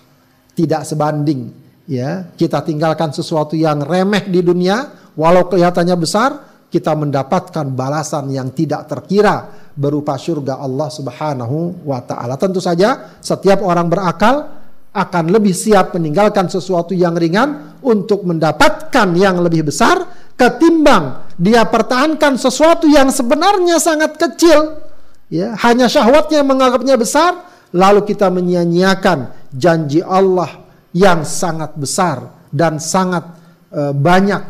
tidak 0.56 0.84
sebanding 0.84 1.70
ya 1.89 2.30
kita 2.38 2.62
tinggalkan 2.62 3.10
sesuatu 3.10 3.58
yang 3.58 3.82
remeh 3.82 4.30
di 4.30 4.45
dunia 4.45 4.93
walau 5.18 5.50
kelihatannya 5.50 5.97
besar 5.97 6.30
kita 6.70 6.93
mendapatkan 6.93 7.66
balasan 7.74 8.30
yang 8.30 8.54
tidak 8.54 8.86
terkira 8.86 9.68
berupa 9.80 10.19
surga 10.19 10.59
Allah 10.59 10.91
Subhanahu 10.91 11.88
wa 11.88 12.03
taala. 12.03 12.36
Tentu 12.36 12.59
saja 12.59 13.15
setiap 13.23 13.63
orang 13.63 13.88
berakal 13.88 14.59
akan 14.91 15.32
lebih 15.32 15.55
siap 15.55 15.95
meninggalkan 15.95 16.51
sesuatu 16.51 16.91
yang 16.91 17.15
ringan 17.15 17.80
untuk 17.80 18.27
mendapatkan 18.27 19.07
yang 19.15 19.39
lebih 19.39 19.71
besar 19.71 20.03
ketimbang 20.36 21.30
dia 21.39 21.63
pertahankan 21.63 22.36
sesuatu 22.36 22.89
yang 22.89 23.13
sebenarnya 23.13 23.77
sangat 23.77 24.17
kecil 24.17 24.82
ya 25.30 25.53
hanya 25.61 25.86
syahwatnya 25.86 26.41
menganggapnya 26.41 26.97
besar 26.97 27.38
lalu 27.69 28.01
kita 28.01 28.34
menyia-nyiakan 28.34 29.30
janji 29.53 30.01
Allah 30.01 30.65
yang 30.89 31.21
sangat 31.21 31.77
besar 31.77 32.49
dan 32.49 32.82
sangat 32.82 33.30
uh, 33.69 33.93
banyak 33.93 34.41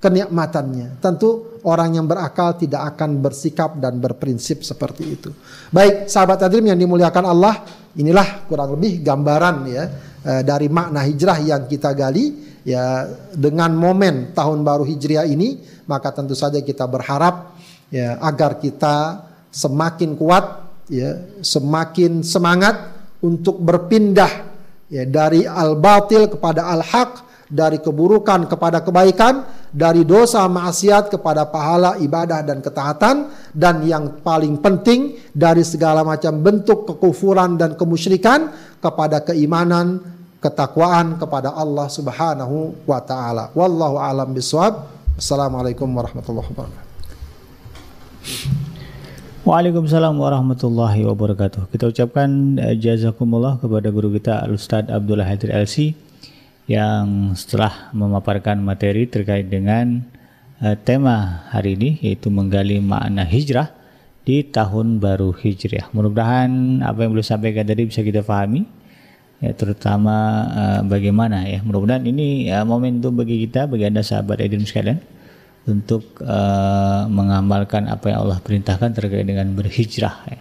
kenikmatannya. 0.00 0.98
Tentu 0.98 1.51
orang 1.62 1.98
yang 1.98 2.06
berakal 2.06 2.54
tidak 2.58 2.94
akan 2.94 3.22
bersikap 3.22 3.78
dan 3.78 3.98
berprinsip 4.02 4.66
seperti 4.66 5.04
itu. 5.06 5.30
Baik, 5.70 6.10
sahabat 6.10 6.42
Adrim 6.42 6.66
yang 6.68 6.78
dimuliakan 6.78 7.24
Allah, 7.26 7.62
inilah 7.98 8.46
kurang 8.46 8.78
lebih 8.78 9.02
gambaran 9.02 9.56
ya 9.70 9.84
uh, 10.26 10.42
dari 10.42 10.66
makna 10.66 11.02
hijrah 11.06 11.38
yang 11.42 11.66
kita 11.66 11.94
gali 11.94 12.52
ya 12.62 13.06
dengan 13.34 13.74
momen 13.74 14.30
tahun 14.34 14.62
baru 14.62 14.86
Hijriah 14.86 15.26
ini, 15.26 15.58
maka 15.90 16.14
tentu 16.14 16.38
saja 16.38 16.62
kita 16.62 16.86
berharap 16.86 17.58
ya 17.90 18.18
agar 18.22 18.62
kita 18.62 19.26
semakin 19.50 20.14
kuat 20.16 20.44
ya 20.88 21.18
semakin 21.42 22.22
semangat 22.24 22.74
untuk 23.22 23.60
berpindah 23.60 24.50
ya 24.90 25.04
dari 25.06 25.44
al-batil 25.46 26.30
kepada 26.30 26.70
al-haq, 26.70 27.31
dari 27.52 27.84
keburukan 27.84 28.48
kepada 28.48 28.80
kebaikan, 28.80 29.44
dari 29.68 30.08
dosa 30.08 30.48
maksiat 30.48 31.12
kepada 31.12 31.44
pahala 31.52 32.00
ibadah 32.00 32.40
dan 32.40 32.64
ketaatan 32.64 33.28
dan 33.52 33.84
yang 33.84 34.24
paling 34.24 34.56
penting 34.56 35.20
dari 35.36 35.60
segala 35.60 36.00
macam 36.00 36.40
bentuk 36.40 36.88
kekufuran 36.88 37.60
dan 37.60 37.76
kemusyrikan 37.76 38.48
kepada 38.80 39.20
keimanan, 39.20 40.00
ketakwaan 40.40 41.20
kepada 41.20 41.52
Allah 41.52 41.92
Subhanahu 41.92 42.88
wa 42.88 43.00
taala. 43.04 43.52
Wallahu 43.52 44.00
alam 44.00 44.32
bisawab. 44.32 44.88
Assalamualaikum 45.20 45.92
warahmatullahi 45.92 46.48
wabarakatuh. 46.48 46.90
Waalaikumsalam 49.42 50.14
warahmatullahi 50.16 51.02
wabarakatuh. 51.02 51.68
Kita 51.68 51.90
ucapkan 51.90 52.56
uh, 52.62 52.74
jazakumullah 52.78 53.58
kepada 53.60 53.90
guru 53.92 54.14
kita 54.14 54.38
Al 54.38 54.54
Ustaz 54.54 54.86
Abdullah 54.86 55.26
Hadir 55.26 55.50
LC 55.50 55.92
yang 56.72 57.36
setelah 57.36 57.92
memaparkan 57.92 58.56
materi 58.64 59.04
terkait 59.04 59.52
dengan 59.52 60.00
uh, 60.64 60.72
tema 60.80 61.44
hari 61.52 61.76
ini 61.76 62.00
yaitu 62.00 62.32
menggali 62.32 62.80
makna 62.80 63.28
hijrah 63.28 63.68
di 64.22 64.46
tahun 64.46 65.02
baru 65.02 65.34
Hijriah. 65.34 65.90
Mudah-mudahan 65.90 66.80
apa 66.80 66.98
yang 67.02 67.10
beliau 67.10 67.26
sampaikan 67.26 67.66
tadi 67.66 67.90
bisa 67.90 68.06
kita 68.06 68.22
pahami 68.22 68.62
ya 69.42 69.50
terutama 69.52 70.46
uh, 70.48 70.80
bagaimana 70.86 71.42
ya. 71.44 71.58
Mudah-mudahan 71.66 72.06
ini 72.06 72.48
uh, 72.48 72.62
momentum 72.62 73.12
bagi 73.18 73.42
kita 73.44 73.66
bagi 73.66 73.90
Anda 73.90 74.06
sahabat 74.06 74.40
Edin 74.40 74.62
sekalian 74.62 75.02
untuk 75.66 76.22
uh, 76.22 77.06
mengamalkan 77.10 77.90
apa 77.90 78.14
yang 78.14 78.26
Allah 78.26 78.38
perintahkan 78.38 78.94
terkait 78.94 79.26
dengan 79.26 79.50
berhijrah 79.52 80.16
ya. 80.30 80.40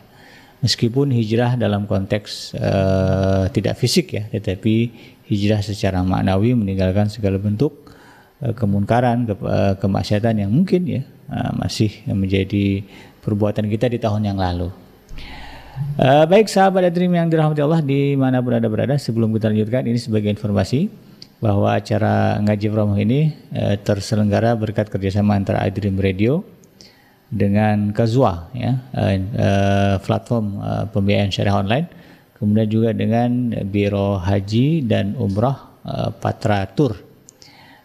Meskipun 0.61 1.09
hijrah 1.09 1.57
dalam 1.57 1.89
konteks 1.89 2.53
uh, 2.53 3.49
tidak 3.49 3.81
fisik 3.81 4.13
ya, 4.13 4.23
tetapi 4.29 4.93
hijrah 5.25 5.65
secara 5.65 6.05
maknawi 6.05 6.53
meninggalkan 6.53 7.09
segala 7.09 7.41
bentuk 7.41 7.89
uh, 8.45 8.53
kemunkaran, 8.53 9.25
ke, 9.25 9.33
uh, 9.41 9.73
kemaksiatan 9.81 10.45
yang 10.45 10.53
mungkin 10.53 10.85
ya 10.85 11.01
uh, 11.33 11.57
masih 11.57 11.89
menjadi 12.05 12.85
perbuatan 13.25 13.65
kita 13.73 13.89
di 13.89 13.97
tahun 13.97 14.29
yang 14.29 14.37
lalu. 14.37 14.69
Uh, 15.97 16.29
baik 16.29 16.45
sahabat 16.45 16.93
Adrim 16.93 17.09
yang 17.09 17.25
dirahmati 17.25 17.61
Allah 17.65 17.81
di 17.81 18.13
mana 18.13 18.37
berada 18.45 18.95
sebelum 19.01 19.33
kita 19.33 19.49
lanjutkan 19.49 19.89
ini 19.89 19.97
sebagai 19.97 20.29
informasi 20.29 20.93
bahwa 21.41 21.73
acara 21.73 22.37
ngaji 22.37 22.67
from 22.69 22.93
ini 23.01 23.33
uh, 23.57 23.81
terselenggara 23.81 24.53
berkat 24.53 24.93
kerjasama 24.93 25.33
antara 25.33 25.65
iDream 25.65 25.97
Radio 25.97 26.45
dengan 27.31 27.95
Kazwa 27.95 28.51
ya 28.51 28.75
uh, 28.91 29.95
platform 30.03 30.59
uh, 30.59 30.85
pembiayaan 30.91 31.31
syariah 31.31 31.57
online. 31.57 31.87
Kemudian 32.35 32.67
juga 32.67 32.89
dengan 32.91 33.53
Biro 33.69 34.17
Haji 34.19 34.83
dan 34.83 35.15
Umrah 35.15 35.71
uh, 35.85 36.09
Patra 36.11 36.67
Tour 36.67 37.11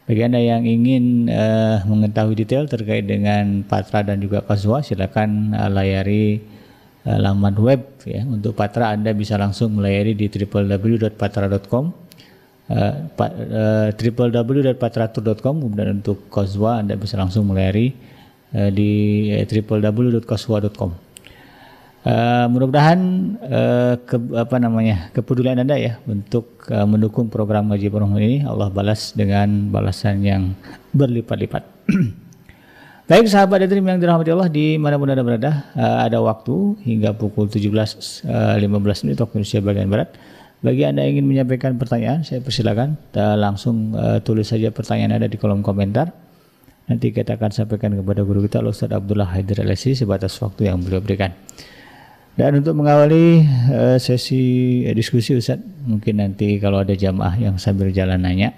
bagi 0.06 0.22
anda 0.22 0.38
yang 0.38 0.62
ingin 0.62 1.26
uh, 1.26 1.82
mengetahui 1.82 2.38
detail 2.38 2.70
terkait 2.70 3.10
dengan 3.10 3.66
Patra 3.66 4.06
dan 4.06 4.22
juga 4.22 4.38
Kazwa 4.38 4.78
silakan 4.78 5.50
uh, 5.50 5.66
layari 5.66 6.38
uh, 7.02 7.18
laman 7.18 7.58
web 7.58 7.82
ya. 8.06 8.22
Untuk 8.22 8.54
Patra 8.54 8.94
anda 8.94 9.10
bisa 9.10 9.34
langsung 9.34 9.74
melayari 9.74 10.14
di 10.14 10.30
www.patra.com 10.30 11.84
uh, 12.70 12.94
uh, 13.18 13.88
www.patratur.com 13.90 15.54
kemudian 15.58 16.02
untuk 16.02 16.30
Kozwa 16.30 16.82
Anda 16.82 16.94
bisa 16.98 17.18
langsung 17.18 17.50
melayari 17.50 17.94
uh, 18.56 18.70
di 18.72 18.90
uh, 19.36 19.44
www.kozwa.com 19.44 21.04
Uh, 22.06 22.46
mudah-mudahan 22.54 23.00
uh, 23.50 23.98
ke, 23.98 24.14
apa 24.38 24.62
namanya 24.62 25.10
kepedulian 25.10 25.58
anda 25.58 25.74
ya 25.74 25.98
untuk 26.06 26.62
uh, 26.70 26.86
mendukung 26.86 27.26
program 27.26 27.66
ngaji 27.66 27.90
Pondok 27.90 28.22
ini 28.22 28.46
Allah 28.46 28.70
balas 28.70 29.10
dengan 29.10 29.74
balasan 29.74 30.22
yang 30.22 30.54
berlipat-lipat. 30.94 31.66
Baik 33.10 33.26
sahabat 33.26 33.66
dan 33.66 33.82
yang 33.82 33.98
dirahmati 33.98 34.30
Allah 34.30 34.46
di 34.46 34.78
mana 34.78 35.02
pun 35.02 35.10
anda 35.10 35.26
berada, 35.26 35.66
uh, 35.74 36.06
ada 36.06 36.22
waktu 36.22 36.78
hingga 36.86 37.10
pukul 37.18 37.50
17.15 37.50 38.22
uh, 38.30 38.54
menit 38.78 39.18
waktu 39.18 39.34
Indonesia 39.42 39.58
bagian 39.66 39.90
barat 39.90 40.14
bagi 40.62 40.82
Anda 40.86 41.04
yang 41.04 41.20
ingin 41.20 41.26
menyampaikan 41.26 41.74
pertanyaan, 41.74 42.22
saya 42.24 42.38
persilakan 42.38 42.96
langsung 43.14 43.98
uh, 43.98 44.22
tulis 44.22 44.46
saja 44.46 44.70
pertanyaan 44.70 45.18
Anda 45.18 45.28
di 45.28 45.36
kolom 45.36 45.60
komentar. 45.60 46.10
Nanti 46.86 47.10
kita 47.10 47.34
akan 47.34 47.50
sampaikan 47.50 47.98
kepada 47.98 48.22
guru 48.22 48.46
kita 48.46 48.62
Ustaz 48.62 48.94
Abdullah 48.94 49.26
Haidir 49.26 49.58
Alesi 49.58 49.98
sebatas 49.98 50.38
waktu 50.38 50.70
yang 50.70 50.78
beliau 50.78 51.02
berikan. 51.02 51.34
Dan 52.36 52.62
untuk 52.62 52.78
mengawali 52.78 53.42
uh, 53.72 53.98
sesi 53.98 54.84
uh, 54.86 54.94
diskusi 54.94 55.34
Ustaz, 55.34 55.58
mungkin 55.82 56.22
nanti 56.22 56.62
kalau 56.62 56.84
ada 56.84 56.94
jamaah 56.94 57.34
yang 57.42 57.56
sambil 57.58 57.90
jalan 57.90 58.22
nanya. 58.22 58.54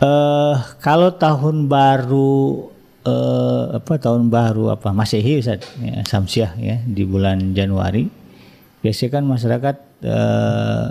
Uh, 0.00 0.56
kalau 0.80 1.12
tahun 1.20 1.68
baru 1.68 2.70
uh, 3.04 3.76
apa 3.78 3.94
tahun 4.00 4.32
baru 4.32 4.74
apa 4.74 4.90
Masehi 4.90 5.38
Ustaz 5.38 5.64
ya, 5.78 6.02
Samsiah 6.02 6.52
ya 6.58 6.76
di 6.82 7.04
bulan 7.06 7.54
Januari 7.54 8.08
biasanya 8.84 9.10
kan 9.16 9.24
masyarakat 9.24 9.76
uh, 10.04 10.86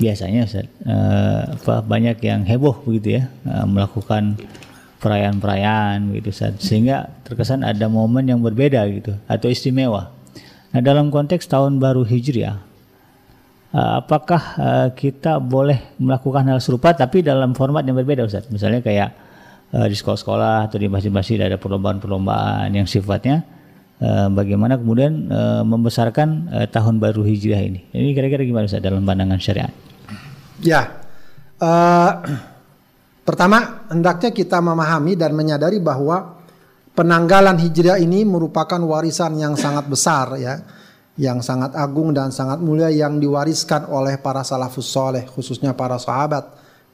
biasanya 0.00 0.48
uh, 0.88 1.60
apa 1.60 1.84
banyak 1.84 2.16
yang 2.24 2.40
heboh 2.48 2.80
begitu 2.88 3.20
ya 3.20 3.22
uh, 3.44 3.68
melakukan 3.68 4.40
perayaan-perayaan 4.96 6.16
gitu 6.16 6.32
Ustaz. 6.32 6.56
sehingga 6.64 7.12
terkesan 7.28 7.60
ada 7.60 7.84
momen 7.92 8.24
yang 8.24 8.40
berbeda 8.40 8.80
gitu 8.88 9.12
atau 9.28 9.48
istimewa. 9.52 10.08
Nah 10.72 10.80
dalam 10.80 11.12
konteks 11.12 11.44
tahun 11.44 11.76
baru 11.76 12.08
Hijriah 12.08 12.56
uh, 13.76 14.00
apakah 14.00 14.42
uh, 14.56 14.88
kita 14.96 15.36
boleh 15.36 15.96
melakukan 16.00 16.48
hal 16.48 16.58
serupa 16.64 16.96
tapi 16.96 17.20
dalam 17.20 17.52
format 17.52 17.84
yang 17.84 18.00
berbeda 18.00 18.24
Ustaz? 18.24 18.48
Misalnya 18.48 18.80
kayak 18.80 19.12
uh, 19.76 19.84
di 19.84 19.92
sekolah-sekolah 19.92 20.72
atau 20.72 20.80
di 20.80 20.88
masjid-masjid 20.88 21.44
ada 21.44 21.60
perlombaan-perlombaan 21.60 22.72
yang 22.72 22.88
sifatnya 22.88 23.44
bagaimana 24.32 24.80
kemudian 24.80 25.28
membesarkan 25.68 26.48
tahun 26.72 27.04
baru 27.04 27.20
hijriah 27.20 27.60
ini. 27.60 27.84
Ini 27.92 28.16
kira-kira 28.16 28.48
gimana 28.48 28.64
Ustaz 28.64 28.80
dalam 28.80 29.04
pandangan 29.04 29.36
syariat? 29.36 29.68
Ya, 30.60 31.08
uh, 31.56 32.12
pertama 33.24 33.88
hendaknya 33.88 34.30
kita 34.32 34.60
memahami 34.60 35.16
dan 35.16 35.32
menyadari 35.32 35.80
bahwa 35.80 36.36
penanggalan 36.92 37.56
hijriah 37.56 37.96
ini 37.96 38.28
merupakan 38.28 38.76
warisan 38.76 39.40
yang 39.40 39.56
sangat 39.56 39.88
besar 39.88 40.36
ya, 40.36 40.60
yang 41.16 41.40
sangat 41.40 41.72
agung 41.76 42.12
dan 42.12 42.28
sangat 42.28 42.60
mulia 42.60 42.92
yang 42.92 43.16
diwariskan 43.16 43.88
oleh 43.88 44.20
para 44.20 44.44
salafus 44.44 44.88
soleh 44.88 45.24
khususnya 45.24 45.72
para 45.72 45.96
sahabat 45.96 46.44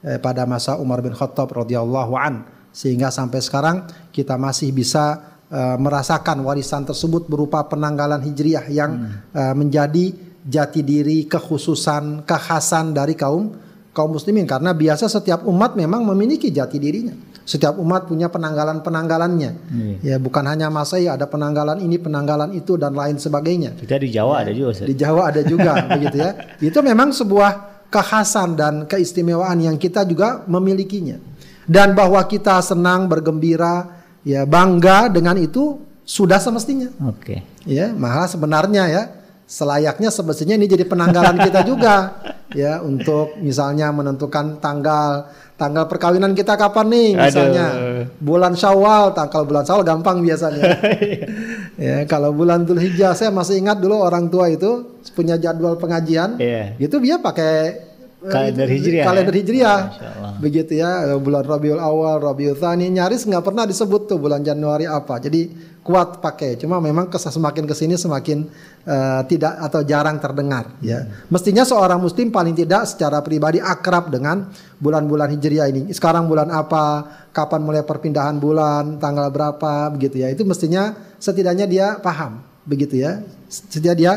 eh, 0.06 0.18
pada 0.22 0.46
masa 0.46 0.78
Umar 0.78 1.02
bin 1.02 1.14
Khattab 1.14 1.50
radhiyallahu 1.50 2.14
an. 2.14 2.46
Sehingga 2.76 3.08
sampai 3.08 3.40
sekarang 3.40 3.88
kita 4.12 4.36
masih 4.36 4.68
bisa 4.68 5.16
uh, 5.48 5.80
merasakan 5.80 6.44
warisan 6.44 6.84
tersebut 6.84 7.24
berupa 7.24 7.64
penanggalan 7.64 8.20
hijriah 8.20 8.68
yang 8.68 8.90
hmm. 9.00 9.32
uh, 9.32 9.54
menjadi 9.56 10.12
jati 10.46 10.86
diri 10.86 11.26
kekhususan 11.26 12.22
kekhasan 12.22 12.94
dari 12.94 13.18
kaum 13.18 13.50
kaum 13.90 14.14
muslimin 14.14 14.46
karena 14.46 14.70
biasa 14.70 15.10
setiap 15.10 15.42
umat 15.48 15.74
memang 15.74 16.06
memiliki 16.06 16.54
jati 16.54 16.78
dirinya. 16.78 17.16
Setiap 17.46 17.78
umat 17.78 18.10
punya 18.10 18.26
penanggalan-penanggalannya. 18.26 19.50
Hmm. 19.70 19.94
Ya, 20.02 20.18
bukan 20.18 20.42
hanya 20.50 20.66
Masai 20.66 21.06
ada 21.06 21.30
penanggalan 21.30 21.78
ini, 21.78 21.94
penanggalan 21.94 22.50
itu 22.58 22.74
dan 22.74 22.90
lain 22.90 23.22
sebagainya. 23.22 23.78
Kita 23.78 24.02
di 24.02 24.10
Jawa 24.10 24.42
ya, 24.42 24.50
ada 24.50 24.52
juga. 24.52 24.70
Di 24.82 24.94
Jawa 24.98 25.22
ada 25.30 25.42
juga 25.46 25.72
begitu 25.94 26.16
ya. 26.18 26.30
Itu 26.58 26.82
memang 26.82 27.14
sebuah 27.14 27.86
kekhasan 27.86 28.58
dan 28.58 28.74
keistimewaan 28.90 29.62
yang 29.62 29.78
kita 29.78 30.02
juga 30.02 30.42
memilikinya. 30.50 31.22
Dan 31.70 31.94
bahwa 31.94 32.18
kita 32.26 32.58
senang, 32.66 33.06
bergembira, 33.06 33.94
ya 34.26 34.42
bangga 34.42 35.06
dengan 35.06 35.38
itu 35.38 35.78
sudah 36.02 36.42
semestinya. 36.42 36.90
Oke. 37.06 37.46
Ya, 37.62 37.94
malah 37.94 38.26
sebenarnya 38.26 38.90
ya 38.90 39.02
selayaknya 39.46 40.10
semestinya 40.10 40.58
ini 40.58 40.66
jadi 40.66 40.84
penanggalan 40.84 41.38
kita 41.40 41.62
juga. 41.62 41.96
Ya 42.54 42.78
untuk 42.78 43.36
misalnya 43.42 43.90
menentukan 43.90 44.62
tanggal 44.62 45.28
tanggal 45.58 45.90
perkawinan 45.90 46.30
kita 46.32 46.54
kapan 46.54 46.86
nih 46.88 47.10
misalnya. 47.18 47.66
Aduh. 47.74 48.04
bulan 48.22 48.54
Syawal 48.54 49.12
tanggal 49.18 49.42
bulan 49.44 49.66
Syawal 49.66 49.82
gampang 49.82 50.22
biasanya. 50.22 50.64
Ya 51.76 52.06
kalau 52.08 52.32
bulan 52.32 52.64
Dzulhijjah 52.64 53.18
saya 53.18 53.34
masih 53.34 53.60
ingat 53.60 53.82
dulu 53.82 53.98
orang 53.98 54.30
tua 54.32 54.48
itu 54.48 54.94
punya 55.12 55.36
jadwal 55.36 55.76
pengajian. 55.76 56.38
Iya. 56.38 56.78
itu 56.78 56.96
dia 57.02 57.18
pakai 57.20 57.85
Kalender 58.26 58.68
Hijriah, 58.68 59.04
kalender 59.06 59.34
ya? 59.34 59.40
Hijriah. 59.40 59.78
Masya 59.86 60.08
Allah. 60.18 60.32
begitu 60.36 60.72
ya 60.76 60.90
bulan 61.16 61.44
Rabiul 61.46 61.80
Awal 61.80 62.20
Rabiul 62.20 62.56
Tsani. 62.58 62.90
Nyaris 62.92 63.24
nggak 63.24 63.44
pernah 63.44 63.64
disebut 63.64 64.10
tuh 64.10 64.18
bulan 64.18 64.42
Januari 64.42 64.84
apa. 64.84 65.16
Jadi 65.22 65.48
kuat 65.86 66.18
pakai 66.18 66.58
cuma 66.58 66.82
memang 66.82 67.06
semakin 67.06 67.62
ke 67.62 67.70
sini 67.70 67.94
semakin 67.94 68.42
eh, 68.82 69.22
tidak 69.30 69.54
atau 69.70 69.86
jarang 69.86 70.18
terdengar 70.18 70.74
ya. 70.82 71.06
Mestinya 71.30 71.62
seorang 71.62 72.02
muslim 72.02 72.34
paling 72.34 72.58
tidak 72.58 72.90
secara 72.90 73.22
pribadi 73.22 73.62
akrab 73.62 74.10
dengan 74.10 74.50
bulan-bulan 74.82 75.30
hijriah 75.38 75.70
ini. 75.70 75.94
Sekarang 75.94 76.26
bulan 76.26 76.50
apa? 76.50 77.06
Kapan 77.30 77.62
mulai 77.62 77.86
perpindahan 77.86 78.42
bulan? 78.42 78.98
Tanggal 78.98 79.30
berapa? 79.30 79.94
Begitu 79.94 80.26
ya. 80.26 80.28
Itu 80.34 80.42
mestinya 80.42 80.90
setidaknya 81.22 81.70
dia 81.70 81.86
paham. 82.02 82.42
Begitu 82.66 82.98
ya. 82.98 83.22
Setidaknya 83.46 83.94
dia 83.94 84.12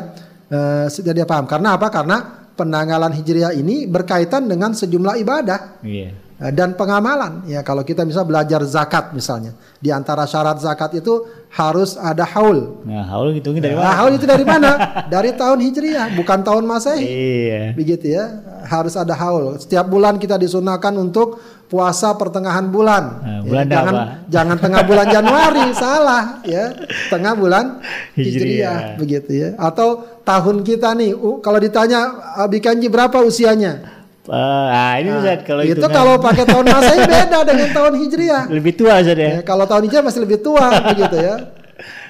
eh, 0.49 0.85
setidaknya 0.89 1.21
dia 1.21 1.27
paham. 1.29 1.45
Karena 1.45 1.77
apa? 1.77 1.87
Karena 1.93 2.38
penanggalan 2.59 3.13
hijriah 3.13 3.53
ini 3.53 3.87
berkaitan 3.87 4.45
dengan 4.45 4.71
sejumlah 4.71 5.15
ibadah 5.17 5.79
Iya. 5.81 6.11
Eh, 6.37 6.51
dan 6.51 6.71
pengamalan 6.73 7.43
ya 7.45 7.59
kalau 7.61 7.83
kita 7.83 8.03
bisa 8.03 8.23
belajar 8.23 8.63
zakat 8.63 9.11
misalnya 9.11 9.51
di 9.75 9.89
antara 9.89 10.23
syarat 10.23 10.55
zakat 10.57 10.95
itu 10.97 11.23
harus 11.49 11.95
ada 11.95 12.23
haul 12.25 12.79
Nah, 12.81 13.03
haul 13.05 13.31
hitungin 13.33 13.59
dari 13.59 13.73
nah, 13.73 13.83
mana? 13.85 13.95
haul 13.97 14.11
itu 14.13 14.23
dari 14.23 14.45
mana 14.45 14.71
dari 15.13 15.31
tahun 15.33 15.59
hijriah 15.61 16.07
bukan 16.13 16.39
tahun 16.41 16.63
masehi 16.63 17.03
Iya. 17.03 17.61
begitu 17.73 18.05
ya 18.09 18.23
harus 18.65 18.95
ada 18.95 19.11
haul 19.13 19.55
setiap 19.57 19.83
bulan 19.85 20.15
kita 20.15 20.35
disunahkan 20.35 20.95
untuk 20.95 21.39
puasa 21.65 22.15
pertengahan 22.15 22.65
bulan 22.65 23.03
Nah, 23.19 23.27
Ya, 23.39 23.43
bulan 23.45 23.65
jangan 23.67 23.93
apa? 23.93 24.03
jangan 24.29 24.57
tengah 24.57 24.81
bulan 24.85 25.07
Januari 25.15 25.65
salah 25.73 26.23
ya 26.45 26.65
tengah 27.09 27.33
bulan 27.33 27.65
Hijriah. 28.13 28.15
hijriah 28.15 28.79
begitu 28.95 29.31
ya 29.33 29.49
atau 29.59 30.07
tahun 30.29 30.61
kita 30.61 30.93
nih 30.93 31.11
uh, 31.17 31.41
kalau 31.41 31.57
ditanya 31.57 31.99
Abi 32.37 32.61
Kanji 32.61 32.85
berapa 32.85 33.17
usianya 33.25 33.97
Eh, 34.29 34.35
ah, 34.69 34.93
ini 35.01 35.09
Ustaz 35.09 35.41
kalau 35.41 35.65
itu 35.65 35.81
kalau 35.89 36.21
pakai 36.21 36.45
tahun 36.45 36.69
masehi 36.69 37.01
beda 37.01 37.39
dengan 37.49 37.69
tahun 37.73 37.93
hijriah 37.97 38.43
lebih 38.53 38.77
tua 38.77 39.01
Ustaz 39.01 39.17
ya. 39.17 39.29
Ya, 39.33 39.41
kalau 39.41 39.65
tahun 39.65 39.89
hijriah 39.89 40.05
masih 40.05 40.21
lebih 40.21 40.37
tua 40.45 40.69
begitu 40.93 41.17
ya. 41.17 41.35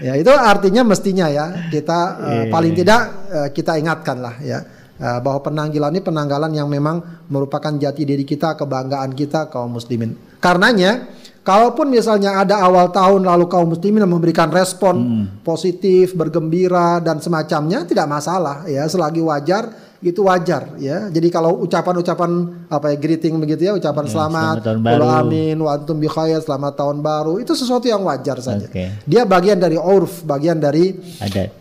Ya 0.04 0.14
itu 0.20 0.28
artinya 0.28 0.84
mestinya 0.84 1.32
ya 1.32 1.70
kita 1.72 2.00
eh, 2.20 2.36
Iya. 2.44 2.52
paling 2.52 2.74
tidak 2.76 3.02
eh, 3.32 3.50
kita 3.56 3.80
ingatkan 3.80 4.20
lah 4.20 4.36
ya 4.44 4.60
eh, 5.00 5.20
bahwa 5.24 5.40
penanggalan 5.40 5.96
ini 5.96 6.02
penanggalan 6.04 6.52
yang 6.52 6.68
memang 6.68 7.00
merupakan 7.32 7.72
jati 7.72 8.04
diri 8.04 8.28
kita, 8.28 8.60
kebanggaan 8.60 9.16
kita 9.16 9.48
kaum 9.48 9.72
muslimin. 9.80 10.12
Karenanya 10.44 11.08
kalaupun 11.50 11.89
misalnya 11.89 12.45
ada 12.45 12.62
awal 12.62 12.93
tahun 12.93 13.26
lalu 13.26 13.50
kaum 13.50 13.74
muslimin 13.74 14.06
memberikan 14.06 14.54
respon 14.54 15.26
positif, 15.41 16.14
bergembira 16.14 17.02
dan 17.02 17.18
semacamnya 17.18 17.89
tidak 17.89 18.06
masalah 18.06 18.70
ya 18.70 18.86
selagi 18.86 19.18
wajar 19.26 19.89
itu 20.00 20.22
wajar 20.24 20.78
ya. 20.78 21.10
Jadi 21.10 21.28
kalau 21.28 21.60
ucapan-ucapan 21.66 22.32
apa 22.70 22.93
ya 22.93 22.97
greeting 23.02 23.36
begitu 23.41 23.68
ya, 23.68 23.74
ucapan 23.76 24.06
Ya, 24.06 24.12
selamat, 24.16 24.56
selamat 24.64 25.02
amin 25.26 25.58
wa 25.60 25.70
antum 25.76 25.97
bi 26.00 26.08
khair, 26.08 26.39
selamat 26.39 26.74
tahun 26.78 26.97
baru. 27.04 27.41
Itu 27.41 27.58
sesuatu 27.58 27.89
yang 27.89 28.06
wajar 28.06 28.39
saja. 28.39 28.70
Oke. 28.70 29.04
Dia 29.04 29.26
bagian 29.28 29.60
dari 29.60 29.76
urf, 29.76 30.24
bagian 30.24 30.62
dari 30.62 30.95
Ada 31.20 31.52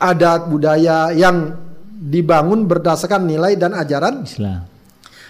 adat 0.00 0.40
budaya 0.48 1.12
yang 1.12 1.52
dibangun 1.96 2.64
berdasarkan 2.64 3.28
nilai 3.28 3.58
dan 3.60 3.76
ajaran 3.76 4.24
Islam. 4.24 4.75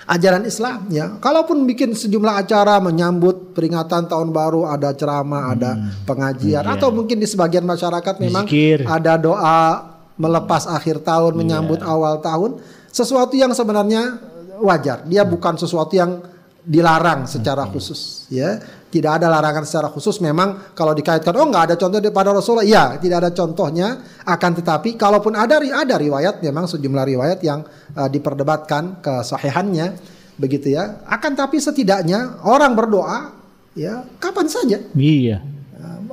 Ajaran 0.07 0.46
Islam 0.46 0.86
ya. 0.88 1.18
Kalaupun 1.18 1.66
bikin 1.66 1.92
sejumlah 1.92 2.46
acara 2.46 2.78
menyambut 2.78 3.52
peringatan 3.52 4.07
tahun 4.07 4.30
baru, 4.30 4.70
ada 4.70 4.94
ceramah, 4.94 5.52
ada 5.52 5.70
pengajian 6.07 6.62
iya. 6.62 6.74
atau 6.78 6.94
mungkin 6.94 7.18
di 7.18 7.26
sebagian 7.26 7.66
masyarakat 7.66 8.22
memang 8.22 8.46
Zikir. 8.46 8.86
ada 8.86 9.18
doa 9.18 9.92
melepas 10.16 10.64
akhir 10.70 11.04
tahun, 11.04 11.36
menyambut 11.36 11.84
awal 11.84 12.22
tahun, 12.24 12.62
sesuatu 12.88 13.36
yang 13.36 13.52
sebenarnya 13.52 14.16
wajar. 14.62 15.04
Dia 15.04 15.26
bukan 15.26 15.61
sesuatu 15.61 15.92
yang 15.92 16.24
dilarang 16.66 17.28
secara 17.28 17.68
khusus 17.68 18.26
ya. 18.32 18.59
Tidak 18.97 19.12
ada 19.20 19.28
larangan 19.28 19.68
secara 19.68 19.92
khusus 19.92 20.16
memang 20.24 20.72
kalau 20.72 20.97
dikaitkan 20.97 21.36
oh 21.36 21.44
nggak 21.53 21.64
ada 21.68 21.76
contoh 21.76 22.01
daripada 22.01 22.32
Rasulullah. 22.32 22.64
Iya, 22.64 22.97
tidak 22.97 23.16
ada 23.20 23.30
contohnya 23.36 24.01
akan 24.24 24.51
tetapi 24.57 24.97
kalaupun 24.97 25.36
ada 25.36 25.61
ada 25.61 26.01
riwayat 26.01 26.40
memang 26.40 26.64
sejumlah 26.64 27.05
riwayat 27.05 27.38
yang 27.44 27.61
uh, 27.92 28.09
diperdebatkan 28.09 29.05
kesahihannya 29.05 30.01
begitu 30.40 30.72
ya. 30.72 31.05
Akan 31.05 31.36
tapi 31.36 31.61
setidaknya 31.61 32.40
orang 32.49 32.72
berdoa 32.72 33.36
ya 33.76 34.01
kapan 34.16 34.49
saja 34.49 34.80
Iya. 34.97 35.44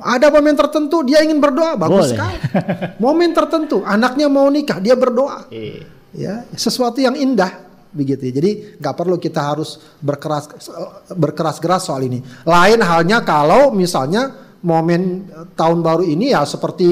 ada 0.04 0.28
momen 0.28 0.52
tertentu 0.52 1.00
dia 1.00 1.24
ingin 1.24 1.40
berdoa 1.40 1.80
bagus 1.80 2.12
Boleh. 2.12 2.12
sekali. 2.12 2.36
Momen 3.00 3.32
tertentu 3.32 3.80
anaknya 3.80 4.28
mau 4.28 4.52
nikah 4.52 4.76
dia 4.76 4.92
berdoa. 4.92 5.48
Iya. 5.48 5.88
Ya, 6.14 6.46
sesuatu 6.54 7.02
yang 7.02 7.18
indah 7.18 7.63
begitu. 7.94 8.26
ya. 8.26 8.32
Jadi 8.34 8.50
nggak 8.76 8.94
perlu 8.94 9.16
kita 9.16 9.40
harus 9.40 9.78
berkeras 9.98 10.50
berkeras 11.14 11.56
keras 11.56 11.86
soal 11.86 12.02
ini. 12.02 12.18
Lain 12.44 12.82
halnya 12.82 13.22
kalau 13.22 13.70
misalnya 13.70 14.34
momen 14.60 15.02
eh, 15.26 15.46
tahun 15.54 15.80
baru 15.80 16.02
ini 16.02 16.34
ya 16.34 16.42
seperti 16.44 16.88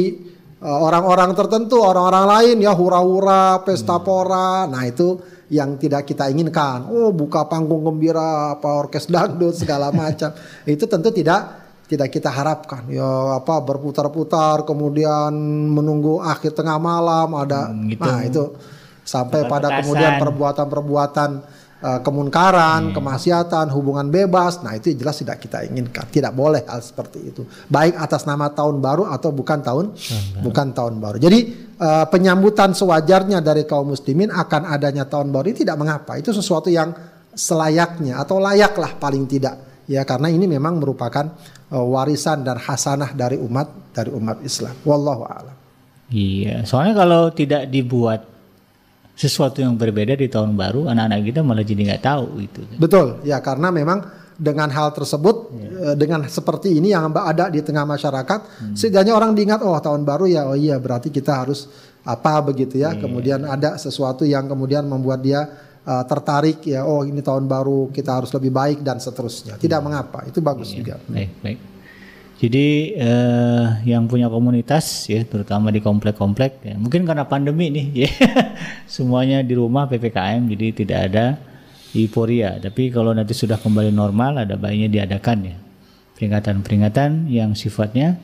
eh, 0.56 0.78
orang-orang 0.78 1.34
tertentu, 1.34 1.82
orang-orang 1.82 2.24
lain 2.24 2.56
ya 2.62 2.72
hura-hura, 2.72 3.60
pesta 3.60 3.98
pora. 3.98 4.64
Nah, 4.64 4.86
itu 4.86 5.18
yang 5.52 5.76
tidak 5.76 6.08
kita 6.08 6.32
inginkan. 6.32 6.88
Oh, 6.88 7.12
buka 7.12 7.44
panggung 7.44 7.84
gembira, 7.84 8.56
apa 8.56 8.72
orkes 8.72 9.04
dangdut 9.04 9.52
segala 9.52 9.92
macam. 9.94 10.32
itu 10.64 10.86
tentu 10.88 11.12
tidak 11.12 11.60
tidak 11.82 12.08
kita 12.08 12.32
harapkan 12.32 12.88
ya 12.88 13.36
apa 13.36 13.60
berputar-putar 13.60 14.64
kemudian 14.64 15.28
menunggu 15.68 16.24
akhir 16.24 16.56
tengah 16.56 16.80
malam 16.80 17.36
ada 17.36 17.68
Hmm, 17.68 17.84
gitu. 17.92 18.00
nah 18.00 18.18
itu 18.24 18.44
sampai 19.02 19.46
pada 19.50 19.68
Petasan. 19.68 19.78
kemudian 19.82 20.12
perbuatan-perbuatan 20.22 21.30
eh, 21.82 22.00
kemunkaran, 22.06 22.94
kemaksiatan, 22.94 23.66
hubungan 23.74 24.06
bebas. 24.08 24.62
Nah, 24.62 24.78
itu 24.78 24.94
jelas 24.94 25.18
tidak 25.18 25.42
kita 25.42 25.66
inginkan. 25.66 26.06
Tidak 26.06 26.30
boleh 26.30 26.62
hal 26.66 26.80
seperti 26.80 27.34
itu. 27.34 27.42
Baik 27.66 27.98
atas 27.98 28.22
nama 28.24 28.50
tahun 28.54 28.78
baru 28.78 29.10
atau 29.10 29.34
bukan 29.34 29.58
tahun 29.60 29.84
bukan 30.40 30.66
tahun 30.72 30.94
baru. 31.02 31.16
Jadi 31.18 31.38
eh, 31.76 32.06
penyambutan 32.08 32.72
sewajarnya 32.72 33.42
dari 33.42 33.66
kaum 33.66 33.90
muslimin 33.90 34.30
akan 34.30 34.70
adanya 34.70 35.04
tahun 35.04 35.34
baru 35.34 35.50
ini 35.50 35.58
tidak 35.66 35.76
mengapa. 35.78 36.16
Itu 36.16 36.30
sesuatu 36.30 36.70
yang 36.70 36.94
selayaknya 37.32 38.20
atau 38.22 38.38
layaklah 38.38 38.96
paling 39.00 39.26
tidak. 39.26 39.84
Ya, 39.90 40.06
karena 40.06 40.30
ini 40.30 40.46
memang 40.46 40.78
merupakan 40.78 41.34
eh, 41.68 41.76
warisan 41.76 42.46
dan 42.46 42.62
hasanah 42.62 43.10
dari 43.18 43.36
umat 43.42 43.90
dari 43.90 44.14
umat 44.14 44.38
Islam. 44.46 44.72
Wallahu 44.86 45.26
a'lam. 45.26 45.56
Iya. 46.12 46.62
Soalnya 46.68 46.94
kalau 47.02 47.32
tidak 47.32 47.72
dibuat 47.72 48.31
sesuatu 49.12 49.60
yang 49.60 49.76
berbeda 49.76 50.16
di 50.16 50.26
tahun 50.26 50.56
baru, 50.56 50.88
anak-anak 50.88 51.20
kita 51.28 51.40
malah 51.44 51.64
jadi 51.64 51.82
nggak 51.92 52.02
tahu 52.02 52.24
itu. 52.40 52.62
Betul, 52.80 53.20
ya 53.22 53.38
karena 53.44 53.68
memang 53.68 54.02
dengan 54.36 54.66
hal 54.72 54.90
tersebut, 54.96 55.36
eh, 55.54 55.94
dengan 55.94 56.24
seperti 56.26 56.74
ini 56.80 56.90
yang 56.90 57.12
ada 57.12 57.52
di 57.52 57.60
tengah 57.60 57.84
masyarakat, 57.84 58.72
setidaknya 58.72 59.12
orang 59.12 59.36
diingat, 59.36 59.60
oh 59.62 59.76
tahun 59.78 60.02
baru 60.02 60.24
ya, 60.26 60.48
oh 60.48 60.56
iya 60.56 60.80
berarti 60.80 61.12
kita 61.12 61.44
harus 61.44 61.68
apa 62.02 62.42
begitu 62.42 62.82
ya. 62.82 62.96
Kemudian 62.98 63.46
ada 63.46 63.78
sesuatu 63.78 64.26
yang 64.26 64.48
kemudian 64.50 64.88
membuat 64.88 65.22
dia 65.22 65.46
eh, 65.84 66.04
tertarik 66.08 66.64
ya, 66.64 66.82
oh 66.88 67.04
ini 67.04 67.20
tahun 67.20 67.46
baru 67.46 67.92
kita 67.92 68.24
harus 68.24 68.32
lebih 68.32 68.50
baik 68.50 68.78
dan 68.80 68.98
seterusnya. 68.98 69.60
Tidak 69.60 69.80
mengapa, 69.84 70.24
itu 70.26 70.40
bagus 70.42 70.72
juga. 70.72 70.98
Baik, 71.06 71.30
baik. 71.44 71.71
Jadi 72.40 72.96
eh, 72.98 73.66
yang 73.86 74.08
punya 74.10 74.26
komunitas 74.26 75.06
ya, 75.06 75.22
terutama 75.22 75.70
di 75.70 75.78
komplek-komplek, 75.78 76.64
ya, 76.64 76.74
mungkin 76.74 77.06
karena 77.06 77.22
pandemi 77.28 77.70
nih, 77.70 77.86
ya, 78.06 78.10
semuanya 78.98 79.46
di 79.46 79.54
rumah 79.54 79.86
ppkm, 79.86 80.50
jadi 80.50 80.66
tidak 80.74 80.98
ada 81.12 81.24
euforia. 81.94 82.58
Tapi 82.58 82.90
kalau 82.90 83.14
nanti 83.14 83.30
sudah 83.36 83.60
kembali 83.62 83.94
normal, 83.94 84.42
ada 84.42 84.58
baiknya 84.58 84.90
diadakan 84.90 85.38
ya 85.46 85.56
peringatan-peringatan 86.22 87.26
yang 87.26 87.58
sifatnya 87.58 88.14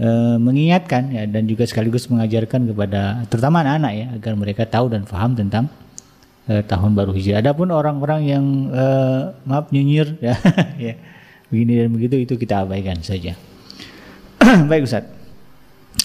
eh, 0.00 0.36
mengingatkan 0.40 1.12
ya 1.12 1.28
dan 1.28 1.44
juga 1.44 1.68
sekaligus 1.68 2.08
mengajarkan 2.08 2.72
kepada 2.72 3.28
terutama 3.28 3.60
anak-anak 3.60 3.92
ya 3.92 4.06
agar 4.16 4.32
mereka 4.32 4.62
tahu 4.64 4.88
dan 4.88 5.04
paham 5.04 5.36
tentang 5.36 5.68
eh, 6.48 6.64
tahun 6.64 6.96
baru 6.96 7.12
hijriah. 7.12 7.44
Adapun 7.44 7.68
orang-orang 7.68 8.20
yang 8.24 8.44
eh, 8.72 9.20
maaf 9.44 9.68
nyinyir 9.68 10.16
ya, 10.24 10.34
ya 10.80 10.94
begini 11.48 11.84
dan 11.84 11.88
begitu 11.92 12.16
itu 12.20 12.34
kita 12.38 12.64
abaikan 12.64 13.00
saja. 13.04 13.36
Baik 14.70 14.88
Ustaz. 14.88 15.04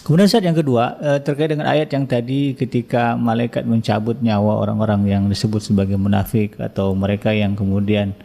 Kemudian 0.06 0.30
saat 0.30 0.46
yang 0.46 0.58
kedua 0.58 0.98
eh, 1.02 1.20
terkait 1.22 1.54
dengan 1.54 1.70
ayat 1.70 1.90
yang 1.94 2.10
tadi 2.10 2.58
ketika 2.58 3.14
malaikat 3.14 3.66
mencabut 3.66 4.18
nyawa 4.22 4.62
orang-orang 4.62 5.06
yang 5.06 5.24
disebut 5.30 5.62
sebagai 5.62 5.98
munafik 6.02 6.58
atau 6.58 6.98
mereka 6.98 7.30
yang 7.30 7.54
kemudian 7.54 8.18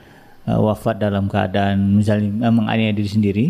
eh, 0.49 0.59
wafat 0.59 0.97
dalam 0.97 1.29
keadaan 1.29 2.01
misalnya 2.01 2.49
eh, 2.49 2.53
menganiaya 2.53 2.93
diri 2.97 3.11
sendiri 3.11 3.47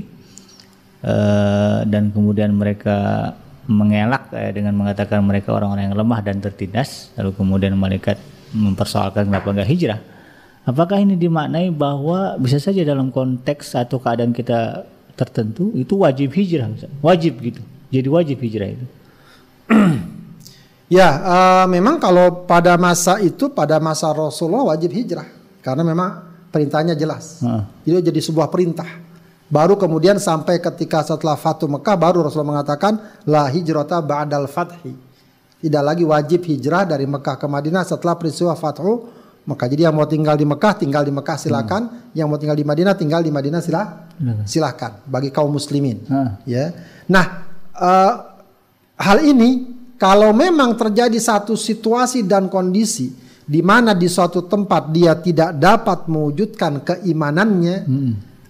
dan 1.84 2.16
kemudian 2.16 2.56
mereka 2.56 3.28
mengelak 3.68 4.32
dengan 4.56 4.72
mengatakan 4.72 5.20
mereka 5.20 5.52
orang-orang 5.52 5.92
yang 5.92 5.96
lemah 6.00 6.24
dan 6.24 6.40
tertindas 6.40 7.12
lalu 7.20 7.36
kemudian 7.36 7.76
malaikat 7.76 8.16
mempersoalkan 8.56 9.28
kenapa 9.28 9.52
enggak 9.52 9.68
hijrah. 9.68 10.00
Apakah 10.64 10.96
ini 10.96 11.20
dimaknai 11.20 11.68
bahwa 11.68 12.40
bisa 12.40 12.56
saja 12.56 12.80
dalam 12.88 13.12
konteks 13.12 13.76
atau 13.76 14.00
keadaan 14.00 14.32
kita 14.32 14.88
tertentu 15.12 15.68
itu 15.76 16.00
wajib 16.00 16.32
hijrah, 16.32 16.72
wajib 17.04 17.36
gitu. 17.44 17.60
Jadi 17.92 18.08
wajib 18.08 18.40
hijrah 18.40 18.68
itu. 18.72 18.86
Ya, 20.88 21.08
uh, 21.20 21.66
memang 21.68 21.96
kalau 21.96 22.44
pada 22.44 22.76
masa 22.76 23.20
itu, 23.20 23.48
pada 23.52 23.80
masa 23.80 24.12
Rasulullah 24.12 24.72
wajib 24.72 24.92
hijrah, 24.92 25.24
karena 25.64 25.80
memang 25.84 26.10
perintahnya 26.52 26.92
jelas. 26.96 27.40
Heeh. 27.40 27.62
Itu 27.88 27.98
jadi 28.04 28.20
sebuah 28.20 28.52
perintah. 28.52 28.86
Baru 29.48 29.76
kemudian 29.76 30.16
sampai 30.16 30.60
ketika 30.60 31.04
setelah 31.04 31.36
Fatu 31.36 31.68
Mekah, 31.68 31.96
baru 31.96 32.24
Rasulullah 32.24 32.60
mengatakan 32.60 33.00
la 33.28 33.48
hijrata 33.52 34.00
ba'dal 34.00 34.48
fathi. 34.48 34.92
Tidak 35.60 35.82
lagi 35.84 36.04
wajib 36.04 36.44
hijrah 36.44 36.84
dari 36.84 37.08
Mekah 37.08 37.40
ke 37.40 37.46
Madinah 37.48 37.84
setelah 37.88 38.20
peristiwa 38.20 38.52
Fathu 38.52 39.08
Mekah. 39.44 39.68
Jadi 39.68 39.82
yang 39.84 39.92
mau 39.92 40.08
tinggal 40.08 40.34
di 40.34 40.48
Mekah, 40.48 40.72
tinggal 40.76 41.04
di 41.04 41.12
Mekah 41.12 41.36
silakan. 41.36 41.82
Yang 42.16 42.26
mau 42.32 42.38
tinggal 42.40 42.56
di 42.56 42.64
Madinah, 42.64 42.94
tinggal 42.96 43.20
di 43.20 43.28
Madinah 43.28 43.60
sila, 43.60 44.08
silakan. 44.44 45.04
Bagi 45.04 45.28
kaum 45.28 45.52
muslimin. 45.52 46.00
Heeh. 46.08 46.30
Ya. 46.48 46.64
Nah, 47.12 47.24
eh, 47.76 48.12
hal 48.96 49.18
ini 49.20 49.68
kalau 49.94 50.32
memang 50.32 50.74
terjadi 50.74 51.16
satu 51.20 51.54
situasi 51.54 52.24
dan 52.24 52.48
kondisi 52.48 53.12
di 53.44 53.60
mana 53.60 53.92
di 53.92 54.08
suatu 54.08 54.48
tempat 54.48 54.88
dia 54.88 55.12
tidak 55.20 55.60
dapat 55.60 56.08
mewujudkan 56.08 56.80
keimanannya 56.80 57.76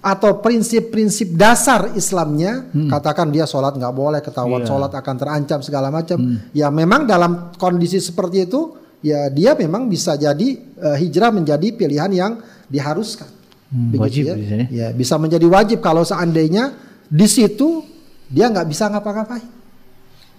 atau 0.05 0.37
prinsip-prinsip 0.39 1.33
dasar 1.35 1.97
Islamnya, 1.97 2.69
katakan 2.93 3.33
dia 3.33 3.49
sholat 3.49 3.75
nggak 3.75 3.95
boleh, 3.97 4.21
ketahuan 4.21 4.63
Iya. 4.63 4.69
sholat 4.71 4.93
akan 4.93 5.15
terancam 5.17 5.59
segala 5.65 5.89
macam. 5.91 6.21
Ya 6.53 6.69
memang 6.69 7.09
dalam 7.09 7.51
kondisi 7.57 7.99
seperti 7.99 8.45
itu, 8.47 8.84
ya 9.05 9.29
dia 9.29 9.53
memang 9.53 9.85
bisa 9.87 10.17
jadi 10.17 10.49
eh, 10.57 10.97
hijrah 10.97 11.29
menjadi 11.29 11.69
pilihan 11.71 12.09
yang 12.09 12.33
diharuskan. 12.67 13.29
Hmm, 13.69 13.93
Begitu 13.93 14.33
wajib 14.33 14.41
ya. 14.41 14.65
Ya, 14.73 14.87
bisa 14.91 15.21
menjadi 15.21 15.45
wajib 15.45 15.79
kalau 15.79 16.01
seandainya 16.01 16.73
di 17.05 17.29
situ 17.29 17.85
dia 18.27 18.49
nggak 18.49 18.65
bisa 18.65 18.89
ngapa-ngapain. 18.89 19.45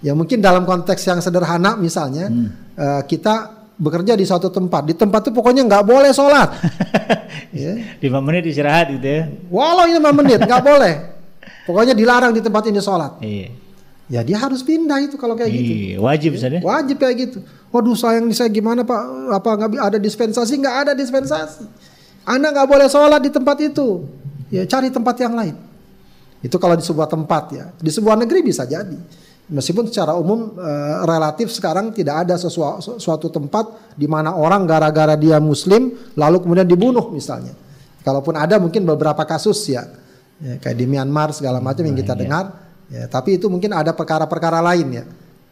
Ya 0.02 0.12
mungkin 0.12 0.42
dalam 0.42 0.66
konteks 0.66 1.06
yang 1.06 1.22
sederhana 1.22 1.78
misalnya 1.78 2.26
Hmm. 2.28 2.50
eh, 2.74 3.02
kita 3.06 3.54
bekerja 3.76 4.16
di 4.16 4.24
suatu 4.24 4.48
tempat, 4.48 4.88
di 4.88 4.96
tempat 4.96 5.28
itu 5.28 5.32
pokoknya 5.32 5.68
nggak 5.68 5.84
boleh 5.84 6.10
sholat. 6.10 6.50
ya. 7.52 7.76
5 8.00 8.26
menit 8.26 8.48
istirahat 8.48 8.88
gitu 8.90 9.04
ya. 9.06 9.22
Walau 9.52 9.86
ini 9.86 10.00
5 10.00 10.10
menit 10.16 10.40
nggak 10.42 10.64
boleh. 10.64 10.94
Pokoknya 11.68 11.94
dilarang 11.94 12.32
di 12.32 12.42
tempat 12.42 12.64
ini 12.66 12.80
sholat. 12.80 13.20
Iya. 13.20 13.50
Ya 14.06 14.22
dia 14.22 14.38
harus 14.38 14.62
pindah 14.62 15.02
itu 15.02 15.18
kalau 15.18 15.34
kayak 15.34 15.50
gitu. 15.50 15.72
Iya, 15.74 15.98
wajib 15.98 16.38
Ustaz 16.38 16.54
ya. 16.54 16.62
Wajib 16.62 17.02
kayak 17.02 17.16
gitu. 17.26 17.38
Waduh 17.74 17.98
sayang 17.98 18.30
saya 18.38 18.54
gimana 18.54 18.86
pak? 18.86 19.02
Apa 19.34 19.50
nggak 19.58 19.82
ada 19.82 19.98
dispensasi? 19.98 20.62
Nggak 20.62 20.76
ada 20.86 20.92
dispensasi. 20.94 21.66
Anda 22.26 22.54
nggak 22.54 22.70
boleh 22.70 22.86
sholat 22.86 23.22
di 23.22 23.34
tempat 23.34 23.58
itu. 23.66 24.06
Ya 24.54 24.62
cari 24.70 24.94
tempat 24.94 25.18
yang 25.18 25.34
lain. 25.34 25.58
Itu 26.46 26.62
kalau 26.62 26.78
di 26.78 26.86
sebuah 26.86 27.10
tempat 27.10 27.44
ya. 27.50 27.66
Di 27.74 27.90
sebuah 27.90 28.14
negeri 28.22 28.46
bisa 28.46 28.70
jadi. 28.70 29.26
Meskipun 29.46 29.90
secara 29.90 30.14
umum 30.18 30.54
eh, 30.58 30.96
relatif 31.06 31.54
sekarang 31.54 31.94
tidak 31.94 32.26
ada 32.26 32.38
sesuatu, 32.38 32.98
suatu 32.98 33.30
tempat 33.30 33.94
di 33.94 34.10
mana 34.10 34.34
orang 34.34 34.66
gara-gara 34.66 35.14
dia 35.14 35.38
Muslim 35.38 35.94
lalu 36.18 36.46
kemudian 36.46 36.66
dibunuh 36.66 37.10
misalnya. 37.14 37.54
Kalaupun 38.06 38.38
ada 38.38 38.62
mungkin 38.62 38.86
beberapa 38.86 39.26
kasus 39.26 39.66
ya, 39.66 39.86
ya 40.38 40.62
kayak 40.62 40.78
di 40.78 40.86
Myanmar 40.86 41.34
segala 41.34 41.58
macam 41.58 41.86
yang 41.86 41.98
kita 41.98 42.14
dengar. 42.14 42.65
Ya, 42.86 43.10
tapi 43.10 43.42
itu 43.42 43.50
mungkin 43.50 43.74
ada 43.74 43.92
perkara-perkara 43.92 44.62
lain 44.62 44.88
ya. 45.02 45.06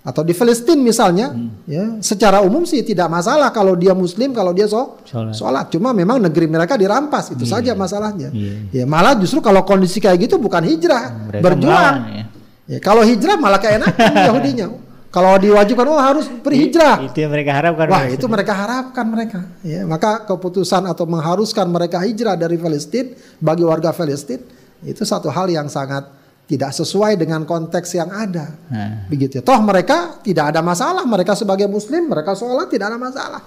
Atau 0.04 0.20
di 0.20 0.36
Palestina 0.36 0.76
misalnya, 0.84 1.32
ya 1.64 1.96
secara 2.04 2.44
umum 2.44 2.68
sih 2.68 2.84
tidak 2.84 3.08
masalah 3.08 3.56
kalau 3.56 3.72
dia 3.72 3.96
Muslim, 3.96 4.36
kalau 4.36 4.52
dia 4.52 4.68
so, 4.68 5.00
Sholat. 5.08 5.32
sholat. 5.32 5.66
Cuma 5.72 5.96
memang 5.96 6.20
negeri 6.20 6.44
mereka 6.52 6.76
dirampas 6.76 7.32
itu 7.32 7.48
saja 7.48 7.72
masalahnya. 7.72 8.28
Iya. 8.36 8.84
Ya 8.84 8.86
malah 8.86 9.16
justru 9.16 9.40
kalau 9.40 9.64
kondisi 9.64 10.04
kayak 10.04 10.28
gitu 10.28 10.36
bukan 10.36 10.60
hijrah, 10.68 11.32
Mereka 11.32 11.44
berjuang. 11.48 11.96
melawan, 12.04 12.20
ya. 12.20 12.26
Ya, 12.68 12.78
kalau 12.84 13.00
hijrah 13.08 13.40
malah 13.40 13.60
keenakan 13.64 14.12
Yahudinya. 14.28 14.68
Kalau 15.14 15.38
diwajibkan 15.38 15.86
oh 15.88 16.02
harus 16.02 16.26
berhijrah. 16.26 17.06
Itu 17.06 17.22
yang 17.24 17.32
mereka 17.32 17.54
harapkan. 17.54 17.86
Wah, 17.88 18.04
itu 18.10 18.26
mereka 18.26 18.54
harapkan 18.58 19.06
mereka. 19.08 19.40
Ya, 19.62 19.86
maka 19.86 20.26
keputusan 20.26 20.84
atau 20.90 21.06
mengharuskan 21.06 21.70
mereka 21.70 22.02
hijrah 22.04 22.34
dari 22.36 22.58
Palestina 22.60 23.14
bagi 23.38 23.62
warga 23.64 23.94
Palestina 23.96 24.42
itu 24.84 25.06
satu 25.08 25.32
hal 25.32 25.48
yang 25.48 25.70
sangat 25.72 26.10
tidak 26.54 26.70
sesuai 26.70 27.18
dengan 27.18 27.50
konteks 27.50 27.98
yang 27.98 28.14
ada. 28.14 28.54
Nah, 28.70 29.10
Begitu 29.10 29.42
ya. 29.42 29.44
Toh 29.44 29.58
mereka 29.66 30.22
tidak 30.22 30.54
ada 30.54 30.62
masalah. 30.62 31.02
Mereka 31.02 31.34
sebagai 31.34 31.66
muslim, 31.66 32.14
mereka 32.14 32.38
sholat 32.38 32.70
tidak 32.70 32.94
ada 32.94 33.00
masalah. 33.02 33.42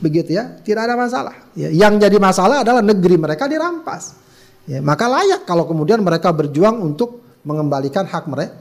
Begitu 0.00 0.40
ya. 0.40 0.56
Tidak 0.64 0.80
ada 0.80 0.96
masalah. 0.96 1.52
Ya, 1.52 1.68
yang 1.68 2.00
jadi 2.00 2.16
masalah 2.16 2.64
adalah 2.64 2.80
negeri 2.80 3.20
mereka 3.20 3.44
dirampas. 3.44 4.16
Ya, 4.64 4.80
maka 4.80 5.04
layak 5.04 5.44
kalau 5.44 5.68
kemudian 5.68 6.00
mereka 6.00 6.32
berjuang 6.32 6.80
untuk 6.80 7.22
mengembalikan 7.44 8.08
hak 8.08 8.24
mereka. 8.24 8.56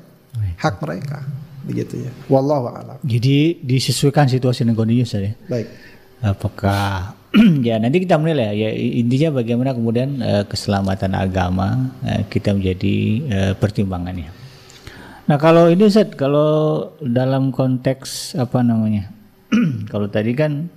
Hak 0.60 0.76
mereka. 0.84 1.24
Begitu 1.64 2.06
ya. 2.06 2.12
Wallahu 2.28 2.70
a'lam. 2.70 2.98
Jadi 3.02 3.64
disesuaikan 3.64 4.28
situasi 4.28 4.68
dan 4.68 4.76
Ustaz 4.76 5.24
ya. 5.24 5.34
Baik. 5.48 5.68
Apakah 6.20 7.16
ya 7.68 7.76
nanti 7.82 8.04
kita 8.04 8.16
menilai 8.16 8.56
ya 8.56 8.70
intinya 8.72 9.42
bagaimana 9.42 9.76
kemudian 9.76 10.20
eh, 10.24 10.44
keselamatan 10.48 11.12
agama 11.16 11.92
eh, 12.08 12.24
kita 12.32 12.56
menjadi 12.56 12.96
eh, 13.28 13.54
pertimbangannya. 13.58 14.32
Nah 15.26 15.38
kalau 15.42 15.74
ini 15.74 15.90
Ustaz, 15.90 16.14
kalau 16.14 16.94
dalam 17.02 17.50
konteks 17.50 18.38
apa 18.38 18.62
namanya? 18.62 19.10
kalau 19.92 20.06
tadi 20.06 20.38
kan 20.38 20.70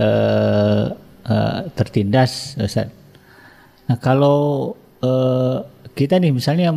eh, 0.00 0.86
eh, 1.28 1.60
tertindas 1.76 2.56
Ustaz. 2.56 2.88
Nah 3.84 4.00
kalau 4.00 4.72
eh, 5.04 5.58
kita 5.94 6.18
nih 6.18 6.34
misalnya 6.34 6.74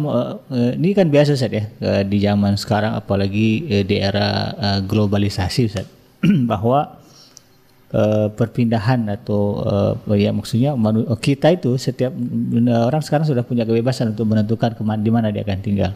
ini 0.78 0.94
kan 0.94 1.10
biasa 1.10 1.34
Ustaz 1.34 1.50
ya 1.50 1.66
di 2.06 2.22
zaman 2.22 2.54
sekarang 2.54 2.94
apalagi 2.94 3.82
di 3.82 3.96
era 3.98 4.54
globalisasi 4.86 5.60
Ustaz 5.66 5.88
bahwa 6.52 6.97
eh, 7.94 8.28
perpindahan 8.32 9.08
atau 9.08 9.64
eh, 10.12 10.20
ya 10.20 10.32
maksudnya 10.36 10.76
manu- 10.76 11.08
kita 11.20 11.56
itu 11.56 11.80
setiap 11.80 12.12
eh, 12.12 12.84
orang 12.84 13.04
sekarang 13.04 13.26
sudah 13.28 13.44
punya 13.44 13.64
kebebasan 13.64 14.12
untuk 14.16 14.28
menentukan 14.28 14.76
ke 14.76 14.82
mana 14.84 15.00
di 15.00 15.12
mana 15.12 15.28
dia 15.32 15.44
akan 15.44 15.60
tinggal. 15.64 15.92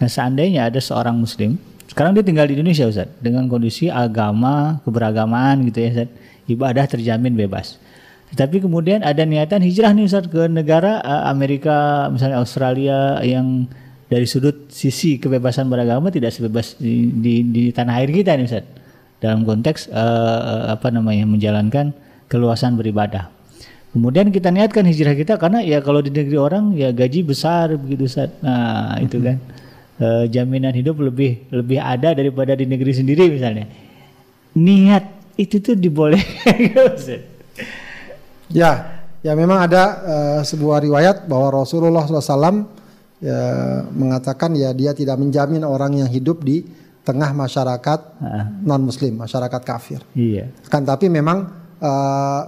Nah 0.00 0.08
seandainya 0.08 0.68
ada 0.72 0.80
seorang 0.80 1.16
muslim 1.16 1.60
sekarang 1.90 2.14
dia 2.14 2.22
tinggal 2.22 2.46
di 2.46 2.54
Indonesia 2.54 2.86
Ustaz 2.86 3.10
dengan 3.18 3.50
kondisi 3.50 3.90
agama 3.90 4.78
keberagamaan 4.86 5.66
gitu 5.66 5.82
ya 5.82 5.88
Ustaz 5.90 6.10
ibadah 6.46 6.84
terjamin 6.86 7.34
bebas. 7.34 7.82
Tetapi 8.30 8.62
kemudian 8.62 9.02
ada 9.02 9.26
niatan 9.26 9.58
hijrah 9.58 9.90
nih 9.90 10.06
Ustaz 10.06 10.30
ke 10.30 10.46
negara 10.46 11.02
eh, 11.02 11.22
Amerika 11.26 12.06
misalnya 12.08 12.38
Australia 12.38 13.18
yang 13.26 13.66
dari 14.06 14.26
sudut 14.26 14.70
sisi 14.70 15.18
kebebasan 15.18 15.70
beragama 15.70 16.10
tidak 16.10 16.34
sebebas 16.34 16.74
di, 16.78 17.10
di, 17.10 17.34
di 17.46 17.62
tanah 17.70 18.02
air 18.02 18.10
kita 18.10 18.38
nih 18.38 18.46
Ustaz 18.46 18.64
dalam 19.20 19.44
konteks 19.44 19.92
eh, 19.92 20.62
apa 20.74 20.88
namanya 20.88 21.28
menjalankan 21.28 21.92
keluasan 22.26 22.74
beribadah. 22.74 23.28
Kemudian 23.90 24.30
kita 24.30 24.54
niatkan 24.54 24.86
hijrah 24.86 25.18
kita 25.18 25.34
karena 25.38 25.62
ya 25.66 25.82
kalau 25.82 25.98
di 25.98 26.14
negeri 26.14 26.38
orang 26.38 26.74
ya 26.78 26.94
gaji 26.94 27.26
besar 27.26 27.74
begitu 27.74 28.06
Ustaz. 28.06 28.30
Nah, 28.38 28.96
itu 29.02 29.18
kan 29.18 29.36
Eh, 30.00 30.24
jaminan 30.32 30.72
hidup 30.72 30.96
lebih 30.96 31.44
lebih 31.52 31.76
ada 31.76 32.16
daripada 32.16 32.56
di 32.56 32.64
negeri 32.64 32.88
sendiri 32.96 33.28
misalnya. 33.28 33.68
Niat 34.56 35.36
itu 35.36 35.60
tuh 35.60 35.76
dibolehkan. 35.76 36.56
Ya, 38.50 38.98
ya 39.22 39.38
memang 39.38 39.62
ada 39.62 39.82
eh, 40.02 40.40
sebuah 40.42 40.82
riwayat 40.82 41.30
bahwa 41.30 41.62
Rasulullah 41.62 42.02
SAW 42.02 42.66
ya, 43.22 43.38
mengatakan 43.94 44.58
ya 44.58 44.74
dia 44.74 44.90
tidak 44.90 45.22
menjamin 45.22 45.62
orang 45.62 46.02
yang 46.02 46.10
hidup 46.10 46.42
di 46.42 46.66
tengah 47.10 47.34
masyarakat 47.34 48.00
non 48.62 48.82
Muslim, 48.86 49.18
masyarakat 49.18 49.62
kafir. 49.66 49.98
Iya. 50.14 50.54
Kan 50.70 50.86
tapi 50.86 51.10
memang 51.10 51.50
eh, 51.82 52.42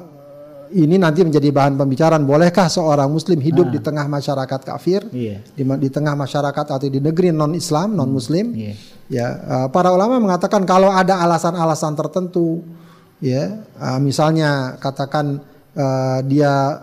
ini 0.72 0.96
nanti 0.96 1.20
menjadi 1.20 1.52
bahan 1.52 1.76
pembicaraan. 1.76 2.24
Bolehkah 2.24 2.70
seorang 2.70 3.12
Muslim 3.12 3.38
hidup 3.44 3.68
di 3.68 3.78
tengah 3.82 4.08
masyarakat 4.08 4.60
kafir, 4.64 5.04
Iya. 5.12 5.44
di, 5.52 5.62
di 5.66 5.88
tengah 5.92 6.16
masyarakat 6.16 6.64
atau 6.78 6.88
di 6.88 7.00
negeri 7.02 7.28
non 7.28 7.52
Islam, 7.52 7.92
non 7.92 8.08
Muslim? 8.08 8.56
Iya. 8.56 8.74
Ya, 9.12 9.28
eh, 9.28 9.66
para 9.68 9.92
ulama 9.92 10.16
mengatakan 10.16 10.64
kalau 10.64 10.88
ada 10.88 11.20
alasan-alasan 11.20 11.92
tertentu, 11.92 12.64
ya, 13.20 13.60
eh, 13.68 13.98
misalnya 14.00 14.80
katakan 14.80 15.44
eh, 15.76 16.18
dia 16.24 16.80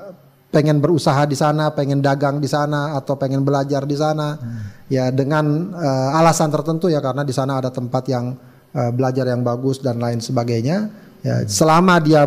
pengen 0.49 0.81
berusaha 0.81 1.29
di 1.29 1.37
sana, 1.37 1.69
pengen 1.73 2.01
dagang 2.01 2.41
di 2.41 2.49
sana 2.49 2.97
atau 2.97 3.13
pengen 3.15 3.45
belajar 3.45 3.85
di 3.85 3.93
sana 3.93 4.33
hmm. 4.33 4.89
ya 4.89 5.13
dengan 5.13 5.45
uh, 5.77 6.17
alasan 6.17 6.49
tertentu 6.49 6.89
ya 6.89 6.97
karena 6.99 7.21
di 7.21 7.33
sana 7.33 7.61
ada 7.61 7.69
tempat 7.69 8.03
yang 8.09 8.33
uh, 8.73 8.91
belajar 8.91 9.29
yang 9.29 9.45
bagus 9.45 9.77
dan 9.77 10.01
lain 10.01 10.17
sebagainya 10.17 10.89
ya 11.21 11.35
hmm. 11.41 11.47
selama 11.49 12.01
dia 12.01 12.25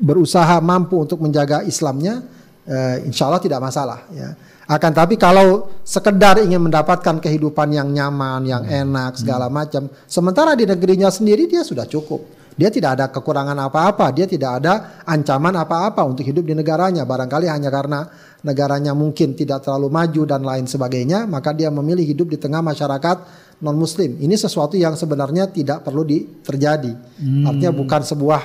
berusaha 0.00 0.60
mampu 0.64 0.96
untuk 0.96 1.20
menjaga 1.20 1.60
Islamnya 1.68 2.24
uh, 2.64 2.96
insya 3.04 3.28
Allah 3.28 3.42
tidak 3.44 3.60
masalah 3.60 4.00
ya 4.16 4.32
akan 4.72 4.92
tapi 4.96 5.20
kalau 5.20 5.68
sekedar 5.84 6.40
ingin 6.40 6.62
mendapatkan 6.64 7.20
kehidupan 7.20 7.76
yang 7.76 7.92
nyaman 7.92 8.48
yang 8.48 8.64
hmm. 8.64 8.80
enak 8.88 9.12
segala 9.20 9.52
hmm. 9.52 9.54
macam 9.54 9.82
sementara 10.08 10.56
di 10.56 10.64
negerinya 10.64 11.12
sendiri 11.12 11.44
dia 11.44 11.60
sudah 11.60 11.84
cukup 11.84 12.41
dia 12.52 12.68
tidak 12.68 13.00
ada 13.00 13.06
kekurangan 13.08 13.56
apa-apa, 13.56 14.12
dia 14.12 14.28
tidak 14.28 14.60
ada 14.60 15.02
ancaman 15.08 15.56
apa-apa 15.56 16.04
untuk 16.04 16.24
hidup 16.26 16.44
di 16.44 16.52
negaranya. 16.52 17.08
Barangkali 17.08 17.48
hanya 17.48 17.72
karena 17.72 18.04
negaranya 18.44 18.92
mungkin 18.92 19.32
tidak 19.32 19.64
terlalu 19.64 19.88
maju 19.88 20.22
dan 20.28 20.42
lain 20.44 20.66
sebagainya, 20.68 21.24
maka 21.24 21.56
dia 21.56 21.72
memilih 21.72 22.04
hidup 22.04 22.28
di 22.28 22.36
tengah 22.36 22.60
masyarakat 22.60 23.16
non-muslim. 23.62 24.20
Ini 24.20 24.34
sesuatu 24.36 24.76
yang 24.76 24.98
sebenarnya 24.98 25.48
tidak 25.48 25.86
perlu 25.86 26.02
di, 26.04 26.26
terjadi. 26.42 26.92
Hmm. 26.92 27.48
Artinya 27.48 27.72
bukan 27.72 28.00
sebuah 28.02 28.40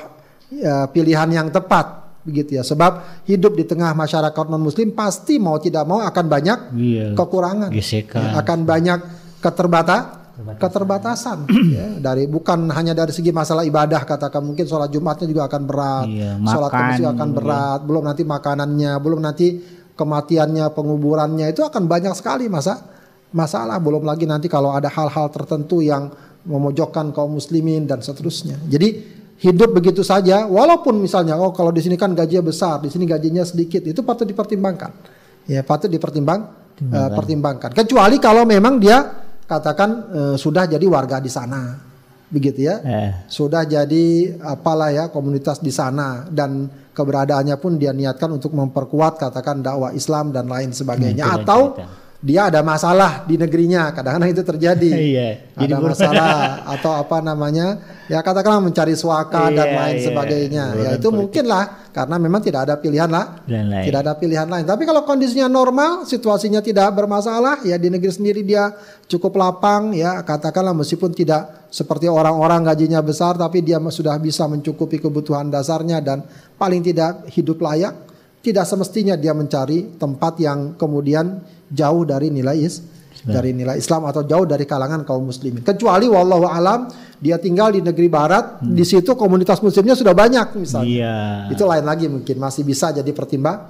ya, 0.53 0.87
pilihan 0.87 1.27
yang 1.33 1.49
tepat 1.49 2.07
begitu 2.23 2.59
ya. 2.59 2.63
Sebab 2.63 3.23
hidup 3.27 3.55
di 3.55 3.63
tengah 3.63 3.91
masyarakat 3.97 4.45
non-muslim 4.47 4.93
pasti 4.93 5.41
mau 5.41 5.57
tidak 5.57 5.83
mau 5.83 5.99
akan 6.03 6.25
banyak 6.27 6.59
iya, 6.77 7.05
kekurangan. 7.17 7.71
Gesekan. 7.73 8.37
Akan 8.37 8.63
banyak 8.63 8.99
keterbatasan. 10.37 10.61
Keterbatasan 10.61 11.37
ya. 11.77 11.87
Dari 11.97 12.23
bukan 12.29 12.69
hanya 12.69 12.93
dari 12.93 13.09
segi 13.09 13.33
masalah 13.33 13.65
ibadah 13.65 14.05
katakan 14.05 14.45
mungkin 14.45 14.69
sholat 14.69 14.93
jumatnya 14.93 15.25
juga 15.25 15.49
akan 15.49 15.61
berat 15.65 16.07
iya, 16.07 16.37
sholat 16.45 16.69
kamis 16.69 16.93
juga 17.01 17.11
akan 17.17 17.29
berat 17.33 17.79
belum 17.83 18.03
nanti 18.05 18.23
makanannya 18.23 18.91
belum 19.01 19.19
nanti 19.19 19.47
kematiannya 19.97 20.65
penguburannya 20.77 21.49
itu 21.49 21.65
akan 21.65 21.89
banyak 21.89 22.13
sekali 22.13 22.45
masa 22.45 22.85
masalah. 23.33 23.81
Belum 23.81 24.05
lagi 24.05 24.29
nanti 24.29 24.45
kalau 24.45 24.71
ada 24.71 24.87
hal-hal 24.93 25.33
tertentu 25.33 25.81
yang 25.81 26.13
memojokkan 26.47 27.11
kaum 27.11 27.35
muslimin 27.35 27.89
dan 27.89 27.99
seterusnya. 27.99 28.61
Jadi 28.69 29.17
hidup 29.37 29.73
begitu 29.73 30.01
saja 30.01 30.49
walaupun 30.49 30.97
misalnya 30.97 31.37
oh 31.37 31.53
kalau 31.53 31.69
di 31.69 31.77
sini 31.77 31.93
kan 31.93 32.17
gajinya 32.17 32.49
besar 32.49 32.81
di 32.81 32.89
sini 32.89 33.05
gajinya 33.05 33.45
sedikit 33.45 33.83
itu 33.83 34.05
patut 34.05 34.29
dipertimbangkan. 34.29 34.91
Ya 35.49 35.63
patut 35.65 35.89
dipertimbang 35.89 36.39
uh, 36.93 37.09
pertimbangkan. 37.11 37.73
Kecuali 37.73 38.21
kalau 38.21 38.45
memang 38.45 38.77
dia 38.77 39.26
katakan 39.47 39.89
uh, 40.11 40.35
sudah 40.35 40.67
jadi 40.67 40.83
warga 40.85 41.17
di 41.23 41.31
sana. 41.31 41.87
Begitu 42.27 42.67
ya. 42.67 42.83
Eh. 42.83 43.11
sudah 43.31 43.63
jadi 43.63 44.35
apalah 44.43 44.91
ya 44.91 45.07
komunitas 45.07 45.63
di 45.63 45.71
sana. 45.71 46.27
Dan 46.27 46.67
keberadaannya 46.91 47.55
pun 47.55 47.79
dia 47.79 47.95
niatkan 47.95 48.27
untuk 48.35 48.51
memperkuat 48.51 49.15
katakan 49.15 49.63
dakwah 49.63 49.95
Islam 49.95 50.35
dan 50.35 50.51
lain 50.51 50.75
sebagainya. 50.75 51.23
Hmm, 51.23 51.35
atau 51.41 51.61
cerita 51.79 52.06
dia 52.17 52.49
ada 52.49 52.65
masalah 52.65 53.29
di 53.29 53.37
negerinya. 53.37 53.93
Kadang-kadang 53.93 54.31
itu 54.33 54.43
terjadi. 54.43 54.91
Iya, 55.07 55.29
ada 55.55 55.77
masalah 55.79 56.33
atau 56.77 56.91
apa 56.97 57.21
namanya. 57.23 57.79
Ya 58.07 58.19
katakanlah 58.23 58.63
mencari 58.63 58.95
suaka 58.95 59.51
iya, 59.51 59.55
dan 59.55 59.67
lain 59.75 59.97
iya, 59.99 60.05
sebagainya. 60.07 60.65
ya 60.79 60.89
itu 60.95 61.09
mungkin 61.11 61.43
lah 61.43 61.91
karena 61.91 62.15
memang 62.15 62.39
tidak 62.39 62.67
ada 62.67 62.75
pilihan 62.79 63.07
lah. 63.07 63.43
Tidak 63.47 63.99
ada 63.99 64.15
pilihan 64.15 64.47
lain. 64.47 64.63
Tapi 64.67 64.83
kalau 64.87 65.03
kondisinya 65.03 65.47
normal 65.47 66.07
situasinya 66.07 66.63
tidak 66.63 66.91
bermasalah 66.95 67.63
ya 67.67 67.75
di 67.75 67.91
negeri 67.91 68.11
sendiri 68.11 68.41
dia 68.43 68.71
cukup 69.07 69.35
lapang 69.37 69.91
ya. 69.95 70.23
Katakanlah 70.23 70.75
meskipun 70.75 71.11
tidak 71.15 71.67
seperti 71.71 72.07
orang-orang 72.07 72.63
gajinya 72.63 73.03
besar 73.03 73.35
tapi 73.35 73.59
dia 73.63 73.79
sudah 73.79 74.15
bisa 74.19 74.47
mencukupi 74.47 75.03
kebutuhan 75.03 75.51
dasarnya 75.51 75.99
dan 75.99 76.23
paling 76.55 76.83
tidak 76.83 77.27
hidup 77.31 77.59
layak. 77.59 77.95
Tidak 78.37 78.63
semestinya 78.63 79.19
dia 79.19 79.35
mencari 79.35 79.99
tempat 79.99 80.39
yang 80.39 80.79
kemudian 80.79 81.43
jauh 81.71 82.03
dari 82.07 82.31
nilai 82.31 82.57
is 82.59 82.83
dari 83.27 83.51
nilai 83.51 83.75
Islam 83.75 84.07
atau 84.07 84.23
jauh 84.23 84.47
dari 84.47 84.63
kalangan 84.63 85.03
kaum 85.03 85.27
muslimin. 85.27 85.59
Kecuali 85.65 86.07
wallahu 86.07 86.47
alam 86.47 86.87
dia 87.17 87.41
tinggal 87.41 87.73
di 87.73 87.81
negeri 87.81 88.07
barat, 88.07 88.61
hmm. 88.61 88.77
di 88.77 88.85
situ 88.85 89.17
komunitas 89.17 89.59
muslimnya 89.59 89.97
sudah 89.97 90.13
banyak 90.13 90.53
misalnya. 90.55 90.87
Yeah. 90.87 91.37
Itu 91.51 91.65
lain 91.65 91.83
lagi 91.83 92.05
mungkin 92.07 92.37
masih 92.37 92.63
bisa 92.63 92.93
jadi 92.93 93.09
pertimbang 93.11 93.67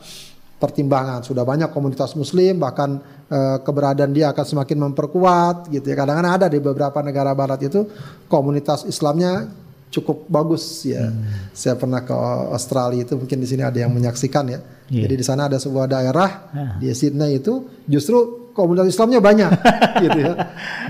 pertimbangan. 0.58 1.22
Sudah 1.22 1.46
banyak 1.46 1.70
komunitas 1.74 2.18
muslim 2.18 2.58
bahkan 2.58 2.98
uh, 3.30 3.58
keberadaan 3.62 4.12
dia 4.14 4.34
akan 4.34 4.46
semakin 4.46 4.78
memperkuat 4.90 5.70
gitu 5.74 5.86
ya. 5.86 5.96
Kadang-kadang 5.96 6.34
ada 6.34 6.48
di 6.50 6.60
beberapa 6.62 7.00
negara 7.02 7.32
barat 7.38 7.62
itu 7.66 7.86
komunitas 8.28 8.84
Islamnya 8.86 9.48
cukup 9.88 10.28
bagus 10.28 10.84
ya. 10.84 11.08
Hmm. 11.08 11.24
Saya 11.56 11.80
pernah 11.80 12.04
ke 12.04 12.14
Australia 12.52 13.04
itu 13.08 13.16
mungkin 13.16 13.40
di 13.40 13.48
sini 13.48 13.64
ada 13.64 13.80
yang 13.80 13.92
menyaksikan 13.92 14.46
ya. 14.52 14.60
Yeah. 14.92 15.08
Jadi 15.08 15.14
di 15.20 15.26
sana 15.26 15.48
ada 15.48 15.58
sebuah 15.60 15.88
daerah 15.88 16.30
yeah. 16.52 16.72
di 16.80 16.88
Sydney 16.92 17.40
itu 17.40 17.68
justru 17.88 18.52
komunitas 18.52 18.92
Islamnya 18.92 19.24
banyak 19.24 19.52
gitu 20.04 20.18
ya. 20.18 20.34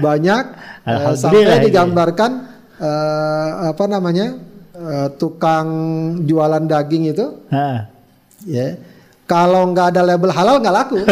Banyak 0.02 0.44
uh, 0.88 1.14
sampai 1.14 1.62
digambarkan 1.68 2.32
uh, 2.82 3.72
apa 3.74 3.86
namanya? 3.86 4.46
Uh, 4.78 5.10
tukang 5.18 5.68
jualan 6.30 6.62
daging 6.70 7.10
itu. 7.10 7.26
Ha. 7.50 7.90
Ya. 8.46 8.78
Kalau 9.28 9.74
nggak 9.74 9.92
ada 9.92 10.02
label 10.06 10.32
halal 10.32 10.62
nggak 10.62 10.76
laku. 10.76 11.02
gitu. 11.04 11.12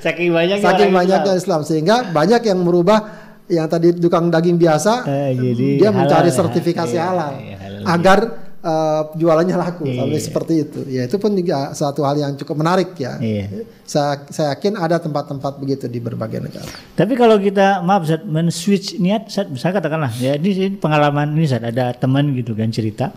Saking 0.00 0.30
banyak 0.30 0.56
Saking 0.62 0.90
banyaknya 0.94 1.34
Islam. 1.36 1.60
Islam 1.60 1.60
sehingga 1.66 1.96
banyak 2.08 2.42
yang 2.46 2.62
merubah 2.62 3.27
yang 3.48 3.66
tadi 3.66 3.96
tukang 3.96 4.28
daging 4.28 4.60
biasa 4.60 5.08
eh, 5.08 5.32
jadi 5.32 5.68
dia 5.80 5.90
mencari 5.90 6.28
halal, 6.28 6.38
sertifikasi 6.44 6.96
ya, 6.96 7.04
halal 7.08 7.32
ya, 7.40 7.56
halal 7.56 7.82
agar 7.88 8.18
uh, 8.62 9.02
jualannya 9.14 9.56
laku 9.56 9.86
iya. 9.86 10.02
sampai 10.02 10.20
seperti 10.20 10.54
itu. 10.66 10.80
Ya 10.88 11.02
itu 11.06 11.16
pun 11.20 11.32
juga 11.34 11.72
satu 11.74 12.02
hal 12.02 12.16
yang 12.18 12.32
cukup 12.38 12.56
menarik 12.58 12.94
ya. 12.98 13.18
Iya. 13.18 13.64
saya 13.88 14.28
saya 14.28 14.52
yakin 14.56 14.76
ada 14.76 15.00
tempat-tempat 15.00 15.52
begitu 15.58 15.88
di 15.88 15.98
berbagai 16.02 16.44
negara. 16.44 16.70
Tapi 16.94 17.12
kalau 17.16 17.40
kita 17.40 17.80
maaf 17.80 18.04
saat 18.04 18.24
men-switch 18.26 19.00
niat 19.00 19.32
saat 19.32 19.48
misalnya 19.48 19.80
katakanlah. 19.80 20.12
Ya 20.20 20.36
ini 20.36 20.76
pengalaman 20.76 21.34
ini 21.34 21.46
saat 21.48 21.64
ada 21.64 21.94
teman 21.94 22.34
gitu 22.36 22.52
kan 22.52 22.68
cerita. 22.68 23.14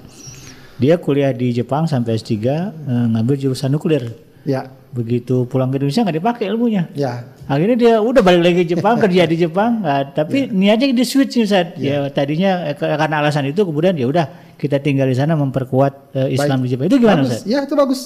Dia 0.81 0.97
kuliah 0.97 1.29
di 1.29 1.53
Jepang 1.53 1.85
sampai 1.85 2.17
S3 2.17 2.33
uh, 2.33 2.41
eh, 2.41 3.05
ngambil 3.13 3.35
jurusan 3.37 3.69
nuklir 3.69 4.30
ya 4.45 4.65
begitu 4.91 5.47
pulang 5.47 5.71
ke 5.71 5.79
Indonesia 5.79 6.03
nggak 6.03 6.17
dipakai 6.19 6.45
ilmunya. 6.51 6.83
Ya. 6.91 7.23
Akhirnya 7.47 7.77
dia 7.79 7.93
udah 8.03 8.21
balik 8.23 8.43
lagi 8.43 8.55
ke 8.63 8.67
Jepang 8.75 8.99
kerja 9.03 9.23
di 9.23 9.37
Jepang, 9.39 9.83
nggak, 9.83 10.03
tapi 10.15 10.51
ya. 10.51 10.51
niatnya 10.51 10.91
di 10.91 11.05
switch 11.07 11.39
nih 11.39 11.47
saat 11.47 11.67
ya. 11.79 12.07
ya 12.07 12.11
tadinya 12.11 12.51
eh, 12.67 12.75
karena 12.75 13.23
alasan 13.23 13.47
itu 13.47 13.63
kemudian 13.63 13.95
ya 13.95 14.07
udah 14.07 14.55
kita 14.59 14.83
tinggal 14.83 15.07
di 15.07 15.17
sana 15.17 15.33
memperkuat 15.39 16.13
uh, 16.13 16.29
Islam 16.29 16.61
Baik. 16.61 16.65
di 16.67 16.69
Jepang. 16.75 16.85
Itu 16.91 16.97
gimana 16.99 17.23
bagus. 17.23 17.41
Ya 17.47 17.59
itu 17.63 17.73
bagus. 17.73 18.01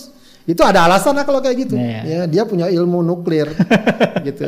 Itu 0.45 0.61
ada 0.61 0.85
alasan 0.85 1.17
lah 1.17 1.25
kalau 1.25 1.41
kayak 1.41 1.57
gitu. 1.65 1.73
Ya, 1.73 2.05
ya. 2.05 2.21
dia 2.29 2.45
punya 2.45 2.69
ilmu 2.69 3.01
nuklir 3.01 3.49
gitu. 4.27 4.45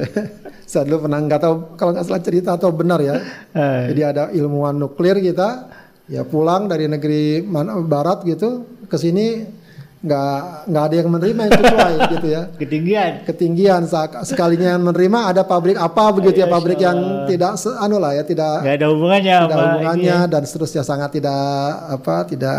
Saya 0.70 0.86
dulu 0.86 1.10
pernah 1.10 1.20
nggak 1.26 1.42
tahu 1.42 1.54
kalau 1.74 1.92
nggak 1.98 2.06
salah 2.06 2.22
cerita 2.22 2.54
atau 2.54 2.70
benar 2.70 3.02
ya. 3.02 3.18
Uh. 3.58 3.90
Jadi 3.90 4.02
ada 4.06 4.24
ilmuwan 4.30 4.78
nuklir 4.78 5.18
kita 5.26 5.74
ya 6.06 6.22
pulang 6.24 6.70
dari 6.70 6.86
negeri 6.86 7.42
mana, 7.42 7.82
barat 7.82 8.24
gitu 8.30 8.78
ke 8.88 8.96
sini 8.96 9.57
nggak 9.98 10.70
nggak 10.70 10.84
ada 10.86 10.96
yang 10.96 11.10
menerima 11.10 11.42
yang 11.42 11.56
sesuai 11.58 11.94
gitu 12.14 12.28
ya. 12.30 12.42
Ketinggian. 12.54 13.12
Ketinggian 13.26 13.82
sekalinya 14.24 14.68
yang 14.78 14.84
menerima 14.86 15.20
ada 15.34 15.42
pabrik 15.42 15.78
apa 15.78 16.04
begitu 16.14 16.42
ya 16.42 16.46
iya, 16.46 16.54
pabrik 16.54 16.80
yang 16.80 16.98
tidak 17.26 17.58
anu 17.82 17.98
lah 17.98 18.14
ya 18.14 18.24
tidak 18.24 18.62
nggak 18.62 18.76
ada 18.78 18.88
hubungannya 18.94 19.36
tidak 19.42 19.58
hubungannya 19.58 20.18
ya. 20.24 20.30
dan 20.30 20.42
seterusnya 20.46 20.84
sangat 20.86 21.10
tidak 21.18 21.42
apa 21.90 22.16
tidak 22.30 22.56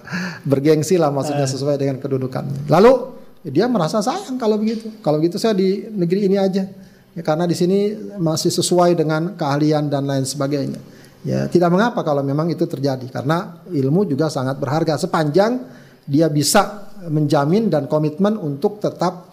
bergengsi 0.50 0.98
lah 0.98 1.14
maksudnya 1.14 1.46
uh. 1.46 1.52
sesuai 1.54 1.78
dengan 1.78 2.02
kedudukannya 2.02 2.66
lalu 2.66 3.20
dia 3.40 3.64
merasa 3.64 4.04
sayang 4.04 4.36
kalau 4.36 4.60
begitu. 4.60 4.92
Kalau 5.00 5.16
gitu 5.24 5.40
saya 5.40 5.56
di 5.56 5.88
negeri 5.88 6.28
ini 6.28 6.36
aja. 6.36 6.68
Ya, 7.16 7.22
karena 7.24 7.48
di 7.48 7.56
sini 7.56 7.96
masih 8.20 8.52
sesuai 8.52 8.94
dengan 8.94 9.34
keahlian 9.34 9.88
dan 9.88 10.04
lain 10.04 10.28
sebagainya. 10.28 10.78
Ya 11.24 11.48
tidak 11.48 11.72
mengapa 11.72 12.04
kalau 12.04 12.20
memang 12.20 12.52
itu 12.52 12.68
terjadi. 12.68 13.08
Karena 13.08 13.64
ilmu 13.72 14.04
juga 14.04 14.28
sangat 14.28 14.60
berharga. 14.60 15.00
Sepanjang 15.00 15.56
dia 16.10 16.26
bisa 16.26 16.90
menjamin 17.06 17.70
dan 17.70 17.86
komitmen 17.86 18.34
untuk 18.34 18.82
tetap 18.82 19.30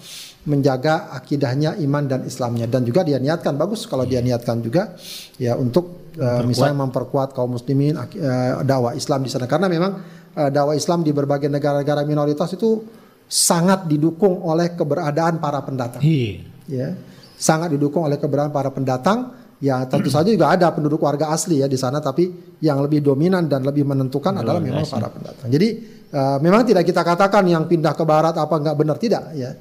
menjaga 0.48 1.12
akidahnya, 1.12 1.76
iman 1.84 2.08
dan 2.08 2.22
Islamnya 2.24 2.72
dan 2.72 2.88
juga 2.88 3.04
dia 3.04 3.20
niatkan 3.20 3.60
bagus 3.60 3.84
kalau 3.84 4.08
dia 4.08 4.24
niatkan 4.24 4.64
juga 4.64 4.96
ya 5.36 5.60
untuk 5.60 6.16
uh, 6.16 6.40
misalnya 6.48 6.88
memperkuat 6.88 7.36
kaum 7.36 7.60
muslimin 7.60 8.00
uh, 8.00 8.64
dakwah 8.64 8.96
Islam 8.96 9.28
di 9.28 9.30
sana 9.34 9.44
karena 9.44 9.68
memang 9.68 9.92
uh, 10.40 10.48
dakwah 10.48 10.72
Islam 10.72 11.04
di 11.04 11.12
berbagai 11.12 11.52
negara-negara 11.52 12.08
minoritas 12.08 12.56
itu 12.56 12.80
sangat 13.28 13.92
didukung 13.92 14.40
oleh 14.48 14.72
keberadaan 14.72 15.44
para 15.44 15.60
pendatang. 15.68 16.00
Iya. 16.00 16.48
Ya. 16.72 16.96
Sangat 17.36 17.76
didukung 17.76 18.08
oleh 18.08 18.16
keberadaan 18.16 18.56
para 18.56 18.72
pendatang 18.72 19.36
Ya 19.58 19.82
tentu 19.90 20.14
saja 20.14 20.30
juga 20.30 20.54
ada 20.54 20.70
penduduk 20.70 21.02
warga 21.02 21.34
asli 21.34 21.66
ya 21.66 21.68
di 21.68 21.82
sana, 21.82 21.98
tapi 21.98 22.30
yang 22.62 22.78
lebih 22.78 23.02
dominan 23.02 23.50
dan 23.50 23.66
lebih 23.66 23.90
menentukan 23.90 24.38
adalah 24.38 24.62
memang 24.62 24.86
para 24.86 25.10
pendatang. 25.10 25.50
Jadi 25.50 25.97
uh, 26.14 26.38
memang 26.40 26.64
tidak 26.68 26.84
kita 26.88 27.02
katakan 27.04 27.44
yang 27.48 27.64
pindah 27.66 27.94
ke 27.96 28.04
barat 28.04 28.36
apa 28.36 28.56
nggak 28.56 28.76
benar 28.78 28.98
tidak 29.00 29.24
ya. 29.34 29.52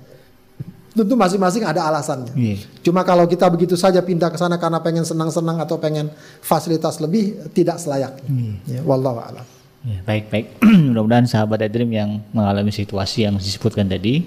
Tentu 0.96 1.12
masing-masing 1.12 1.60
ada 1.60 1.84
alasannya. 1.92 2.32
Yeah. 2.32 2.56
Cuma 2.80 3.04
kalau 3.04 3.28
kita 3.28 3.44
begitu 3.52 3.76
saja 3.76 4.00
pindah 4.00 4.32
ke 4.32 4.40
sana 4.40 4.56
karena 4.56 4.80
pengen 4.80 5.04
senang-senang 5.04 5.60
atau 5.60 5.76
pengen 5.76 6.08
fasilitas 6.40 7.04
lebih 7.04 7.52
tidak 7.52 7.76
selayaknya. 7.76 8.24
Yeah. 8.24 8.56
Ya, 8.64 8.80
wallahu 8.80 9.20
a'lam. 9.20 9.44
Ya, 9.84 10.00
baik 10.08 10.32
baik. 10.32 10.46
Mudah-mudahan 10.90 11.28
sahabat 11.28 11.68
Adrim 11.68 11.92
yang 11.92 12.24
mengalami 12.32 12.72
situasi 12.72 13.28
yang 13.28 13.36
disebutkan 13.36 13.84
tadi 13.84 14.24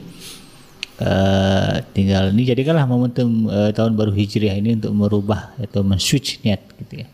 uh, 1.02 1.82
tinggal 1.96 2.32
ini 2.32 2.48
jadikanlah 2.48 2.86
momentum 2.86 3.50
uh, 3.50 3.74
tahun 3.74 3.98
baru 3.98 4.14
Hijriah 4.14 4.56
ini 4.56 4.78
untuk 4.78 4.94
merubah 4.94 5.58
atau 5.58 5.82
men-switch 5.84 6.44
niat 6.46 6.62
gitu 6.86 7.04
ya. 7.04 7.08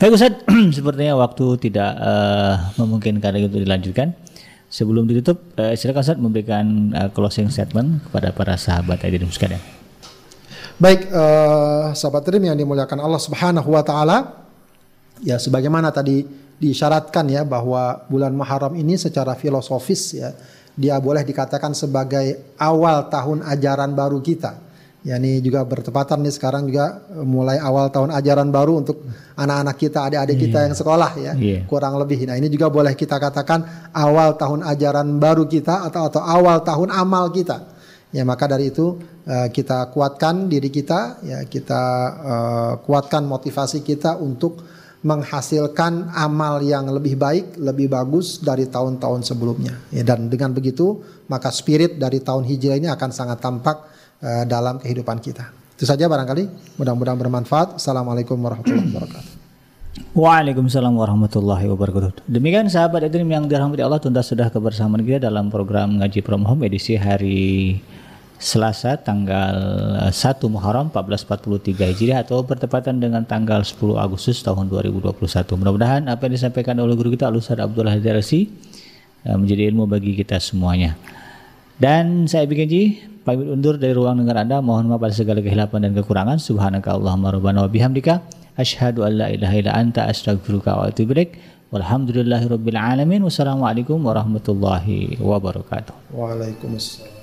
Baik 0.00 0.16
Ustaz, 0.16 0.32
sepertinya 0.80 1.12
waktu 1.20 1.60
tidak 1.60 1.92
uh, 2.00 2.72
memungkinkan 2.80 3.36
lagi 3.36 3.52
untuk 3.52 3.60
dilanjutkan. 3.60 4.16
Sebelum 4.72 5.04
ditutup, 5.04 5.52
uh, 5.60 5.76
silakan 5.76 6.00
Ustaz 6.00 6.16
memberikan 6.16 6.64
uh, 6.96 7.12
closing 7.12 7.52
statement 7.52 8.08
kepada 8.08 8.32
para 8.32 8.56
sahabat 8.56 8.96
Aidin 9.04 9.28
sekalian. 9.28 9.60
Baik, 10.80 11.04
uh, 11.12 11.92
sahabat 11.92 12.24
Trim 12.24 12.48
yang 12.48 12.56
dimuliakan 12.56 12.96
Allah 12.96 13.20
Subhanahu 13.20 13.76
wa 13.76 13.84
taala, 13.84 14.48
ya 15.20 15.36
sebagaimana 15.36 15.92
tadi 15.92 16.24
disyaratkan 16.56 17.28
ya 17.28 17.44
bahwa 17.44 18.00
bulan 18.08 18.32
Muharram 18.32 18.80
ini 18.80 18.96
secara 18.96 19.36
filosofis 19.36 20.16
ya 20.16 20.32
dia 20.80 20.96
boleh 20.96 21.28
dikatakan 21.28 21.76
sebagai 21.76 22.56
awal 22.56 23.12
tahun 23.12 23.44
ajaran 23.44 23.92
baru 23.92 24.24
kita. 24.24 24.69
Ya 25.00 25.16
ini 25.16 25.40
juga 25.40 25.64
bertepatan 25.64 26.20
nih 26.20 26.34
sekarang 26.36 26.68
juga 26.68 27.00
eh, 27.08 27.24
mulai 27.24 27.56
awal 27.56 27.88
tahun 27.88 28.12
ajaran 28.12 28.52
baru 28.52 28.84
untuk 28.84 29.00
anak-anak 29.32 29.76
kita, 29.80 29.98
adik-adik 30.04 30.36
yeah. 30.36 30.44
kita 30.44 30.58
iya. 30.60 30.64
yang 30.68 30.76
sekolah 30.76 31.10
ya. 31.16 31.32
Yeah. 31.40 31.60
Kurang 31.64 31.96
lebih. 31.96 32.28
Nah, 32.28 32.36
ini 32.36 32.52
juga 32.52 32.68
boleh 32.68 32.92
kita 32.92 33.16
katakan 33.16 33.90
awal 33.96 34.36
tahun 34.36 34.60
ajaran 34.60 35.16
baru 35.16 35.48
kita 35.48 35.88
atau 35.88 36.04
atau 36.04 36.20
awal 36.20 36.60
tahun 36.60 36.92
amal 36.92 37.32
kita. 37.32 37.80
Ya, 38.10 38.26
maka 38.26 38.50
dari 38.50 38.74
itu 38.74 38.98
uh, 39.24 39.48
kita 39.54 39.88
kuatkan 39.94 40.50
diri 40.50 40.66
kita, 40.66 41.22
ya 41.22 41.38
kita 41.46 41.82
uh, 42.18 42.72
kuatkan 42.82 43.22
motivasi 43.22 43.86
kita 43.86 44.18
untuk 44.18 44.58
menghasilkan 45.00 46.12
amal 46.12 46.60
yang 46.60 46.90
lebih 46.92 47.16
baik, 47.16 47.56
lebih 47.56 47.88
bagus 47.88 48.42
dari 48.42 48.68
tahun-tahun 48.68 49.24
sebelumnya. 49.24 49.78
Ya, 49.88 50.04
dan 50.04 50.28
dengan 50.28 50.52
begitu, 50.52 51.00
maka 51.30 51.48
spirit 51.48 51.96
dari 51.96 52.20
tahun 52.20 52.44
Hijrah 52.44 52.76
ini 52.76 52.90
akan 52.90 53.10
sangat 53.14 53.40
tampak 53.40 53.76
uh, 54.22 54.44
dalam 54.44 54.78
kehidupan 54.80 55.18
kita. 55.20 55.52
Itu 55.74 55.88
saja 55.88 56.06
barangkali. 56.06 56.76
Mudah-mudahan 56.76 57.16
bermanfaat. 57.16 57.80
Assalamualaikum 57.80 58.36
warahmatullahi 58.36 58.88
wabarakatuh. 58.92 59.40
Waalaikumsalam 60.14 60.94
warahmatullahi 60.94 61.66
wabarakatuh. 61.66 62.28
Demikian 62.30 62.70
sahabat 62.70 63.10
Edrim 63.10 63.26
yang 63.26 63.50
dirahmati 63.50 63.82
Allah 63.82 63.98
tuntas 63.98 64.30
sudah 64.30 64.46
kebersamaan 64.52 65.02
kita 65.02 65.26
dalam 65.26 65.50
program 65.50 65.98
Ngaji 65.98 66.20
From 66.22 66.46
Home 66.46 66.62
edisi 66.62 66.94
hari 66.94 67.80
Selasa 68.40 68.96
tanggal 68.96 69.56
1 70.08 70.14
eh, 70.14 70.48
Muharram 70.48 70.88
1443 70.88 71.92
Hijriah 71.92 72.24
atau 72.24 72.40
bertepatan 72.40 72.96
dengan 72.96 73.20
tanggal 73.26 73.60
10 73.60 73.76
Agustus 74.00 74.40
tahun 74.40 74.70
2021. 74.72 75.20
Mudah-mudahan 75.60 76.08
apa 76.08 76.24
yang 76.24 76.34
disampaikan 76.38 76.78
oleh 76.80 76.96
guru 76.96 77.12
kita 77.12 77.28
Al-Ustaz 77.28 77.60
Abdullah 77.60 77.98
eh, 78.00 78.46
menjadi 79.36 79.62
ilmu 79.74 79.84
bagi 79.90 80.16
kita 80.16 80.40
semuanya. 80.40 80.96
Dan 81.76 82.28
saya 82.28 82.48
bikin 82.48 82.68
pamit 83.24 83.48
undur 83.48 83.76
dari 83.76 83.92
ruang 83.92 84.18
dengar 84.20 84.40
Anda. 84.40 84.58
Mohon 84.64 84.96
maaf 84.96 85.04
atas 85.06 85.20
segala 85.20 85.40
kehilapan 85.44 85.88
dan 85.88 85.92
kekurangan. 85.96 86.36
Subhanaka 86.40 86.96
Allahumma 86.96 87.32
rabbana 87.34 87.64
wa 87.64 87.70
bihamdika. 87.70 88.24
Asyhadu 88.56 89.06
an 89.06 89.12
la 89.20 89.26
ilaha 89.30 89.54
illa 89.60 89.72
anta 89.76 90.08
astaghfiruka 90.08 90.70
wa 90.74 90.88
atubu 90.88 91.12
ilaik. 91.14 91.38
Walhamdulillahirabbil 91.70 92.78
alamin. 92.80 93.22
Wassalamualaikum 93.22 94.00
warahmatullahi 94.02 95.20
wabarakatuh. 95.22 96.16
Waalaikumsalam. 96.16 97.19